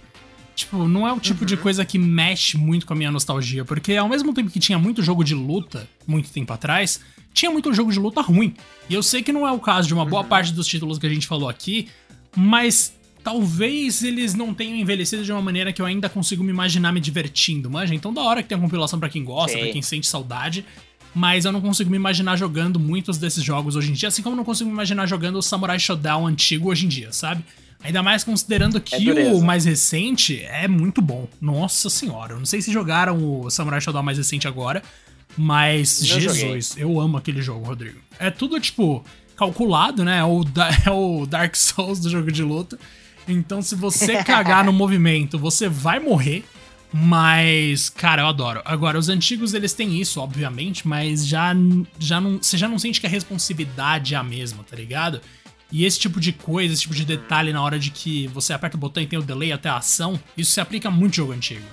Tipo, 0.54 0.86
não 0.86 1.06
é 1.06 1.12
o 1.12 1.18
tipo 1.18 1.40
uhum. 1.40 1.46
de 1.46 1.56
coisa 1.56 1.84
que 1.84 1.98
mexe 1.98 2.56
muito 2.56 2.86
com 2.86 2.92
a 2.92 2.96
minha 2.96 3.10
nostalgia, 3.10 3.64
porque 3.64 3.96
ao 3.96 4.08
mesmo 4.08 4.32
tempo 4.32 4.50
que 4.50 4.60
tinha 4.60 4.78
muito 4.78 5.02
jogo 5.02 5.24
de 5.24 5.34
luta, 5.34 5.88
muito 6.06 6.30
tempo 6.30 6.52
atrás, 6.52 7.00
tinha 7.34 7.50
muito 7.50 7.74
jogo 7.74 7.92
de 7.92 7.98
luta 7.98 8.22
ruim. 8.22 8.54
E 8.88 8.94
eu 8.94 9.02
sei 9.02 9.22
que 9.22 9.32
não 9.32 9.46
é 9.46 9.52
o 9.52 9.58
caso 9.58 9.88
de 9.88 9.92
uma 9.92 10.06
boa 10.06 10.22
uhum. 10.22 10.28
parte 10.28 10.52
dos 10.52 10.66
títulos 10.66 10.98
que 10.98 11.06
a 11.06 11.10
gente 11.10 11.26
falou 11.26 11.48
aqui, 11.48 11.88
mas 12.34 12.94
talvez 13.22 14.02
eles 14.02 14.34
não 14.34 14.54
tenham 14.54 14.76
envelhecido 14.76 15.24
de 15.24 15.32
uma 15.32 15.42
maneira 15.42 15.72
que 15.72 15.82
eu 15.82 15.86
ainda 15.86 16.08
consigo 16.08 16.44
me 16.44 16.50
imaginar 16.50 16.92
me 16.92 17.00
divertindo, 17.00 17.68
manja? 17.68 17.94
Então 17.94 18.14
da 18.14 18.22
hora 18.22 18.42
que 18.42 18.48
tem 18.48 18.56
a 18.56 18.60
compilação 18.60 19.00
para 19.00 19.08
quem 19.08 19.24
gosta, 19.24 19.58
para 19.58 19.68
quem 19.68 19.82
sente 19.82 20.06
saudade, 20.06 20.64
mas 21.14 21.44
eu 21.44 21.52
não 21.52 21.60
consigo 21.60 21.90
me 21.90 21.96
imaginar 21.96 22.36
jogando 22.36 22.78
muitos 22.78 23.18
desses 23.18 23.42
jogos 23.42 23.76
hoje 23.76 23.90
em 23.90 23.94
dia, 23.94 24.08
assim 24.08 24.22
como 24.22 24.34
eu 24.34 24.38
não 24.38 24.44
consigo 24.44 24.68
me 24.68 24.74
imaginar 24.74 25.06
jogando 25.06 25.36
o 25.36 25.42
Samurai 25.42 25.78
Shodown 25.78 26.26
antigo 26.26 26.70
hoje 26.70 26.86
em 26.86 26.88
dia, 26.88 27.12
sabe? 27.12 27.44
Ainda 27.82 28.02
mais 28.02 28.24
considerando 28.24 28.80
que 28.80 29.10
é 29.10 29.32
o 29.32 29.42
mais 29.42 29.64
recente 29.64 30.42
é 30.42 30.66
muito 30.66 31.02
bom. 31.02 31.28
Nossa 31.40 31.90
senhora, 31.90 32.32
eu 32.32 32.38
não 32.38 32.46
sei 32.46 32.62
se 32.62 32.72
jogaram 32.72 33.42
o 33.42 33.50
Samurai 33.50 33.80
Shodown 33.80 34.02
mais 34.02 34.18
recente 34.18 34.48
agora, 34.48 34.82
mas 35.36 36.00
Jesus, 36.04 36.68
joguei. 36.68 36.84
eu 36.84 37.00
amo 37.00 37.16
aquele 37.16 37.42
jogo, 37.42 37.64
Rodrigo. 37.66 37.98
É 38.18 38.30
tudo 38.30 38.58
tipo 38.60 39.04
calculado, 39.36 40.04
né? 40.04 40.18
É 40.18 40.24
o, 40.24 40.44
é 40.86 40.90
o 40.90 41.26
Dark 41.26 41.54
Souls 41.54 41.98
do 42.00 42.08
jogo 42.08 42.30
de 42.30 42.42
luta. 42.42 42.78
Então, 43.26 43.62
se 43.62 43.74
você 43.74 44.22
cagar 44.24 44.64
no 44.64 44.72
movimento, 44.72 45.38
você 45.38 45.68
vai 45.68 45.98
morrer. 45.98 46.44
Mas, 46.96 47.88
cara, 47.88 48.22
eu 48.22 48.26
adoro. 48.28 48.62
Agora, 48.64 48.96
os 48.96 49.08
antigos 49.08 49.52
eles 49.52 49.72
têm 49.72 50.00
isso, 50.00 50.20
obviamente, 50.20 50.86
mas 50.86 51.26
já, 51.26 51.52
já 51.98 52.20
não, 52.20 52.38
você 52.40 52.56
já 52.56 52.68
não 52.68 52.78
sente 52.78 53.00
que 53.00 53.06
a 53.06 53.10
responsividade 53.10 54.14
é 54.14 54.16
a 54.16 54.22
mesma, 54.22 54.62
tá 54.62 54.76
ligado? 54.76 55.20
E 55.72 55.84
esse 55.84 55.98
tipo 55.98 56.20
de 56.20 56.30
coisa, 56.30 56.72
esse 56.72 56.82
tipo 56.82 56.94
de 56.94 57.04
detalhe 57.04 57.52
na 57.52 57.60
hora 57.60 57.80
de 57.80 57.90
que 57.90 58.28
você 58.28 58.52
aperta 58.52 58.76
o 58.76 58.80
botão 58.80 59.02
e 59.02 59.08
tem 59.08 59.18
o 59.18 59.22
delay 59.22 59.50
até 59.50 59.68
a 59.68 59.78
ação, 59.78 60.20
isso 60.36 60.52
se 60.52 60.60
aplica 60.60 60.88
muito 60.88 61.16
jogo 61.16 61.32
antigo. 61.32 61.66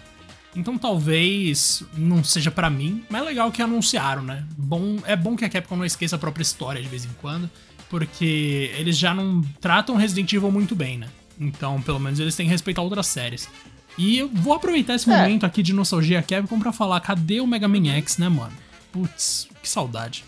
Então 0.56 0.78
talvez 0.78 1.84
não 1.96 2.24
seja 2.24 2.52
para 2.52 2.70
mim, 2.70 3.06
mas 3.10 3.22
é 3.22 3.26
legal 3.26 3.52
que 3.52 3.62
anunciaram, 3.62 4.22
né? 4.22 4.46
Bom, 4.58 4.98
é 5.06 5.16
bom 5.16 5.36
que 5.36 5.46
a 5.46 5.50
Capcom 5.50 5.78
não 5.78 5.86
esqueça 5.86 6.18
a 6.18 6.20
própria 6.20 6.44
história 6.44 6.82
de 6.82 6.88
vez 6.88 7.06
em 7.06 7.12
quando, 7.22 7.50
porque 7.90 8.72
eles 8.78 8.98
já 8.98 9.14
não 9.14 9.42
tratam 9.62 9.96
Resident 9.96 10.32
Evil 10.34 10.52
muito 10.52 10.76
bem, 10.76 10.98
né? 10.98 11.08
Então, 11.40 11.82
pelo 11.82 12.00
menos 12.00 12.20
eles 12.20 12.36
têm 12.36 12.46
que 12.46 12.52
respeitar 12.52 12.82
outras 12.82 13.08
séries. 13.08 13.50
E 13.98 14.18
eu 14.18 14.30
vou 14.30 14.54
aproveitar 14.54 14.96
esse 14.96 15.10
é. 15.10 15.16
momento 15.16 15.46
aqui 15.46 15.64
de 15.64 15.74
nostalgia 15.74 16.22
Capcom 16.22 16.60
pra 16.60 16.72
falar, 16.72 17.00
cadê 17.00 17.40
o 17.40 17.48
Mega 17.48 17.68
Man 17.68 17.88
X, 17.98 18.18
né, 18.18 18.30
mano? 18.30 18.54
Putz, 18.92 19.48
que 19.62 19.68
saudade. 19.68 20.26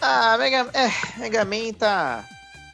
Ah, 0.00 0.36
Mega, 0.38 0.68
é, 0.74 0.90
Mega 1.18 1.44
Man 1.44 1.72
tá, 1.78 2.24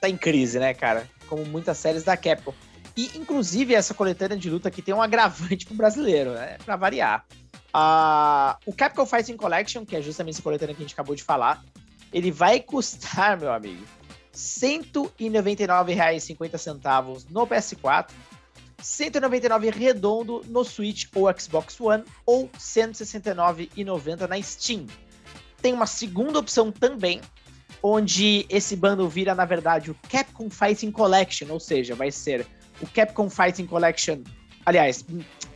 tá 0.00 0.08
em 0.08 0.16
crise, 0.16 0.58
né, 0.58 0.74
cara? 0.74 1.08
Como 1.28 1.44
muitas 1.44 1.78
séries 1.78 2.02
da 2.02 2.16
Capcom. 2.16 2.52
E, 2.96 3.10
inclusive, 3.16 3.74
essa 3.74 3.92
coletânea 3.94 4.36
de 4.36 4.50
luta 4.50 4.68
aqui 4.68 4.82
tem 4.82 4.94
um 4.94 5.02
agravante 5.02 5.66
pro 5.66 5.74
brasileiro, 5.74 6.32
né? 6.32 6.58
Pra 6.64 6.76
variar. 6.76 7.24
Ah, 7.72 8.58
o 8.66 8.72
Capcom 8.72 9.06
Fighting 9.06 9.36
Collection, 9.36 9.86
que 9.86 9.96
é 9.96 10.02
justamente 10.02 10.34
essa 10.34 10.42
coletânea 10.42 10.74
que 10.74 10.82
a 10.82 10.84
gente 10.84 10.92
acabou 10.92 11.16
de 11.16 11.22
falar, 11.22 11.64
ele 12.12 12.30
vai 12.30 12.60
custar, 12.60 13.40
meu 13.40 13.50
amigo, 13.52 13.80
R$ 13.80 13.86
199,50 14.38 17.24
no 17.30 17.46
PS4, 17.46 18.10
199 18.78 19.70
redondo 19.70 20.44
no 20.48 20.62
Switch 20.64 21.06
ou 21.14 21.32
Xbox 21.38 21.80
One 21.80 22.04
ou 22.26 22.48
169,90 22.48 24.28
na 24.28 24.42
Steam. 24.42 24.86
Tem 25.62 25.72
uma 25.72 25.86
segunda 25.86 26.40
opção 26.40 26.72
também, 26.72 27.20
onde 27.82 28.44
esse 28.50 28.76
bundle 28.76 29.08
vira 29.08 29.34
na 29.34 29.44
verdade 29.44 29.90
o 29.90 29.96
Capcom 30.10 30.50
Fighting 30.50 30.90
Collection, 30.90 31.46
ou 31.50 31.60
seja, 31.60 31.94
vai 31.94 32.10
ser 32.10 32.46
o 32.82 32.86
Capcom 32.88 33.30
Fighting 33.30 33.66
Collection, 33.66 34.18
aliás, 34.66 35.04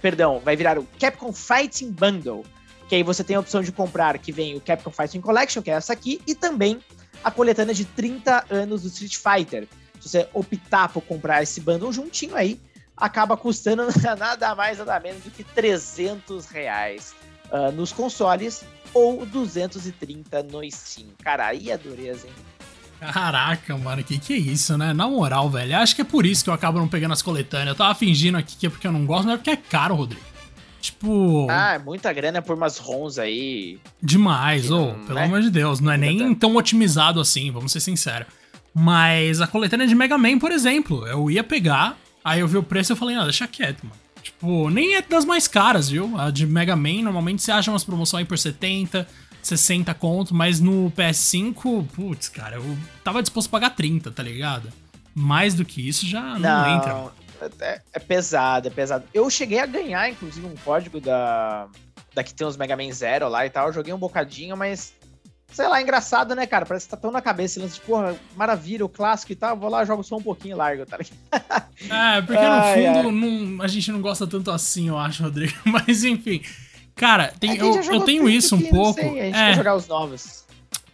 perdão, 0.00 0.40
vai 0.40 0.56
virar 0.56 0.78
o 0.78 0.86
Capcom 0.98 1.32
Fighting 1.32 1.90
Bundle, 1.90 2.44
que 2.88 2.94
aí 2.94 3.02
você 3.02 3.24
tem 3.24 3.36
a 3.36 3.40
opção 3.40 3.62
de 3.62 3.72
comprar 3.72 4.16
que 4.18 4.30
vem 4.32 4.56
o 4.56 4.60
Capcom 4.60 4.90
Fighting 4.90 5.20
Collection, 5.20 5.62
que 5.62 5.70
é 5.70 5.74
essa 5.74 5.92
aqui, 5.92 6.20
e 6.26 6.34
também 6.34 6.80
a 7.24 7.30
coletânea 7.30 7.74
de 7.74 7.84
30 7.84 8.46
anos 8.48 8.82
do 8.82 8.88
Street 8.88 9.16
Fighter. 9.16 9.68
Se 10.00 10.08
você 10.08 10.28
optar 10.32 10.88
por 10.88 11.02
comprar 11.02 11.42
esse 11.42 11.60
bundle 11.60 11.92
juntinho 11.92 12.36
aí, 12.36 12.60
acaba 12.96 13.36
custando 13.36 13.82
nada 14.18 14.54
mais 14.54 14.78
nada 14.78 15.00
menos 15.00 15.24
do 15.24 15.30
que 15.30 15.42
300 15.42 16.46
reais 16.46 17.14
uh, 17.50 17.72
nos 17.72 17.92
consoles 17.92 18.64
ou 18.94 19.26
230 19.26 20.42
no 20.44 20.70
Steam. 20.70 21.08
Cara, 21.22 21.46
aí 21.46 21.70
é 21.70 21.76
dureza, 21.76 22.26
hein? 22.26 22.34
Caraca, 23.00 23.76
mano, 23.76 24.02
que 24.02 24.18
que 24.18 24.34
é 24.34 24.36
isso, 24.36 24.76
né? 24.76 24.92
Na 24.92 25.08
moral, 25.08 25.50
velho, 25.50 25.76
acho 25.76 25.94
que 25.94 26.02
é 26.02 26.04
por 26.04 26.24
isso 26.24 26.44
que 26.44 26.50
eu 26.50 26.54
acabo 26.54 26.78
não 26.78 26.88
pegando 26.88 27.12
as 27.12 27.22
coletâneas. 27.22 27.68
Eu 27.68 27.74
tava 27.74 27.94
fingindo 27.94 28.38
aqui 28.38 28.56
que 28.56 28.66
é 28.66 28.70
porque 28.70 28.86
eu 28.86 28.92
não 28.92 29.04
gosto, 29.04 29.24
mas 29.26 29.34
é 29.34 29.36
porque 29.36 29.50
é 29.50 29.56
caro, 29.56 29.94
Rodrigo. 29.94 30.24
Tipo. 30.80 31.46
Ah, 31.50 31.74
é 31.74 31.78
muita 31.78 32.12
grana 32.12 32.40
por 32.40 32.56
umas 32.56 32.78
ROMs 32.78 33.18
aí. 33.18 33.78
Demais, 34.00 34.70
ô, 34.70 34.90
oh, 34.90 35.06
pelo 35.06 35.18
né? 35.18 35.24
amor 35.24 35.40
de 35.40 35.50
Deus. 35.50 35.80
Não 35.80 35.90
é 35.90 35.96
nem 35.96 36.34
tão 36.34 36.54
otimizado 36.56 37.20
assim, 37.20 37.50
vamos 37.50 37.72
ser 37.72 37.80
sinceros. 37.80 38.28
Mas 38.72 39.40
a 39.40 39.46
coletânea 39.46 39.86
de 39.86 39.94
Mega 39.94 40.18
Man, 40.18 40.38
por 40.38 40.52
exemplo, 40.52 41.06
eu 41.06 41.30
ia 41.30 41.42
pegar, 41.42 41.96
aí 42.22 42.40
eu 42.40 42.48
vi 42.48 42.58
o 42.58 42.62
preço 42.62 42.92
e 42.92 42.94
eu 42.94 42.96
falei, 42.96 43.16
ah, 43.16 43.24
deixa 43.24 43.46
quieto, 43.48 43.82
mano. 43.84 43.96
Tipo, 44.22 44.68
nem 44.70 44.96
é 44.96 45.02
das 45.02 45.24
mais 45.24 45.48
caras, 45.48 45.88
viu? 45.88 46.18
A 46.18 46.30
de 46.30 46.46
Mega 46.46 46.76
Man, 46.76 47.02
normalmente 47.02 47.42
você 47.42 47.52
acha 47.52 47.70
umas 47.70 47.84
promoções 47.84 48.20
aí 48.20 48.24
por 48.24 48.36
70, 48.36 49.08
60 49.46 49.92
conto, 49.94 50.34
mas 50.34 50.60
no 50.60 50.90
PS5, 50.92 51.86
putz, 51.88 52.28
cara, 52.28 52.56
eu 52.56 52.78
tava 53.04 53.22
disposto 53.22 53.48
a 53.48 53.50
pagar 53.50 53.70
30, 53.70 54.10
tá 54.10 54.22
ligado? 54.22 54.72
Mais 55.14 55.54
do 55.54 55.64
que 55.64 55.86
isso 55.86 56.06
já 56.06 56.38
não, 56.38 56.40
não 56.40 56.76
entra. 56.76 57.12
É, 57.60 57.80
é, 57.92 57.98
pesado, 57.98 58.68
é 58.68 58.70
pesado. 58.70 59.04
Eu 59.12 59.28
cheguei 59.30 59.60
a 59.60 59.66
ganhar, 59.66 60.08
inclusive, 60.08 60.46
um 60.46 60.54
código 60.56 61.00
da, 61.00 61.68
da 62.14 62.24
que 62.24 62.34
tem 62.34 62.46
os 62.46 62.56
Mega 62.56 62.76
Man 62.76 62.92
Zero 62.92 63.28
lá 63.28 63.46
e 63.46 63.50
tal. 63.50 63.68
Eu 63.68 63.72
joguei 63.72 63.92
um 63.92 63.98
bocadinho, 63.98 64.56
mas. 64.56 64.94
Sei 65.52 65.66
lá, 65.68 65.80
engraçado, 65.80 66.34
né, 66.34 66.44
cara? 66.44 66.66
Parece 66.66 66.86
que 66.86 66.90
tá 66.90 66.96
tão 66.96 67.12
na 67.12 67.22
cabeça 67.22 67.60
lance 67.60 67.76
de, 67.76 67.80
porra, 67.80 68.16
maravilha, 68.36 68.84
o 68.84 68.88
clássico 68.88 69.32
e 69.32 69.36
tal. 69.36 69.56
Vou 69.56 69.70
lá, 69.70 69.84
jogo 69.84 70.02
só 70.02 70.16
um 70.16 70.22
pouquinho 70.22 70.54
e 70.54 70.56
largo, 70.56 70.84
tá 70.84 70.98
ligado? 70.98 71.66
É, 71.88 72.20
porque 72.22 72.42
no 72.42 72.50
ai, 72.50 72.74
fundo 72.74 73.12
Não, 73.12 73.62
a 73.62 73.68
gente 73.68 73.92
não 73.92 74.00
gosta 74.00 74.26
tanto 74.26 74.50
assim, 74.50 74.88
eu 74.88 74.98
acho, 74.98 75.22
Rodrigo. 75.22 75.54
Mas 75.64 76.04
enfim. 76.04 76.42
Cara, 76.96 77.32
tem, 77.38 77.56
eu, 77.56 77.82
eu 77.82 78.00
tenho 78.00 78.28
isso 78.28 78.56
um 78.56 78.62
pouco. 78.62 78.98
Sei, 78.98 79.20
a 79.20 79.24
gente 79.24 79.36
é, 79.36 79.54
jogar 79.54 79.76
os 79.76 79.86
novos. 79.86 80.44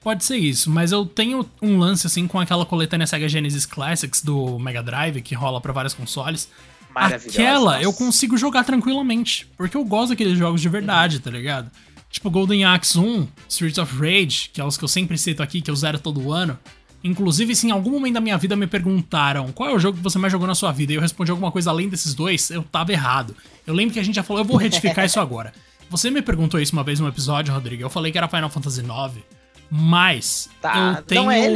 Pode 0.02 0.24
ser 0.24 0.36
isso, 0.36 0.68
mas 0.68 0.90
eu 0.90 1.06
tenho 1.06 1.48
um 1.62 1.78
lance 1.78 2.08
assim 2.08 2.26
com 2.26 2.40
aquela 2.40 2.66
coletânea 2.66 3.06
Sega 3.06 3.28
Genesis 3.28 3.64
Classics 3.64 4.20
do 4.20 4.58
Mega 4.58 4.82
Drive 4.82 5.22
que 5.22 5.32
rola 5.32 5.60
para 5.60 5.72
vários 5.72 5.94
consoles. 5.94 6.48
Aquela 6.92 7.80
eu 7.80 7.92
consigo 7.92 8.36
jogar 8.36 8.64
tranquilamente, 8.64 9.48
porque 9.56 9.76
eu 9.76 9.84
gosto 9.84 10.10
daqueles 10.10 10.36
jogos 10.36 10.60
de 10.60 10.68
verdade, 10.68 11.16
uhum. 11.16 11.22
tá 11.22 11.30
ligado? 11.30 11.70
Tipo 12.10 12.30
Golden 12.30 12.64
Axe 12.64 12.98
1, 12.98 13.28
Streets 13.48 13.78
of 13.78 13.96
Rage, 13.96 14.50
que 14.52 14.60
é 14.60 14.64
os 14.64 14.76
que 14.76 14.84
eu 14.84 14.88
sempre 14.88 15.16
cito 15.16 15.40
aqui, 15.42 15.62
que 15.62 15.70
eu 15.70 15.76
zero 15.76 15.98
todo 16.00 16.32
ano. 16.32 16.58
Inclusive, 17.04 17.54
se 17.54 17.68
em 17.68 17.70
algum 17.70 17.92
momento 17.92 18.14
da 18.14 18.20
minha 18.20 18.36
vida 18.36 18.54
me 18.54 18.66
perguntaram 18.66 19.50
qual 19.52 19.70
é 19.70 19.74
o 19.74 19.78
jogo 19.78 19.96
que 19.96 20.02
você 20.02 20.18
mais 20.18 20.32
jogou 20.32 20.46
na 20.46 20.54
sua 20.54 20.72
vida 20.72 20.92
e 20.92 20.96
eu 20.96 21.00
respondi 21.00 21.30
alguma 21.30 21.50
coisa 21.50 21.70
além 21.70 21.88
desses 21.88 22.12
dois, 22.12 22.50
eu 22.50 22.62
tava 22.64 22.92
errado. 22.92 23.34
Eu 23.66 23.72
lembro 23.72 23.94
que 23.94 24.00
a 24.00 24.02
gente 24.02 24.16
já 24.16 24.22
falou, 24.22 24.42
eu 24.42 24.46
vou 24.46 24.56
retificar 24.56 25.04
isso 25.04 25.18
agora. 25.18 25.52
Você 25.92 26.10
me 26.10 26.22
perguntou 26.22 26.58
isso 26.58 26.72
uma 26.72 26.82
vez 26.82 26.98
num 26.98 27.06
episódio, 27.06 27.52
Rodrigo, 27.52 27.82
eu 27.82 27.90
falei 27.90 28.10
que 28.10 28.16
era 28.16 28.26
Final 28.26 28.48
Fantasy 28.48 28.80
IX. 28.80 29.22
Mas 29.70 30.48
Tá, 30.58 30.96
eu 30.96 31.02
tenho. 31.02 31.22
não 31.22 31.30
é? 31.30 31.48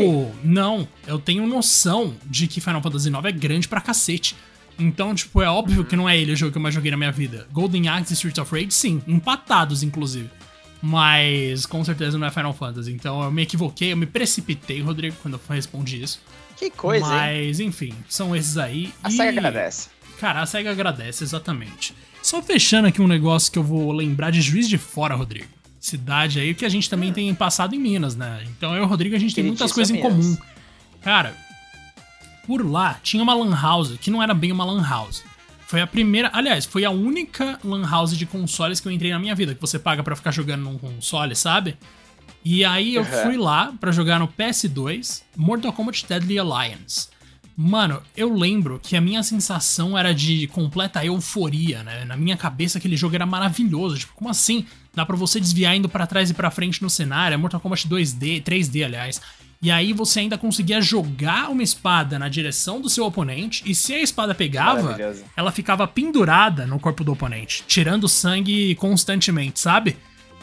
Não, 0.44 0.88
eu 1.07 1.18
tenho 1.18 1.46
noção 1.46 2.14
de 2.27 2.46
que 2.46 2.61
Final 2.61 2.83
Fantasy 2.83 3.09
IX 3.09 3.25
é 3.25 3.33
grande 3.33 3.66
pra 3.66 3.81
cacete. 3.81 4.37
Então, 4.79 5.14
tipo, 5.14 5.40
é 5.40 5.49
óbvio 5.49 5.87
que 5.87 5.96
não 5.96 6.07
é 6.07 6.18
ele 6.18 6.33
o 6.33 6.37
jogo 6.37 6.53
que 6.53 6.59
eu 6.59 6.62
mais 6.62 6.75
joguei 6.75 6.90
na 6.90 6.99
minha 6.99 7.11
vida. 7.11 7.49
Golden 7.51 7.88
Axe 7.88 8.12
e 8.12 8.14
Streets 8.14 8.38
of 8.38 8.55
Rage, 8.55 8.75
sim. 8.75 9.03
Empatados, 9.07 9.83
inclusive. 9.83 10.29
Mas 10.83 11.64
com 11.64 11.83
certeza 11.83 12.18
não 12.18 12.27
é 12.27 12.31
Final 12.31 12.53
Fantasy. 12.53 12.92
Então 12.92 13.22
eu 13.22 13.33
me 13.33 13.40
equivoquei, 13.40 13.94
eu 13.94 13.96
me 13.96 14.05
precipitei, 14.05 14.83
Rodrigo, 14.83 15.16
quando 15.22 15.35
eu 15.35 15.40
respondi 15.49 16.03
isso. 16.03 16.20
Que 16.59 16.68
coisa, 16.68 17.07
hein? 17.07 17.46
Mas, 17.46 17.59
enfim, 17.59 17.94
são 18.07 18.37
esses 18.37 18.59
aí. 18.59 18.92
A 19.03 19.09
e... 19.09 19.12
SEGA 19.12 19.31
agradece. 19.31 19.88
Cara, 20.20 20.42
a 20.42 20.46
SEGA 20.46 20.72
agradece, 20.72 21.25
exatamente. 21.25 21.94
Só 22.26 22.42
fechando 22.42 22.88
aqui 22.88 23.00
um 23.00 23.06
negócio 23.06 23.52
que 23.52 23.56
eu 23.58 23.62
vou 23.62 23.92
lembrar 23.92 24.32
de 24.32 24.40
Juiz 24.42 24.68
de 24.68 24.76
Fora, 24.76 25.14
Rodrigo. 25.14 25.46
Cidade 25.78 26.40
aí 26.40 26.54
que 26.54 26.64
a 26.64 26.68
gente 26.68 26.90
também 26.90 27.12
tem 27.12 27.32
passado 27.32 27.72
em 27.72 27.78
Minas, 27.78 28.16
né? 28.16 28.42
Então 28.48 28.74
eu 28.74 28.82
e 28.82 28.84
o 28.84 28.88
Rodrigo, 28.88 29.14
a 29.14 29.18
gente 29.20 29.32
tem 29.32 29.44
muitas 29.44 29.70
coisas 29.70 29.96
em 29.96 30.00
comum. 30.00 30.36
Cara, 31.02 31.36
por 32.44 32.68
lá 32.68 32.98
tinha 33.00 33.22
uma 33.22 33.32
lan 33.32 33.54
house, 33.54 33.92
que 34.00 34.10
não 34.10 34.20
era 34.20 34.34
bem 34.34 34.50
uma 34.50 34.64
lan 34.64 34.82
house. 34.82 35.22
Foi 35.68 35.80
a 35.80 35.86
primeira, 35.86 36.28
aliás, 36.32 36.64
foi 36.64 36.84
a 36.84 36.90
única 36.90 37.60
lan 37.62 37.88
house 37.88 38.18
de 38.18 38.26
consoles 38.26 38.80
que 38.80 38.88
eu 38.88 38.92
entrei 38.92 39.12
na 39.12 39.20
minha 39.20 39.34
vida, 39.36 39.54
que 39.54 39.60
você 39.60 39.78
paga 39.78 40.02
pra 40.02 40.16
ficar 40.16 40.32
jogando 40.32 40.62
num 40.64 40.78
console, 40.78 41.36
sabe? 41.36 41.76
E 42.44 42.64
aí 42.64 42.96
eu 42.96 43.02
Uhum. 43.02 43.22
fui 43.22 43.36
lá 43.36 43.72
pra 43.80 43.92
jogar 43.92 44.18
no 44.18 44.26
PS2 44.26 45.22
Mortal 45.36 45.72
Kombat 45.72 46.04
Deadly 46.08 46.40
Alliance. 46.40 47.08
Mano, 47.57 48.03
eu 48.14 48.35
lembro 48.35 48.79
que 48.83 48.97
a 48.97 49.01
minha 49.01 49.23
sensação 49.23 49.97
era 49.97 50.12
de 50.12 50.47
completa 50.49 51.03
euforia, 51.03 51.83
né? 51.83 52.05
Na 52.05 52.14
minha 52.14 52.37
cabeça 52.37 52.77
aquele 52.77 52.99
jogo 52.99 53.14
era 53.14 53.25
maravilhoso. 53.25 53.97
Tipo, 53.97 54.12
como 54.14 54.29
assim? 54.29 54.66
Dá 54.95 55.07
pra 55.07 55.16
você 55.16 55.40
desviar 55.40 55.75
indo 55.75 55.88
pra 55.88 56.07
trás 56.07 56.29
e 56.29 56.35
pra 56.35 56.51
frente 56.51 56.83
no 56.83 56.90
cenário. 56.90 57.35
É 57.35 57.38
Mortal 57.38 57.59
Kombat 57.59 57.88
2D, 57.88 58.42
3D, 58.42 58.85
aliás. 58.85 59.23
E 59.62 59.71
aí 59.71 59.95
você 59.95 60.21
ainda 60.21 60.37
conseguia 60.37 60.83
jogar 60.83 61.51
uma 61.51 61.62
espada 61.62 62.19
na 62.19 62.29
direção 62.29 62.79
do 62.79 62.90
seu 62.90 63.07
oponente. 63.07 63.62
E 63.64 63.75
se 63.75 63.95
a 63.95 64.03
espada 64.03 64.35
pegava, 64.35 64.95
ela 65.35 65.51
ficava 65.51 65.88
pendurada 65.88 66.66
no 66.66 66.79
corpo 66.79 67.03
do 67.03 67.12
oponente, 67.12 67.64
tirando 67.66 68.07
sangue 68.07 68.75
constantemente, 68.75 69.59
sabe? 69.59 69.97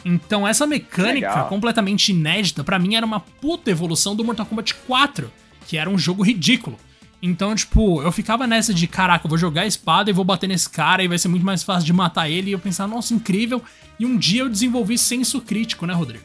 Então 0.04 0.46
essa 0.46 0.66
mecânica 0.66 1.28
Legal. 1.28 1.48
completamente 1.48 2.10
inédita 2.10 2.64
pra 2.64 2.78
mim 2.78 2.96
era 2.96 3.06
uma 3.06 3.20
puta 3.20 3.70
evolução 3.70 4.16
do 4.16 4.24
Mortal 4.24 4.46
Kombat 4.46 4.74
4, 4.86 5.32
que 5.66 5.78
era 5.78 5.88
um 5.88 5.96
jogo 5.96 6.24
ridículo. 6.24 6.76
Então, 7.26 7.54
tipo, 7.54 8.02
eu 8.02 8.12
ficava 8.12 8.46
nessa 8.46 8.74
de, 8.74 8.86
caraca, 8.86 9.24
eu 9.24 9.30
vou 9.30 9.38
jogar 9.38 9.62
a 9.62 9.66
espada 9.66 10.10
e 10.10 10.12
vou 10.12 10.26
bater 10.26 10.46
nesse 10.46 10.68
cara 10.68 11.02
e 11.02 11.08
vai 11.08 11.16
ser 11.16 11.28
muito 11.28 11.42
mais 11.42 11.62
fácil 11.62 11.86
de 11.86 11.92
matar 11.92 12.28
ele. 12.28 12.50
E 12.50 12.52
eu 12.52 12.58
pensava, 12.58 12.94
nossa, 12.94 13.14
incrível. 13.14 13.62
E 13.98 14.04
um 14.04 14.18
dia 14.18 14.42
eu 14.42 14.48
desenvolvi 14.50 14.98
senso 14.98 15.40
crítico, 15.40 15.86
né, 15.86 15.94
Rodrigo? 15.94 16.22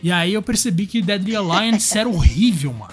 E 0.00 0.12
aí 0.12 0.34
eu 0.34 0.40
percebi 0.40 0.86
que 0.86 1.02
Deadly 1.02 1.34
Alliance 1.34 1.98
era 1.98 2.08
horrível, 2.08 2.72
mano. 2.72 2.92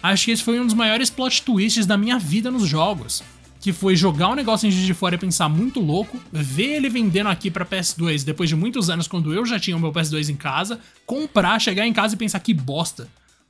Acho 0.00 0.26
que 0.26 0.30
esse 0.30 0.44
foi 0.44 0.60
um 0.60 0.64
dos 0.64 0.74
maiores 0.74 1.10
plot 1.10 1.42
twists 1.42 1.86
da 1.86 1.98
minha 1.98 2.20
vida 2.20 2.52
nos 2.52 2.68
jogos. 2.68 3.20
Que 3.60 3.72
foi 3.72 3.96
jogar 3.96 4.28
um 4.28 4.36
negócio 4.36 4.68
em 4.68 4.70
de 4.70 4.94
Fora 4.94 5.16
e 5.16 5.18
pensar 5.18 5.48
muito 5.48 5.80
louco, 5.80 6.20
ver 6.32 6.76
ele 6.76 6.88
vendendo 6.88 7.30
aqui 7.30 7.50
pra 7.50 7.66
PS2 7.66 8.24
depois 8.24 8.48
de 8.48 8.54
muitos 8.54 8.88
anos, 8.88 9.08
quando 9.08 9.34
eu 9.34 9.44
já 9.44 9.58
tinha 9.58 9.76
o 9.76 9.80
meu 9.80 9.92
PS2 9.92 10.28
em 10.28 10.36
casa, 10.36 10.78
comprar, 11.04 11.60
chegar 11.60 11.84
em 11.84 11.92
casa 11.92 12.14
e 12.14 12.18
pensar 12.18 12.38
que 12.38 12.54
bosta. 12.54 13.08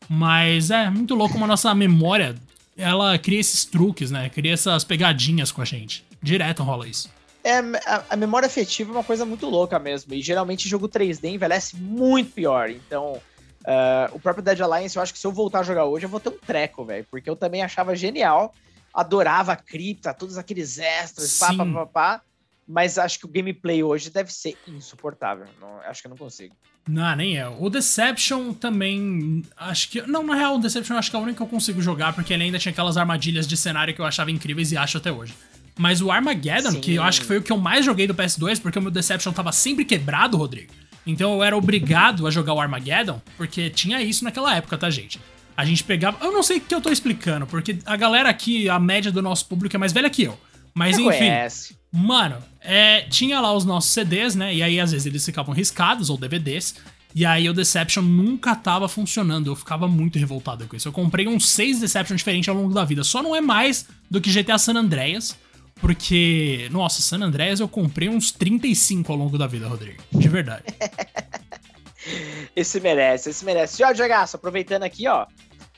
Mas 0.09 0.71
é 0.71 0.89
muito 0.89 1.15
louco 1.15 1.35
como 1.35 1.45
a 1.45 1.49
nossa 1.49 1.75
memória, 1.75 2.35
ela 2.77 3.19
cria 3.19 3.41
esses 3.41 3.65
truques, 3.65 4.11
né? 4.11 4.29
Cria 4.29 4.53
essas 4.53 4.85
pegadinhas 4.85 5.53
com 5.53 5.63
a 5.63 5.65
gente. 5.65 6.05
Direto 6.23 6.63
rola 6.63 6.87
isso. 6.87 7.11
É, 7.45 7.59
a, 7.59 8.05
a 8.11 8.17
memória 8.17 8.47
afetiva 8.47 8.91
é 8.91 8.95
uma 8.95 9.05
coisa 9.05 9.25
muito 9.25 9.49
louca 9.49 9.79
mesmo. 9.79 10.15
E 10.15 10.23
geralmente 10.23 10.69
jogo 10.69 10.89
3D 10.89 11.25
envelhece 11.35 11.77
muito 11.77 12.33
pior. 12.33 12.71
Então, 12.71 13.21
ah, 13.65 14.11
o 14.13 14.21
próprio 14.21 14.43
Dead 14.43 14.61
Alliance, 14.61 14.97
eu 14.97 15.03
acho 15.03 15.13
que 15.13 15.19
se 15.19 15.27
eu 15.27 15.33
voltar 15.33 15.61
a 15.61 15.63
jogar 15.63 15.85
hoje, 15.85 16.07
eu 16.07 16.11
vou 16.11 16.21
ter 16.21 16.31
um 16.31 16.39
treco, 16.39 16.85
velho. 16.85 17.07
Porque 17.11 17.29
eu 17.29 17.37
também 17.37 17.63
achava 17.63 17.95
genial. 17.95 18.55
Adorava 18.93 19.53
a 19.53 19.57
cripta, 19.57 20.13
todos 20.13 20.37
aqueles 20.37 20.79
extras, 20.79 21.39
pá, 21.39 21.55
pá, 21.55 21.65
pá, 21.65 21.87
pá. 21.87 22.23
Mas 22.69 22.99
acho 22.99 23.19
que 23.19 23.25
o 23.25 23.29
gameplay 23.29 23.83
hoje 23.83 24.11
deve 24.11 24.33
ser 24.33 24.57
insuportável. 24.69 25.47
Não, 25.61 25.81
acho 25.81 26.01
que 26.01 26.07
eu 26.07 26.11
não 26.11 26.17
consigo. 26.17 26.55
Não, 26.89 27.15
nem 27.15 27.39
é. 27.39 27.49
O 27.49 27.71
Deception 27.71 28.53
também. 28.53 29.43
Acho 29.57 29.89
que. 29.89 30.03
Não, 30.03 30.23
na 30.25 30.35
real, 30.35 30.57
o 30.57 30.59
Deception 30.59 30.95
eu 30.95 30.99
acho 30.99 31.11
que 31.11 31.17
é 31.17 31.19
o 31.19 31.23
único 31.23 31.37
que 31.37 31.43
eu 31.43 31.47
consigo 31.47 31.81
jogar, 31.81 32.13
porque 32.13 32.33
ele 32.33 32.45
ainda 32.45 32.59
tinha 32.59 32.73
aquelas 32.73 32.97
armadilhas 32.97 33.47
de 33.47 33.57
cenário 33.57 33.95
que 33.95 34.01
eu 34.01 34.05
achava 34.05 34.31
incríveis 34.31 34.73
e 34.73 34.77
acho 34.77 34.99
até 34.99 35.13
hoje. 35.13 35.33
Mas 35.79 36.03
o 36.03 36.11
Armageddon, 36.11 36.73
Sim. 36.73 36.81
que 36.81 36.95
eu 36.95 37.03
acho 37.03 37.21
que 37.21 37.27
foi 37.27 37.39
o 37.39 37.43
que 37.43 37.53
eu 37.53 37.57
mais 37.57 37.85
joguei 37.85 38.07
do 38.07 38.15
PS2, 38.15 38.61
porque 38.61 38.79
o 38.79 38.83
meu 38.83 38.91
Deception 38.91 39.33
tava 39.33 39.53
sempre 39.53 39.85
quebrado, 39.85 40.37
Rodrigo. 40.37 40.73
Então 41.07 41.35
eu 41.35 41.43
era 41.43 41.57
obrigado 41.57 42.27
a 42.27 42.31
jogar 42.31 42.53
o 42.53 42.61
Armageddon, 42.61 43.21
porque 43.37 43.71
tinha 43.71 44.03
isso 44.03 44.25
naquela 44.25 44.55
época, 44.55 44.77
tá, 44.77 44.91
gente? 44.91 45.21
A 45.57 45.65
gente 45.65 45.85
pegava. 45.85 46.19
Eu 46.25 46.33
não 46.33 46.43
sei 46.43 46.59
o 46.59 46.61
que 46.61 46.75
eu 46.75 46.81
tô 46.81 46.91
explicando, 46.91 47.47
porque 47.47 47.79
a 47.87 47.97
galera 47.97 48.29
aqui, 48.29 48.69
a 48.69 48.79
média 48.79 49.13
do 49.13 49.23
nosso 49.23 49.47
público 49.47 49.75
é 49.77 49.79
mais 49.79 49.93
velha 49.93 50.11
que 50.11 50.25
eu. 50.25 50.39
Mas 50.75 50.97
Você 50.97 51.03
enfim. 51.03 51.19
conhece. 51.19 51.77
Mano, 51.93 52.39
é, 52.61 53.03
tinha 53.03 53.41
lá 53.41 53.53
os 53.53 53.65
nossos 53.65 53.91
CDs, 53.91 54.35
né? 54.35 54.55
E 54.55 54.63
aí 54.63 54.81
às 54.81 54.93
vezes 54.93 55.07
eles 55.07 55.25
ficavam 55.25 55.55
riscados 55.55 56.09
ou 56.09 56.17
DVDs. 56.17 56.75
E 57.15 57.27
aí 57.27 57.49
o 57.49 57.53
Deception 57.53 58.03
nunca 58.03 58.57
tava 58.57 58.89
funcionando. 58.89 59.49
Eu 59.49 59.57
ficava 59.57 59.87
muito 59.87 60.19
revoltado 60.19 60.67
com 60.67 60.75
isso. 60.75 60.89
Eu 60.89 60.93
comprei 60.93 61.29
uns 61.29 61.51
seis 61.51 61.79
Deception 61.79 62.17
diferentes 62.17 62.49
ao 62.49 62.55
longo 62.55 62.73
da 62.73 62.85
vida. 62.85 63.05
Só 63.05 63.23
não 63.23 63.37
é 63.37 63.41
mais 63.41 63.87
do 64.11 64.21
que 64.21 64.33
GTA 64.33 64.57
San 64.57 64.75
Andreas. 64.75 65.37
Porque, 65.75 66.69
nossa, 66.71 67.03
San 67.03 67.19
Andreas 67.19 67.61
eu 67.61 67.69
comprei 67.69 68.09
uns 68.09 68.31
35 68.31 69.11
ao 69.11 69.19
longo 69.19 69.37
da 69.37 69.47
vida, 69.47 69.69
Rodrigo. 69.69 70.03
De 70.13 70.29
verdade. 70.29 70.63
Esse 72.55 72.81
merece, 72.81 73.31
esse 73.31 73.45
merece. 73.45 73.81
E 73.81 73.85
ó, 73.85 73.93
aproveitando 74.35 74.83
aqui, 74.83 75.07
ó. 75.07 75.27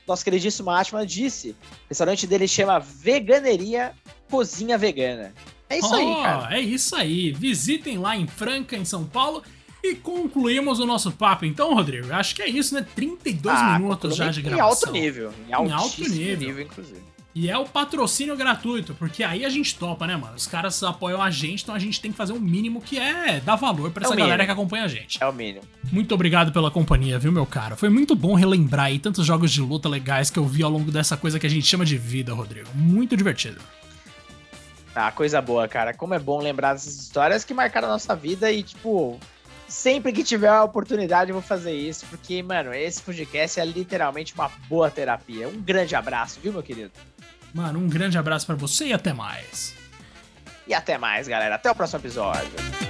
Nosso 0.07 0.23
queridíssimo 0.23 0.69
Atman 0.69 1.05
disse: 1.05 1.51
o 1.51 1.55
restaurante 1.89 2.27
dele 2.27 2.47
chama 2.47 2.79
Veganeria 2.79 3.93
Cozinha 4.29 4.77
Vegana. 4.77 5.33
É 5.69 5.79
isso 5.79 5.93
aí, 5.95 6.05
Ó, 6.05 6.23
cara. 6.23 6.55
É 6.57 6.61
isso 6.61 6.95
aí. 6.95 7.31
Visitem 7.31 7.97
lá 7.97 8.15
em 8.15 8.27
Franca, 8.27 8.75
em 8.77 8.85
São 8.85 9.03
Paulo. 9.05 9.41
E 9.83 9.93
concluímos 9.95 10.79
o 10.79 10.85
nosso 10.85 11.11
papo. 11.11 11.45
Então, 11.45 11.73
Rodrigo, 11.75 12.11
acho 12.11 12.33
que 12.35 12.41
é 12.41 12.49
isso, 12.49 12.73
né? 12.73 12.85
32 12.95 13.55
Ah, 13.59 13.77
minutos 13.79 14.15
já 14.15 14.29
de 14.29 14.39
Em 14.39 14.43
gravação. 14.43 14.67
alto 14.67 14.91
nível. 14.91 15.31
Em, 15.47 15.51
Em 15.51 15.53
alto 15.71 16.01
nível. 16.09 16.37
nível, 16.47 16.61
inclusive. 16.65 17.01
E 17.35 17.49
é 17.49 17.57
o 17.57 17.65
patrocínio 17.65 18.35
gratuito, 18.37 18.95
porque 18.95 19.21
aí 19.21 19.43
a 19.43 19.49
gente 19.49 19.75
topa, 19.75 20.07
né, 20.07 20.15
mano? 20.15 20.35
Os 20.35 20.47
caras 20.47 20.81
apoiam 20.83 21.21
a 21.21 21.29
gente, 21.29 21.63
então 21.63 21.75
a 21.75 21.79
gente 21.79 21.99
tem 21.99 22.09
que 22.09 22.17
fazer 22.17 22.31
o 22.31 22.39
mínimo 22.39 22.81
que 22.81 22.97
é 22.97 23.41
dar 23.41 23.57
valor 23.57 23.91
pra 23.91 24.03
É 24.03 24.05
essa 24.07 24.15
galera 24.15 24.45
que 24.45 24.51
acompanha 24.51 24.85
a 24.85 24.87
gente. 24.87 25.21
É 25.21 25.27
o 25.27 25.33
mínimo. 25.33 25.61
Muito 25.91 26.15
obrigado 26.15 26.51
pela 26.53 26.71
companhia, 26.71 27.19
viu, 27.19 27.31
meu 27.33 27.45
cara? 27.45 27.75
Foi 27.75 27.89
muito 27.89 28.15
bom 28.15 28.35
relembrar 28.35 28.85
aí 28.85 28.97
tantos 28.99 29.25
jogos 29.25 29.51
de 29.51 29.59
luta 29.61 29.89
legais 29.89 30.29
que 30.29 30.39
eu 30.39 30.45
vi 30.45 30.63
ao 30.63 30.71
longo 30.71 30.91
dessa 30.91 31.17
coisa 31.17 31.37
que 31.37 31.45
a 31.45 31.49
gente 31.49 31.67
chama 31.67 31.83
de 31.85 31.97
vida, 31.97 32.33
Rodrigo. 32.33 32.69
Muito 32.73 33.17
divertido. 33.17 33.59
Ah, 34.95 35.11
coisa 35.11 35.41
boa, 35.41 35.67
cara. 35.67 35.93
Como 35.93 36.13
é 36.13 36.19
bom 36.19 36.39
lembrar 36.39 36.73
dessas 36.73 36.95
histórias 36.95 37.43
que 37.43 37.53
marcaram 37.53 37.89
a 37.89 37.91
nossa 37.91 38.15
vida 38.15 38.49
e, 38.49 38.63
tipo, 38.63 39.19
sempre 39.67 40.13
que 40.13 40.23
tiver 40.23 40.47
a 40.47 40.63
oportunidade 40.63 41.31
eu 41.31 41.33
vou 41.33 41.43
fazer 41.43 41.73
isso, 41.73 42.05
porque, 42.05 42.41
mano, 42.41 42.73
esse 42.73 43.01
podcast 43.01 43.59
é 43.59 43.65
literalmente 43.65 44.33
uma 44.33 44.49
boa 44.69 44.89
terapia. 44.89 45.49
Um 45.49 45.61
grande 45.61 45.95
abraço, 45.95 46.39
viu, 46.41 46.53
meu 46.53 46.63
querido? 46.63 46.91
Mano, 47.53 47.79
um 47.79 47.89
grande 47.89 48.17
abraço 48.17 48.45
pra 48.45 48.55
você 48.55 48.87
e 48.87 48.93
até 48.93 49.11
mais. 49.11 49.75
E 50.65 50.73
até 50.73 50.97
mais, 50.97 51.27
galera. 51.27 51.55
Até 51.55 51.69
o 51.69 51.75
próximo 51.75 51.99
episódio. 51.99 52.84